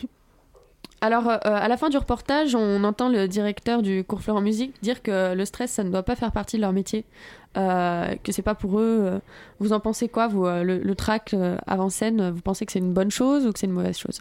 alors, 1.00 1.28
euh, 1.28 1.38
à 1.42 1.68
la 1.68 1.76
fin 1.76 1.90
du 1.90 1.96
reportage, 1.98 2.54
on 2.54 2.82
entend 2.84 3.08
le 3.08 3.28
directeur 3.28 3.82
du 3.82 4.04
cours 4.04 4.22
Florent 4.22 4.40
Musique 4.40 4.74
dire 4.82 5.02
que 5.02 5.34
le 5.34 5.44
stress, 5.44 5.70
ça 5.70 5.84
ne 5.84 5.90
doit 5.90 6.02
pas 6.02 6.16
faire 6.16 6.32
partie 6.32 6.56
de 6.56 6.62
leur 6.62 6.72
métier, 6.72 7.04
euh, 7.56 8.14
que 8.22 8.32
c'est 8.32 8.42
pas 8.42 8.54
pour 8.54 8.78
eux. 8.80 9.00
euh. 9.02 9.18
Vous 9.60 9.72
en 9.72 9.80
pensez 9.80 10.08
quoi, 10.08 10.28
vous, 10.28 10.46
euh, 10.46 10.62
le, 10.62 10.78
le 10.78 10.94
track 10.94 11.34
euh, 11.34 11.56
avant 11.66 11.90
scène 11.90 12.30
Vous 12.30 12.40
pensez 12.40 12.64
que 12.66 12.72
c'est 12.72 12.78
une 12.78 12.92
bonne 12.94 13.10
chose 13.10 13.46
ou 13.46 13.52
que 13.52 13.58
c'est 13.58 13.66
une 13.66 13.72
mauvaise 13.72 13.98
chose? 13.98 14.20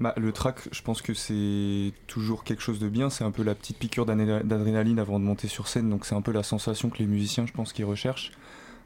Bah, 0.00 0.12
le 0.16 0.30
track, 0.32 0.68
je 0.72 0.82
pense 0.82 1.00
que 1.00 1.14
c'est 1.14 1.92
toujours 2.06 2.44
quelque 2.44 2.62
chose 2.62 2.78
de 2.78 2.88
bien. 2.88 3.08
C'est 3.08 3.24
un 3.24 3.30
peu 3.30 3.42
la 3.42 3.54
petite 3.54 3.78
piqûre 3.78 4.04
d'adré- 4.04 4.42
d'adrénaline 4.44 4.98
avant 4.98 5.18
de 5.18 5.24
monter 5.24 5.48
sur 5.48 5.68
scène. 5.68 5.88
Donc 5.88 6.04
c'est 6.04 6.14
un 6.14 6.20
peu 6.20 6.32
la 6.32 6.42
sensation 6.42 6.90
que 6.90 6.98
les 6.98 7.06
musiciens, 7.06 7.46
je 7.46 7.52
pense, 7.52 7.72
qu'ils 7.72 7.86
recherchent. 7.86 8.32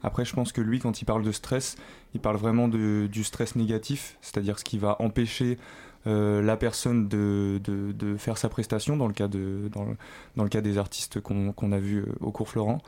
Après, 0.02 0.24
je 0.24 0.32
pense 0.34 0.52
que 0.52 0.60
lui, 0.60 0.78
quand 0.78 1.02
il 1.02 1.04
parle 1.04 1.22
de 1.24 1.32
stress, 1.32 1.76
il 2.14 2.20
parle 2.20 2.36
vraiment 2.36 2.68
du 2.68 3.24
stress 3.24 3.56
négatif, 3.56 4.16
c'est-à-dire 4.22 4.58
ce 4.58 4.64
qui 4.64 4.78
va 4.78 4.96
empêcher 5.00 5.58
euh, 6.06 6.40
la 6.42 6.56
personne 6.56 7.08
de, 7.08 7.60
de, 7.62 7.92
de 7.92 8.16
faire 8.16 8.38
sa 8.38 8.48
prestation, 8.48 8.96
dans 8.96 9.06
le 9.06 9.12
cas, 9.12 9.28
de, 9.28 9.68
dans 9.72 9.84
le, 9.84 9.96
dans 10.36 10.42
le 10.44 10.48
cas 10.48 10.60
des 10.60 10.78
artistes 10.78 11.20
qu'on 11.20 11.52
qu'on 11.52 11.72
a 11.72 11.78
vus 11.78 11.98
euh, 12.00 12.12
au 12.20 12.30
cours 12.32 12.48
Florent. 12.48 12.78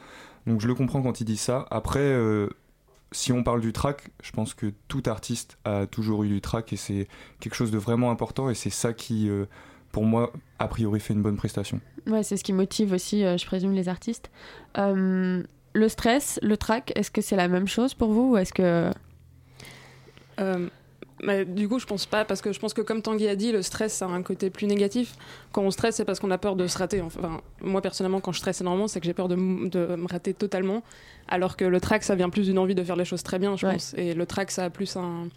Donc 0.46 0.60
je 0.60 0.66
le 0.68 0.74
comprends 0.74 1.02
quand 1.02 1.20
il 1.20 1.24
dit 1.24 1.36
ça. 1.36 1.66
Après, 1.70 2.00
euh, 2.00 2.48
si 3.12 3.30
on 3.32 3.42
parle 3.42 3.60
du 3.60 3.72
track, 3.72 4.10
je 4.22 4.32
pense 4.32 4.54
que 4.54 4.72
tout 4.88 5.02
artiste 5.06 5.58
a 5.64 5.86
toujours 5.86 6.24
eu 6.24 6.28
du 6.28 6.40
track 6.40 6.72
et 6.72 6.76
c'est 6.76 7.06
quelque 7.40 7.54
chose 7.54 7.70
de 7.70 7.78
vraiment 7.78 8.10
important 8.10 8.48
et 8.48 8.54
c'est 8.54 8.70
ça 8.70 8.92
qui, 8.94 9.28
euh, 9.28 9.44
pour 9.92 10.04
moi, 10.04 10.32
a 10.58 10.66
priori 10.68 10.98
fait 10.98 11.12
une 11.12 11.20
bonne 11.22 11.36
prestation. 11.36 11.80
Ouais, 12.06 12.22
c'est 12.22 12.36
ce 12.38 12.42
qui 12.44 12.54
motive 12.54 12.92
aussi, 12.92 13.24
euh, 13.24 13.36
je 13.36 13.44
présume, 13.44 13.72
les 13.72 13.88
artistes. 13.90 14.30
Euh, 14.78 15.42
le 15.74 15.88
stress, 15.88 16.38
le 16.42 16.56
track, 16.56 16.92
est-ce 16.96 17.10
que 17.10 17.20
c'est 17.20 17.36
la 17.36 17.48
même 17.48 17.68
chose 17.68 17.92
pour 17.94 18.10
vous 18.12 18.32
ou 18.32 18.36
est-ce 18.38 18.52
que 18.54 18.90
Euh, 20.40 20.68
mais 21.22 21.44
du 21.44 21.68
coup, 21.68 21.78
je 21.78 21.86
pense 21.86 22.06
pas, 22.06 22.24
parce 22.24 22.40
que 22.42 22.52
je 22.52 22.58
pense 22.58 22.74
que 22.74 22.80
comme 22.82 23.00
Tanguy 23.00 23.28
a 23.28 23.36
dit, 23.36 23.52
le 23.52 23.62
stress, 23.62 23.92
ça 23.92 24.06
a 24.06 24.08
un 24.08 24.22
côté 24.22 24.50
plus 24.50 24.66
négatif. 24.66 25.14
Quand 25.52 25.62
on 25.62 25.70
stresse, 25.70 25.96
c'est 25.96 26.04
parce 26.04 26.18
qu'on 26.20 26.30
a 26.30 26.38
peur 26.38 26.56
de 26.56 26.66
se 26.66 26.76
rater. 26.78 27.00
Enfin, 27.00 27.40
moi, 27.60 27.80
personnellement, 27.80 28.20
quand 28.20 28.32
je 28.32 28.38
stresse 28.38 28.60
énormément, 28.60 28.88
c'est 28.88 29.00
que 29.00 29.06
j'ai 29.06 29.14
peur 29.14 29.28
de, 29.28 29.36
me 29.36 30.08
rater 30.10 30.34
totalement. 30.34 30.82
Alors 31.28 31.56
que 31.56 31.64
le 31.64 31.80
track, 31.80 32.02
ça 32.02 32.14
vient 32.16 32.28
plus 32.28 32.46
d'une 32.46 32.58
envie 32.58 32.74
de 32.74 32.82
faire 32.82 32.96
les 32.96 33.04
choses 33.04 33.22
très 33.22 33.38
bien, 33.38 33.56
je 33.56 33.66
Ouais. 33.66 33.72
pense. 33.74 33.94
Et 33.96 34.14
le 34.14 34.26
track, 34.26 34.50
ça 34.50 34.64
a 34.64 34.70
plus 34.70 34.96
un. 34.96 35.28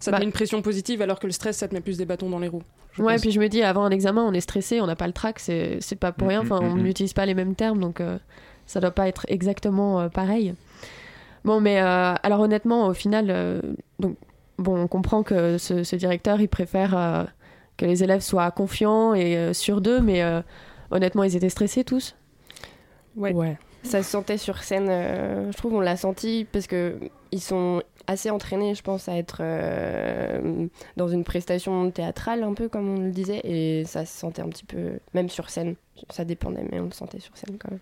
Ça 0.00 0.10
te 0.10 0.14
Bah- 0.14 0.20
met 0.20 0.24
une 0.26 0.32
pression 0.32 0.62
positive, 0.62 1.02
alors 1.02 1.18
que 1.18 1.26
le 1.26 1.32
stress, 1.32 1.56
ça 1.58 1.68
te 1.68 1.74
met 1.74 1.80
plus 1.80 1.98
des 1.98 2.04
bâtons 2.04 2.30
dans 2.30 2.38
les 2.38 2.48
roues. 2.48 2.62
je 2.92 3.02
Ouais, 3.02 3.14
pense. 3.14 3.20
puis 3.22 3.30
je 3.32 3.38
me 3.40 3.48
dis, 3.48 3.62
avant 3.62 3.84
un 3.84 3.90
examen, 3.90 4.22
on 4.24 4.32
est 4.32 4.40
stressé, 4.40 4.80
on 4.80 4.86
n'a 4.86 4.96
pas 4.96 5.06
le 5.08 5.12
track, 5.12 5.38
c'est 5.40 5.78
c'est 5.80 5.96
pas 5.96 6.10
pour 6.12 6.28
rien. 6.28 6.42
Mm, 6.42 6.46
Enfin, 6.52 6.60
mm, 6.60 6.72
on 6.72 6.74
mm. 6.76 6.82
n'utilise 6.82 7.12
pas 7.12 7.26
les 7.26 7.34
mêmes 7.34 7.54
termes, 7.54 7.80
donc 7.80 8.00
euh, 8.00 8.16
ça 8.66 8.80
doit 8.80 8.90
pas 8.92 9.08
être 9.08 9.24
exactement 9.28 10.00
euh, 10.00 10.08
pareil. 10.08 10.54
Bon, 11.44 11.60
mais 11.60 11.80
euh, 11.80 12.14
alors 12.22 12.40
honnêtement, 12.40 12.86
au 12.88 12.94
final, 12.94 13.26
euh, 13.30 13.60
donc, 14.00 14.16
bon, 14.58 14.82
on 14.82 14.88
comprend 14.88 15.22
que 15.22 15.58
ce, 15.58 15.84
ce 15.84 15.96
directeur, 15.96 16.40
il 16.40 16.48
préfère 16.48 16.96
euh, 16.96 17.24
que 17.76 17.84
les 17.84 18.04
élèves 18.04 18.20
soient 18.20 18.50
confiants 18.50 19.14
et 19.14 19.36
euh, 19.36 19.52
sûrs 19.52 19.80
d'eux, 19.80 20.00
mais 20.00 20.22
euh, 20.22 20.42
honnêtement, 20.90 21.24
ils 21.24 21.36
étaient 21.36 21.48
stressés 21.48 21.84
tous. 21.84 22.16
Ouais. 23.16 23.56
Ça 23.84 24.02
se 24.02 24.10
sentait 24.10 24.38
sur 24.38 24.62
scène, 24.62 24.88
euh, 24.90 25.52
je 25.52 25.56
trouve 25.56 25.74
on 25.74 25.80
l'a 25.80 25.96
senti 25.96 26.46
parce 26.52 26.66
que 26.66 26.98
ils 27.30 27.40
sont 27.40 27.82
assez 28.06 28.28
entraînés, 28.28 28.74
je 28.74 28.82
pense, 28.82 29.08
à 29.08 29.16
être 29.16 29.38
euh, 29.40 30.66
dans 30.96 31.08
une 31.08 31.24
prestation 31.24 31.90
théâtrale 31.90 32.42
un 32.42 32.54
peu 32.54 32.68
comme 32.68 32.88
on 32.88 33.00
le 33.00 33.10
disait 33.10 33.40
et 33.44 33.84
ça 33.84 34.04
se 34.04 34.18
sentait 34.18 34.42
un 34.42 34.48
petit 34.48 34.64
peu, 34.64 34.98
même 35.14 35.28
sur 35.28 35.48
scène, 35.48 35.76
ça 36.10 36.24
dépendait 36.24 36.64
mais 36.70 36.80
on 36.80 36.86
le 36.86 36.90
sentait 36.92 37.20
sur 37.20 37.36
scène 37.36 37.56
quand 37.58 37.70
même. 37.70 37.80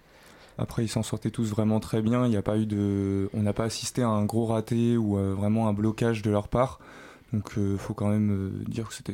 Après, 0.59 0.85
ils 0.85 0.89
s'en 0.89 1.03
sortaient 1.03 1.31
tous 1.31 1.51
vraiment 1.51 1.81
très 1.81 2.03
bien. 2.03 2.25
Il 2.25 2.31
n'y 2.31 2.37
a 2.37 2.43
pas 2.43 2.57
eu 2.59 2.67
de, 2.67 3.29
on 3.35 3.43
n'a 3.43 3.53
pas 3.53 3.65
assisté 3.65 4.03
à 4.03 4.09
un 4.09 4.25
gros 4.25 4.47
raté 4.47 4.97
ou 4.97 5.19
euh, 5.19 5.35
vraiment 5.35 5.69
un 5.69 5.73
blocage 5.73 6.23
de 6.23 6.31
leur 6.31 6.49
part. 6.49 6.81
Donc, 7.33 7.51
il 7.57 7.77
faut 7.77 7.93
quand 7.93 8.09
même 8.09 8.31
euh, 8.31 8.65
dire 8.69 8.89
que 8.89 8.95
c'était, 8.95 9.13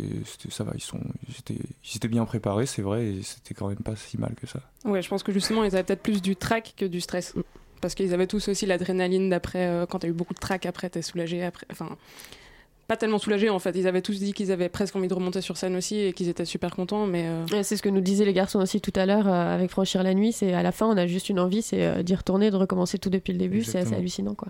ça 0.51 0.65
va. 0.65 0.73
Ils 0.75 0.83
sont, 0.83 1.01
étaient, 1.39 1.59
ils 1.85 1.97
étaient 1.97 2.09
bien 2.09 2.25
préparés, 2.27 2.67
c'est 2.67 2.83
vrai, 2.83 3.07
et 3.07 3.23
c'était 3.23 3.55
quand 3.55 3.69
même 3.69 3.79
pas 3.79 3.97
si 3.97 4.19
mal 4.19 4.35
que 4.35 4.47
ça. 4.47 4.61
Ouais, 4.85 5.03
je 5.03 5.09
pense 5.09 5.23
que 5.23 5.33
justement, 5.33 5.65
ils 5.65 5.75
avaient 5.75 5.83
peut-être 5.83 6.03
plus 6.03 6.21
du 6.23 6.37
track 6.37 6.75
que 6.77 6.85
du 6.85 7.01
stress. 7.01 7.35
Parce 7.81 7.95
qu'ils 7.97 8.15
avaient 8.15 8.29
tous 8.29 8.47
aussi 8.47 8.65
l'adrénaline 8.65 9.29
d'après. 9.31 9.67
euh, 9.67 9.87
quand 9.87 10.01
t'as 10.01 10.09
eu 10.09 10.13
beaucoup 10.13 10.35
de 10.35 10.39
track 10.39 10.67
après, 10.67 10.89
t'es 10.89 11.03
soulagé. 11.03 11.43
Après, 11.43 11.67
enfin, 11.73 11.97
pas 12.93 12.99
tellement 12.99 13.19
soulagé 13.19 13.49
en 13.49 13.59
fait. 13.59 13.75
Ils 13.75 13.87
avaient 13.87 14.03
tous 14.03 14.19
dit 14.19 14.35
qu'ils 14.35 14.53
avaient 14.53 14.69
presque 14.69 14.95
envie 14.95 15.09
de 15.09 15.15
remonter 15.15 15.41
sur 15.41 15.57
scène 15.57 15.77
aussi 15.77 15.99
et 15.99 16.13
qu'ils 16.13 16.29
étaient 16.29 16.45
super 16.45 16.77
contents. 16.77 17.07
Mais 17.07 17.25
euh, 17.27 17.63
C'est 17.63 17.79
ce 17.79 17.83
que 17.83 17.89
nous 17.89 18.03
disaient 18.03 18.27
les 18.27 18.35
garçons 18.35 18.61
aussi 18.61 18.83
tout 18.83 18.93
à 18.97 19.07
l'heure 19.07 19.27
euh, 19.27 19.55
avec 19.55 19.71
Franchir 19.71 20.03
la 20.03 20.13
nuit. 20.13 20.33
C'est 20.33 20.53
à 20.53 20.63
la 20.63 20.73
fin, 20.73 20.85
on 20.87 20.99
a 20.99 21.07
juste 21.07 21.31
une 21.31 21.41
envie, 21.41 21.63
c'est 21.63 21.87
euh, 21.87 22.03
d'y 22.03 22.15
retourner, 22.15 22.51
de 22.51 22.57
recommencer 22.57 22.99
tout 22.99 23.09
depuis 23.09 23.33
le 23.33 23.39
début. 23.39 23.65
C'est 23.65 23.79
assez 23.79 23.95
hallucinant, 23.95 24.35
quoi. 24.35 24.49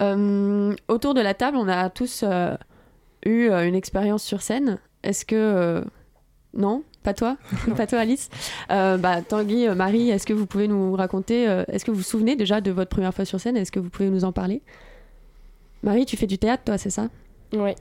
Euh, 0.00 0.74
autour 0.88 1.12
de 1.12 1.20
la 1.20 1.34
table, 1.34 1.58
on 1.58 1.68
a 1.68 1.90
tous 1.90 2.24
euh, 2.26 2.56
eu 3.26 3.50
euh, 3.50 3.68
une 3.68 3.74
expérience 3.74 4.22
sur 4.22 4.40
scène. 4.40 4.78
Est-ce 5.02 5.26
que 5.26 5.36
euh, 5.36 5.82
non, 6.54 6.82
pas 7.02 7.12
toi, 7.12 7.36
pas 7.76 7.86
toi, 7.86 7.98
Alice? 7.98 8.30
Euh, 8.70 8.96
bah, 8.96 9.20
Tanguy, 9.20 9.68
Marie, 9.76 10.08
est-ce 10.08 10.26
que 10.26 10.32
vous 10.32 10.46
pouvez 10.46 10.66
nous 10.66 10.94
raconter 10.94 11.46
euh, 11.46 11.64
Est-ce 11.68 11.84
que 11.84 11.90
vous 11.90 11.98
vous 11.98 12.02
souvenez 12.02 12.36
déjà 12.36 12.62
de 12.62 12.70
votre 12.70 12.88
première 12.88 13.12
fois 13.12 13.26
sur 13.26 13.38
scène? 13.38 13.58
Est-ce 13.58 13.70
que 13.70 13.80
vous 13.80 13.90
pouvez 13.90 14.08
nous 14.08 14.24
en 14.24 14.32
parler? 14.32 14.62
Marie, 15.82 16.06
tu 16.06 16.16
fais 16.16 16.26
du 16.26 16.38
théâtre, 16.38 16.64
toi, 16.64 16.78
c'est 16.78 16.90
ça? 16.90 17.08
Ouais. 17.52 17.74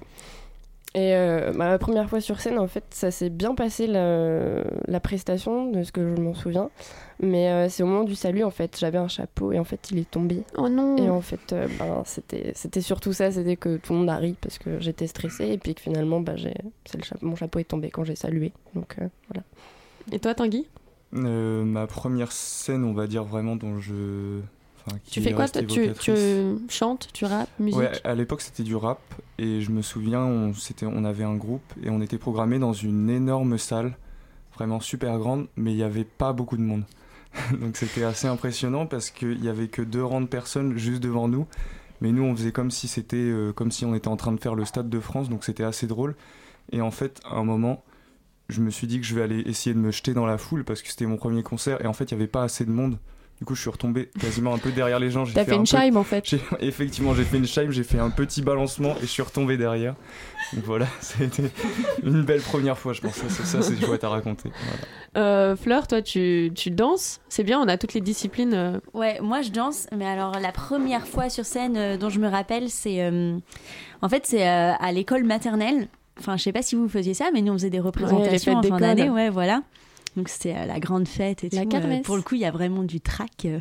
Et 0.95 1.13
euh, 1.13 1.51
bah, 1.51 1.69
ma 1.69 1.77
première 1.77 2.09
fois 2.09 2.19
sur 2.19 2.39
scène, 2.39 2.57
en 2.57 2.67
fait, 2.67 2.83
ça 2.89 3.11
s'est 3.11 3.29
bien 3.29 3.53
passé 3.53 3.85
la, 3.85 4.63
la 4.87 4.99
prestation, 4.99 5.69
de 5.69 5.83
ce 5.83 5.91
que 5.91 6.01
je 6.15 6.19
m'en 6.19 6.33
souviens. 6.33 6.71
Mais 7.19 7.49
euh, 7.51 7.69
c'est 7.69 7.83
au 7.83 7.85
moment 7.85 8.05
du 8.05 8.15
salut, 8.15 8.43
en 8.43 8.49
fait, 8.49 8.75
j'avais 8.79 8.97
un 8.97 9.07
chapeau 9.07 9.51
et 9.51 9.59
en 9.59 9.63
fait, 9.63 9.91
il 9.91 9.99
est 9.99 10.09
tombé. 10.09 10.41
Oh 10.57 10.67
non 10.67 10.97
Et 10.97 11.07
en 11.09 11.21
fait, 11.21 11.53
euh, 11.53 11.67
ben, 11.77 12.01
c'était 12.05 12.53
c'était 12.55 12.81
surtout 12.81 13.13
ça, 13.13 13.31
c'était 13.31 13.55
que 13.55 13.77
tout 13.77 13.93
le 13.93 13.99
monde 13.99 14.09
a 14.09 14.15
ri 14.15 14.35
parce 14.41 14.57
que 14.57 14.79
j'étais 14.79 15.05
stressée 15.05 15.49
et 15.49 15.57
puis 15.59 15.75
que 15.75 15.81
finalement, 15.81 16.21
bah, 16.21 16.35
j'ai 16.37 16.55
c'est 16.85 16.97
le 16.97 17.03
chapeau- 17.03 17.25
mon 17.27 17.35
chapeau 17.35 17.59
est 17.59 17.65
tombé 17.65 17.91
quand 17.91 18.03
j'ai 18.03 18.15
salué. 18.15 18.51
Donc 18.73 18.95
euh, 18.99 19.07
voilà. 19.29 19.43
Et 20.11 20.17
toi, 20.19 20.33
Tanguy? 20.33 20.65
Euh, 21.13 21.63
ma 21.63 21.85
première 21.85 22.31
scène, 22.31 22.83
on 22.83 22.93
va 22.93 23.05
dire 23.05 23.25
vraiment 23.25 23.55
dont 23.55 23.79
je. 23.79 24.39
Qui 25.03 25.11
Tu 25.11 25.21
fais 25.21 25.33
quoi 25.33 25.47
tu, 25.47 25.93
chantes, 26.69 27.09
tu 27.13 27.25
rappes, 27.25 27.49
musique 27.59 27.79
Ouais, 27.79 27.91
à 28.03 28.15
l'époque 28.15 28.41
c'était 28.41 28.63
du 28.63 28.75
rap 28.75 28.99
et 29.37 29.61
je 29.61 29.71
me 29.71 29.81
souviens, 29.81 30.21
on 30.23 31.05
avait 31.05 31.23
un 31.23 31.35
groupe 31.35 31.73
et 31.83 31.89
on 31.89 32.01
était 32.01 32.17
programmé 32.17 32.59
dans 32.59 32.73
une 32.73 33.09
énorme 33.09 33.57
salle, 33.57 33.97
vraiment 34.55 34.79
super 34.79 35.17
grande, 35.17 35.47
mais 35.55 35.71
il 35.71 35.77
n'y 35.77 35.83
avait 35.83 36.03
pas 36.03 36.33
beaucoup 36.33 36.57
de 36.57 36.61
monde. 36.61 36.83
Donc 37.59 37.77
c'était 37.77 38.03
assez 38.03 38.27
impressionnant 38.27 38.85
parce 38.85 39.11
qu'il 39.11 39.39
n'y 39.39 39.49
avait 39.49 39.67
que 39.67 39.81
deux 39.81 40.03
rangs 40.03 40.21
de 40.21 40.27
personnes 40.27 40.77
juste 40.77 41.01
devant 41.01 41.27
nous, 41.27 41.47
mais 42.01 42.11
nous 42.11 42.23
on 42.23 42.35
faisait 42.35 42.51
comme 42.51 42.71
si 42.71 42.87
c'était, 42.87 43.17
euh, 43.17 43.53
comme 43.53 43.71
si 43.71 43.85
on 43.85 43.95
était 43.95 44.07
en 44.07 44.17
train 44.17 44.31
de 44.31 44.39
faire 44.39 44.55
le 44.55 44.65
Stade 44.65 44.89
de 44.89 44.99
France, 44.99 45.29
donc 45.29 45.43
c'était 45.43 45.63
assez 45.63 45.87
drôle. 45.87 46.15
Et 46.71 46.81
en 46.81 46.91
fait, 46.91 47.19
à 47.25 47.35
un 47.35 47.43
moment, 47.43 47.83
je 48.49 48.61
me 48.61 48.69
suis 48.69 48.87
dit 48.87 48.99
que 48.99 49.05
je 49.05 49.15
vais 49.15 49.21
aller 49.21 49.39
essayer 49.41 49.73
de 49.73 49.79
me 49.79 49.91
jeter 49.91 50.13
dans 50.13 50.25
la 50.25 50.37
foule 50.37 50.63
parce 50.65 50.81
que 50.81 50.89
c'était 50.89 51.05
mon 51.05 51.17
premier 51.17 51.43
concert 51.43 51.83
et 51.83 51.87
en 51.87 51.93
fait 51.93 52.11
il 52.11 52.15
n'y 52.15 52.21
avait 52.21 52.29
pas 52.29 52.43
assez 52.43 52.65
de 52.65 52.71
monde. 52.71 52.97
Du 53.39 53.45
coup, 53.45 53.55
je 53.55 53.61
suis 53.61 53.69
retombé 53.69 54.09
quasiment 54.19 54.53
un 54.53 54.57
peu 54.57 54.69
derrière 54.71 54.99
les 54.99 55.09
gens. 55.11 55.23
J'ai 55.23 55.33
T'as 55.33 55.45
fait 55.45 55.53
un 55.53 55.59
une 55.59 55.65
chime, 55.65 55.95
en 55.95 56.03
fait. 56.03 56.25
J'ai- 56.27 56.41
Effectivement, 56.59 57.13
j'ai 57.15 57.23
fait 57.23 57.37
une 57.37 57.47
chime, 57.47 57.71
j'ai 57.71 57.83
fait 57.85 57.97
un 57.99 58.09
petit 58.09 58.41
balancement 58.41 58.95
et 58.97 59.01
je 59.01 59.05
suis 59.05 59.21
retombé 59.21 59.55
derrière. 59.55 59.95
Donc 60.53 60.65
voilà, 60.65 60.87
c'était 60.99 61.49
une 62.03 62.21
belle 62.23 62.41
première 62.41 62.77
fois, 62.77 62.91
je 62.91 62.99
pense. 62.99 63.13
Ça, 63.13 63.25
c'est- 63.29 63.45
ça, 63.45 63.61
c'est 63.61 63.79
chouette 63.79 64.03
à 64.03 64.09
raconter. 64.09 64.51
Voilà. 65.13 65.25
Euh, 65.25 65.55
Fleur, 65.55 65.87
toi, 65.87 66.01
tu, 66.01 66.51
tu 66.53 66.69
danses 66.69 67.21
C'est 67.29 67.43
bien, 67.43 67.59
on 67.61 67.67
a 67.69 67.77
toutes 67.77 67.93
les 67.93 68.01
disciplines. 68.01 68.53
euh. 68.53 68.79
Ouais, 68.93 69.19
moi 69.21 69.41
je 69.41 69.51
danse, 69.51 69.87
mais 69.95 70.05
alors 70.05 70.37
la 70.39 70.51
première 70.51 71.07
fois 71.07 71.29
sur 71.29 71.45
scène 71.45 71.77
euh, 71.77 71.97
dont 71.97 72.09
je 72.09 72.19
me 72.19 72.27
rappelle, 72.27 72.69
c'est 72.69 73.01
euh, 73.03 73.37
en 74.01 74.09
fait 74.09 74.25
c'est 74.27 74.47
euh, 74.47 74.73
à 74.77 74.91
l'école 74.91 75.23
maternelle. 75.23 75.87
Enfin, 76.19 76.35
je 76.35 76.43
sais 76.43 76.51
pas 76.51 76.61
si 76.61 76.75
vous 76.75 76.89
faisiez 76.89 77.13
ça, 77.13 77.29
mais 77.33 77.41
nous 77.41 77.53
on 77.53 77.57
faisait 77.57 77.69
des 77.69 77.79
représentations 77.79 78.55
en 78.57 78.61
fin 78.63 78.77
d'année, 78.77 79.09
ouais, 79.09 79.29
voilà. 79.29 79.61
Donc 80.17 80.27
c'était 80.29 80.55
euh, 80.55 80.65
la 80.65 80.79
grande 80.79 81.07
fête 81.07 81.43
et 81.43 81.49
La 81.49 81.63
tout. 81.63 81.69
euh, 81.75 82.01
pour 82.03 82.15
le 82.17 82.21
coup, 82.23 82.35
il 82.35 82.41
y 82.41 82.45
a 82.45 82.51
vraiment 82.51 82.83
du 82.83 82.99
trac. 82.99 83.29
euh. 83.45 83.59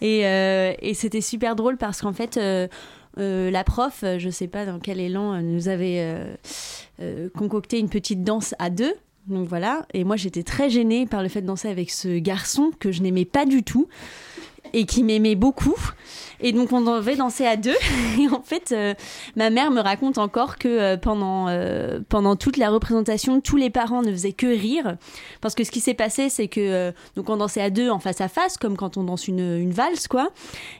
et 0.00 0.26
euh, 0.26 0.72
et 0.80 0.94
c'était 0.94 1.20
super 1.20 1.56
drôle 1.56 1.76
parce 1.76 2.00
qu'en 2.02 2.12
fait. 2.12 2.36
euh, 2.36 2.68
euh, 3.18 3.50
la 3.50 3.64
prof, 3.64 4.04
je 4.18 4.30
sais 4.30 4.46
pas 4.46 4.64
dans 4.64 4.78
quel 4.78 5.00
élan, 5.00 5.42
nous 5.42 5.66
avait 5.66 6.16
concocté 7.34 7.80
une 7.80 7.88
petite 7.88 8.22
danse 8.22 8.54
à 8.60 8.70
deux. 8.70 8.94
Donc 9.26 9.48
voilà. 9.48 9.86
Et 9.92 10.04
moi, 10.04 10.14
j'étais 10.14 10.44
très 10.44 10.70
gênée 10.70 11.04
par 11.04 11.22
le 11.24 11.28
fait 11.28 11.42
de 11.42 11.46
danser 11.46 11.68
avec 11.68 11.90
ce 11.90 12.18
garçon 12.18 12.70
que 12.78 12.92
je 12.92 13.02
n'aimais 13.02 13.24
pas 13.24 13.44
du 13.44 13.64
tout 13.64 13.88
et 14.72 14.86
qui 14.86 15.02
m'aimait 15.02 15.34
beaucoup. 15.34 15.76
Et 16.40 16.52
donc 16.52 16.72
on 16.72 16.80
devait 16.80 17.16
danser 17.16 17.46
à 17.46 17.56
deux. 17.56 17.76
Et 18.18 18.28
en 18.28 18.42
fait, 18.42 18.72
euh, 18.72 18.94
ma 19.36 19.50
mère 19.50 19.70
me 19.70 19.80
raconte 19.80 20.18
encore 20.18 20.56
que 20.58 20.68
euh, 20.68 20.96
pendant, 20.96 21.48
euh, 21.48 22.00
pendant 22.08 22.36
toute 22.36 22.56
la 22.56 22.70
représentation, 22.70 23.40
tous 23.40 23.56
les 23.56 23.70
parents 23.70 24.02
ne 24.02 24.10
faisaient 24.10 24.32
que 24.32 24.46
rire. 24.46 24.96
Parce 25.40 25.54
que 25.54 25.64
ce 25.64 25.70
qui 25.70 25.80
s'est 25.80 25.94
passé, 25.94 26.28
c'est 26.28 26.48
que 26.48 26.92
donc 27.16 27.28
on 27.28 27.36
dansait 27.36 27.60
à 27.60 27.70
deux 27.70 27.90
en 27.90 27.98
face 27.98 28.20
à 28.20 28.28
face, 28.28 28.56
comme 28.56 28.76
quand 28.76 28.96
on 28.96 29.04
danse 29.04 29.26
une, 29.28 29.56
une 29.58 29.72
valse, 29.72 30.06
quoi. 30.08 30.30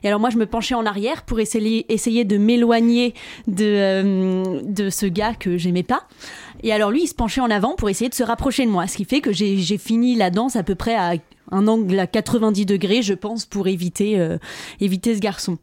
Et 0.03 0.07
alors 0.07 0.19
moi, 0.19 0.29
je 0.29 0.37
me 0.37 0.45
penchais 0.45 0.75
en 0.75 0.85
arrière 0.85 1.23
pour 1.23 1.39
essayer, 1.39 1.91
essayer 1.91 2.23
de 2.25 2.37
m'éloigner 2.37 3.13
de, 3.47 4.63
de 4.63 4.89
ce 4.89 5.05
gars 5.05 5.33
que 5.33 5.57
j'aimais 5.57 5.83
pas. 5.83 6.03
Et 6.63 6.73
alors 6.73 6.91
lui, 6.91 7.03
il 7.03 7.07
se 7.07 7.15
penchait 7.15 7.41
en 7.41 7.51
avant 7.51 7.75
pour 7.75 7.89
essayer 7.89 8.09
de 8.09 8.15
se 8.15 8.23
rapprocher 8.23 8.65
de 8.65 8.71
moi. 8.71 8.87
Ce 8.87 8.97
qui 8.97 9.05
fait 9.05 9.21
que 9.21 9.31
j'ai 9.31 9.77
fini 9.77 10.15
la 10.15 10.29
danse 10.29 10.55
à 10.55 10.63
peu 10.63 10.75
près 10.75 10.95
à 10.95 11.13
un 11.51 11.67
angle 11.67 11.99
à 11.99 12.07
90 12.07 12.65
degrés, 12.65 13.01
je 13.01 13.13
pense, 13.13 13.45
pour 13.45 13.67
éviter, 13.67 14.19
euh, 14.19 14.37
éviter 14.79 15.15
ce 15.15 15.19
garçon. 15.19 15.57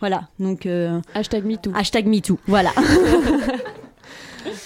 Voilà, 0.00 0.28
donc... 0.38 0.66
euh, 0.66 1.00
hashtag 1.14 1.44
MeToo. 1.44 1.72
Hashtag 1.74 2.06
MeToo, 2.06 2.38
voilà. 2.46 2.72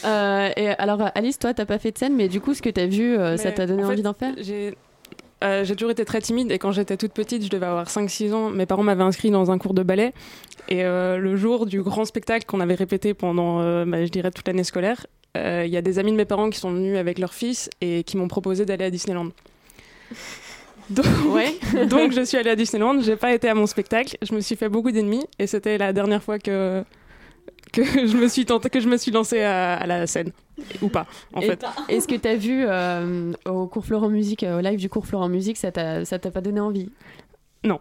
Euh, 0.04 0.50
et 0.56 0.68
alors, 0.68 1.10
Alice, 1.14 1.38
toi, 1.38 1.54
t'as 1.54 1.64
pas 1.64 1.78
fait 1.78 1.92
de 1.92 1.98
scène, 1.98 2.14
mais 2.14 2.28
du 2.28 2.40
coup, 2.40 2.52
ce 2.52 2.60
que 2.60 2.68
t'as 2.68 2.86
vu, 2.86 3.18
euh, 3.18 3.36
ça 3.38 3.50
t'a 3.50 3.66
donné 3.66 3.82
en 3.82 3.86
fait, 3.86 3.92
envie 3.94 4.02
d'en 4.02 4.12
faire? 4.12 4.34
J'ai 4.38 4.74
euh, 5.42 5.64
j'ai 5.64 5.74
toujours 5.74 5.90
été 5.90 6.04
très 6.04 6.20
timide 6.20 6.52
et 6.52 6.58
quand 6.58 6.70
j'étais 6.70 6.96
toute 6.96 7.12
petite, 7.12 7.42
je 7.44 7.48
devais 7.48 7.66
avoir 7.66 7.86
5-6 7.86 8.32
ans, 8.34 8.50
mes 8.50 8.66
parents 8.66 8.82
m'avaient 8.82 9.02
inscrit 9.02 9.30
dans 9.30 9.50
un 9.50 9.58
cours 9.58 9.72
de 9.72 9.82
ballet. 9.82 10.12
Et 10.68 10.84
euh, 10.84 11.16
le 11.16 11.36
jour 11.36 11.64
du 11.66 11.82
grand 11.82 12.04
spectacle 12.04 12.44
qu'on 12.44 12.60
avait 12.60 12.74
répété 12.74 13.14
pendant, 13.14 13.60
euh, 13.60 13.84
bah, 13.86 14.04
je 14.04 14.10
dirais, 14.10 14.30
toute 14.30 14.46
l'année 14.46 14.64
scolaire, 14.64 15.06
euh, 15.36 15.64
il 15.66 15.72
y 15.72 15.76
a 15.76 15.82
des 15.82 15.98
amis 15.98 16.12
de 16.12 16.16
mes 16.16 16.26
parents 16.26 16.50
qui 16.50 16.58
sont 16.58 16.72
venus 16.72 16.98
avec 16.98 17.18
leur 17.18 17.32
fils 17.32 17.70
et 17.80 18.04
qui 18.04 18.16
m'ont 18.16 18.28
proposé 18.28 18.66
d'aller 18.66 18.84
à 18.84 18.90
Disneyland. 18.90 19.28
Donc, 20.90 21.06
donc 21.88 22.12
je 22.12 22.24
suis 22.24 22.36
allée 22.36 22.50
à 22.50 22.56
Disneyland, 22.56 23.00
j'ai 23.00 23.16
pas 23.16 23.32
été 23.32 23.48
à 23.48 23.54
mon 23.54 23.66
spectacle, 23.66 24.16
je 24.22 24.34
me 24.34 24.40
suis 24.40 24.56
fait 24.56 24.68
beaucoup 24.68 24.90
d'ennemis 24.90 25.24
et 25.38 25.46
c'était 25.46 25.78
la 25.78 25.92
dernière 25.92 26.22
fois 26.22 26.38
que, 26.38 26.84
que, 27.72 27.84
je 28.06 28.16
me 28.16 28.28
suis 28.28 28.44
tentée, 28.44 28.70
que 28.70 28.80
je 28.80 28.88
me 28.88 28.96
suis 28.96 29.10
lancée 29.12 29.42
à, 29.42 29.74
à 29.74 29.86
la 29.86 30.06
scène. 30.06 30.32
Ou 30.82 30.88
pas, 30.88 31.06
en 31.32 31.40
Et 31.40 31.46
fait. 31.46 31.64
Est-ce 31.88 32.06
que 32.06 32.16
t'as 32.16 32.34
vu 32.34 32.64
euh, 32.66 33.32
au 33.46 33.66
cours 33.66 33.84
Florent 33.86 34.10
Musique, 34.10 34.42
euh, 34.42 34.58
au 34.58 34.60
live 34.60 34.78
du 34.78 34.90
cours 34.90 35.06
Florent 35.06 35.28
Musique, 35.28 35.56
ça 35.56 35.72
t'a 35.72 36.04
ça 36.04 36.18
t'a 36.18 36.30
pas 36.30 36.42
donné 36.42 36.60
envie? 36.60 36.90
Non. 37.62 37.80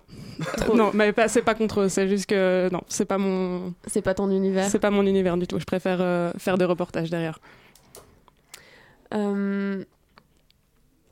non, 0.73 0.91
mais 0.93 1.13
pas, 1.13 1.29
c'est 1.29 1.41
pas 1.41 1.55
contre 1.55 1.81
eux, 1.81 1.89
c'est 1.89 2.09
juste 2.09 2.25
que 2.25 2.69
non, 2.71 2.81
c'est 2.87 3.05
pas 3.05 3.17
mon. 3.17 3.73
C'est 3.87 4.01
pas 4.01 4.13
ton 4.13 4.29
univers. 4.29 4.67
C'est 4.69 4.79
pas 4.79 4.91
mon 4.91 5.05
univers 5.05 5.37
du 5.37 5.47
tout. 5.47 5.59
Je 5.59 5.65
préfère 5.65 5.99
euh, 6.01 6.31
faire 6.37 6.57
des 6.57 6.65
reportages 6.65 7.09
derrière. 7.09 7.39
Euh, 9.13 9.83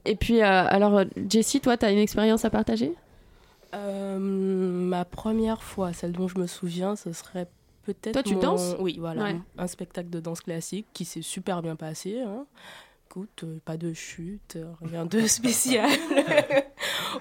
Et 0.07 0.15
puis, 0.15 0.41
euh, 0.41 0.45
alors, 0.45 1.03
Jessie, 1.29 1.59
toi, 1.61 1.75
t'as 1.77 1.91
une 1.91 1.97
expérience 1.99 2.45
à 2.45 2.49
partager? 2.49 2.93
Euh, 3.75 4.17
ma 4.19 5.03
première 5.05 5.61
fois, 5.61 5.91
celle 5.93 6.13
dont 6.13 6.27
je 6.27 6.37
me 6.39 6.47
souviens, 6.47 6.95
ce 6.95 7.11
serait 7.11 7.47
peut-être. 7.83 8.13
Toi, 8.13 8.23
tu 8.23 8.35
mon- 8.35 8.41
danses? 8.41 8.75
Oui, 8.79 8.97
voilà. 8.99 9.23
Ouais. 9.23 9.35
Un 9.57 9.67
spectacle 9.67 10.09
de 10.09 10.19
danse 10.21 10.41
classique 10.41 10.87
qui 10.93 11.03
s'est 11.05 11.21
super 11.21 11.61
bien 11.61 11.75
passé. 11.75 12.21
hein. 12.21 12.45
Écoute, 13.09 13.43
euh, 13.43 13.59
pas 13.65 13.77
de 13.77 13.93
chute, 13.93 14.57
rien 14.81 15.05
de 15.05 15.19
spécial. 15.27 15.89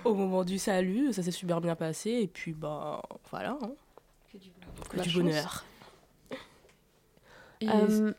Au 0.05 0.15
moment 0.15 0.45
du 0.45 0.59
salut, 0.59 1.13
ça 1.13 1.23
s'est 1.23 1.31
super 1.33 1.61
bien 1.61 1.75
passé. 1.75 2.11
Et 2.11 2.27
puis, 2.29 2.53
bah, 2.53 3.03
voilà. 3.31 3.59
hein. 3.63 3.71
Que 4.91 5.01
du 5.01 5.11
bonheur. 5.23 5.65
Euh, 7.65 8.13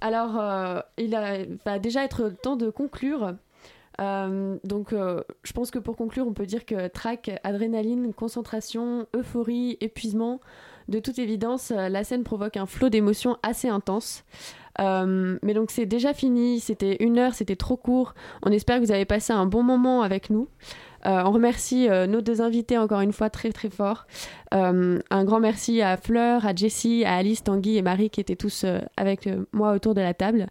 alors, 0.00 0.38
euh, 0.38 0.80
il 0.98 1.14
a- 1.14 1.44
va 1.64 1.78
déjà 1.78 2.04
être 2.04 2.28
temps 2.30 2.56
de 2.56 2.70
conclure. 2.70 3.34
Euh, 4.00 4.58
donc, 4.64 4.92
euh, 4.92 5.22
je 5.42 5.52
pense 5.52 5.70
que 5.70 5.78
pour 5.78 5.96
conclure, 5.96 6.26
on 6.26 6.32
peut 6.32 6.46
dire 6.46 6.64
que 6.64 6.88
track, 6.88 7.30
adrénaline, 7.44 8.12
concentration, 8.12 9.06
euphorie, 9.14 9.78
épuisement, 9.80 10.40
de 10.88 10.98
toute 10.98 11.18
évidence, 11.18 11.72
euh, 11.74 11.88
la 11.88 12.04
scène 12.04 12.22
provoque 12.22 12.56
un 12.56 12.66
flot 12.66 12.88
d'émotions 12.88 13.36
assez 13.42 13.68
intense. 13.68 14.24
Mais 14.78 15.54
donc, 15.54 15.70
c'est 15.70 15.86
déjà 15.86 16.12
fini. 16.12 16.60
C'était 16.60 16.96
une 17.00 17.18
heure, 17.18 17.32
c'était 17.32 17.56
trop 17.56 17.78
court. 17.78 18.14
On 18.42 18.52
espère 18.52 18.78
que 18.78 18.84
vous 18.84 18.92
avez 18.92 19.06
passé 19.06 19.32
un 19.32 19.46
bon 19.46 19.62
moment 19.62 20.02
avec 20.02 20.28
nous. 20.28 20.48
On 21.06 21.30
remercie 21.30 21.88
nos 21.88 22.20
deux 22.20 22.42
invités 22.42 22.76
encore 22.76 23.00
une 23.00 23.12
fois 23.12 23.30
très 23.30 23.52
très 23.52 23.70
fort. 23.70 24.06
Un 24.50 25.24
grand 25.24 25.40
merci 25.40 25.80
à 25.80 25.96
Fleur, 25.96 26.44
à 26.44 26.54
Jessie, 26.54 27.04
à 27.06 27.14
Alice, 27.14 27.42
Tanguy 27.42 27.78
et 27.78 27.82
Marie 27.82 28.10
qui 28.10 28.20
étaient 28.20 28.36
tous 28.36 28.66
avec 28.98 29.30
moi 29.52 29.72
autour 29.72 29.94
de 29.94 30.02
la 30.02 30.12
table. 30.12 30.48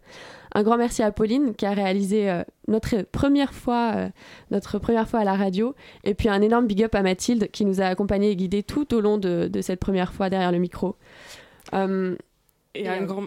Un 0.55 0.63
grand 0.63 0.77
merci 0.77 1.03
à 1.03 1.11
Pauline 1.11 1.53
qui 1.53 1.65
a 1.65 1.73
réalisé 1.73 2.31
euh, 2.31 2.41
notre 2.69 3.01
première 3.01 3.53
fois, 3.53 3.91
euh, 3.93 4.09
notre 4.51 4.79
première 4.79 5.07
fois 5.09 5.19
à 5.19 5.25
la 5.25 5.35
radio. 5.35 5.75
Et 6.05 6.13
puis 6.13 6.29
un 6.29 6.41
énorme 6.41 6.65
big 6.65 6.81
up 6.81 6.95
à 6.95 7.01
Mathilde 7.01 7.51
qui 7.51 7.65
nous 7.65 7.81
a 7.81 7.85
accompagnés 7.85 8.31
et 8.31 8.35
guidés 8.37 8.63
tout 8.63 8.93
au 8.93 9.01
long 9.01 9.17
de, 9.17 9.49
de 9.51 9.61
cette 9.61 9.81
première 9.81 10.13
fois 10.13 10.29
derrière 10.29 10.53
le 10.53 10.59
micro. 10.59 10.95
Euh, 11.73 12.15
Et 12.73 12.87
un 12.87 13.03
grand. 13.03 13.25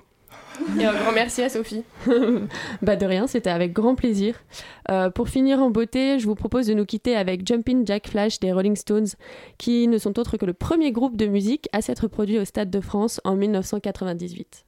Et 0.80 0.86
un 0.86 0.94
grand 0.94 1.12
merci 1.12 1.42
à 1.42 1.50
Sophie. 1.50 1.84
bah 2.82 2.96
de 2.96 3.04
rien, 3.04 3.26
c'était 3.26 3.50
avec 3.50 3.74
grand 3.74 3.94
plaisir. 3.94 4.42
Pour 5.14 5.28
finir 5.28 5.60
en 5.60 5.70
beauté, 5.70 6.18
je 6.18 6.26
vous 6.26 6.34
propose 6.34 6.66
de 6.66 6.74
nous 6.74 6.86
quitter 6.86 7.14
avec 7.14 7.46
Jumpin' 7.46 7.84
Jack 7.84 8.08
Flash 8.08 8.40
des 8.40 8.52
Rolling 8.52 8.74
Stones, 8.74 9.06
qui 9.58 9.86
ne 9.86 9.98
sont 9.98 10.18
autres 10.18 10.36
que 10.36 10.46
le 10.46 10.54
premier 10.54 10.92
groupe 10.92 11.16
de 11.16 11.26
musique 11.26 11.68
à 11.72 11.82
s'être 11.82 12.08
produit 12.08 12.38
au 12.38 12.44
Stade 12.44 12.70
de 12.70 12.80
France 12.80 13.20
en 13.24 13.36
1998. 13.36 14.64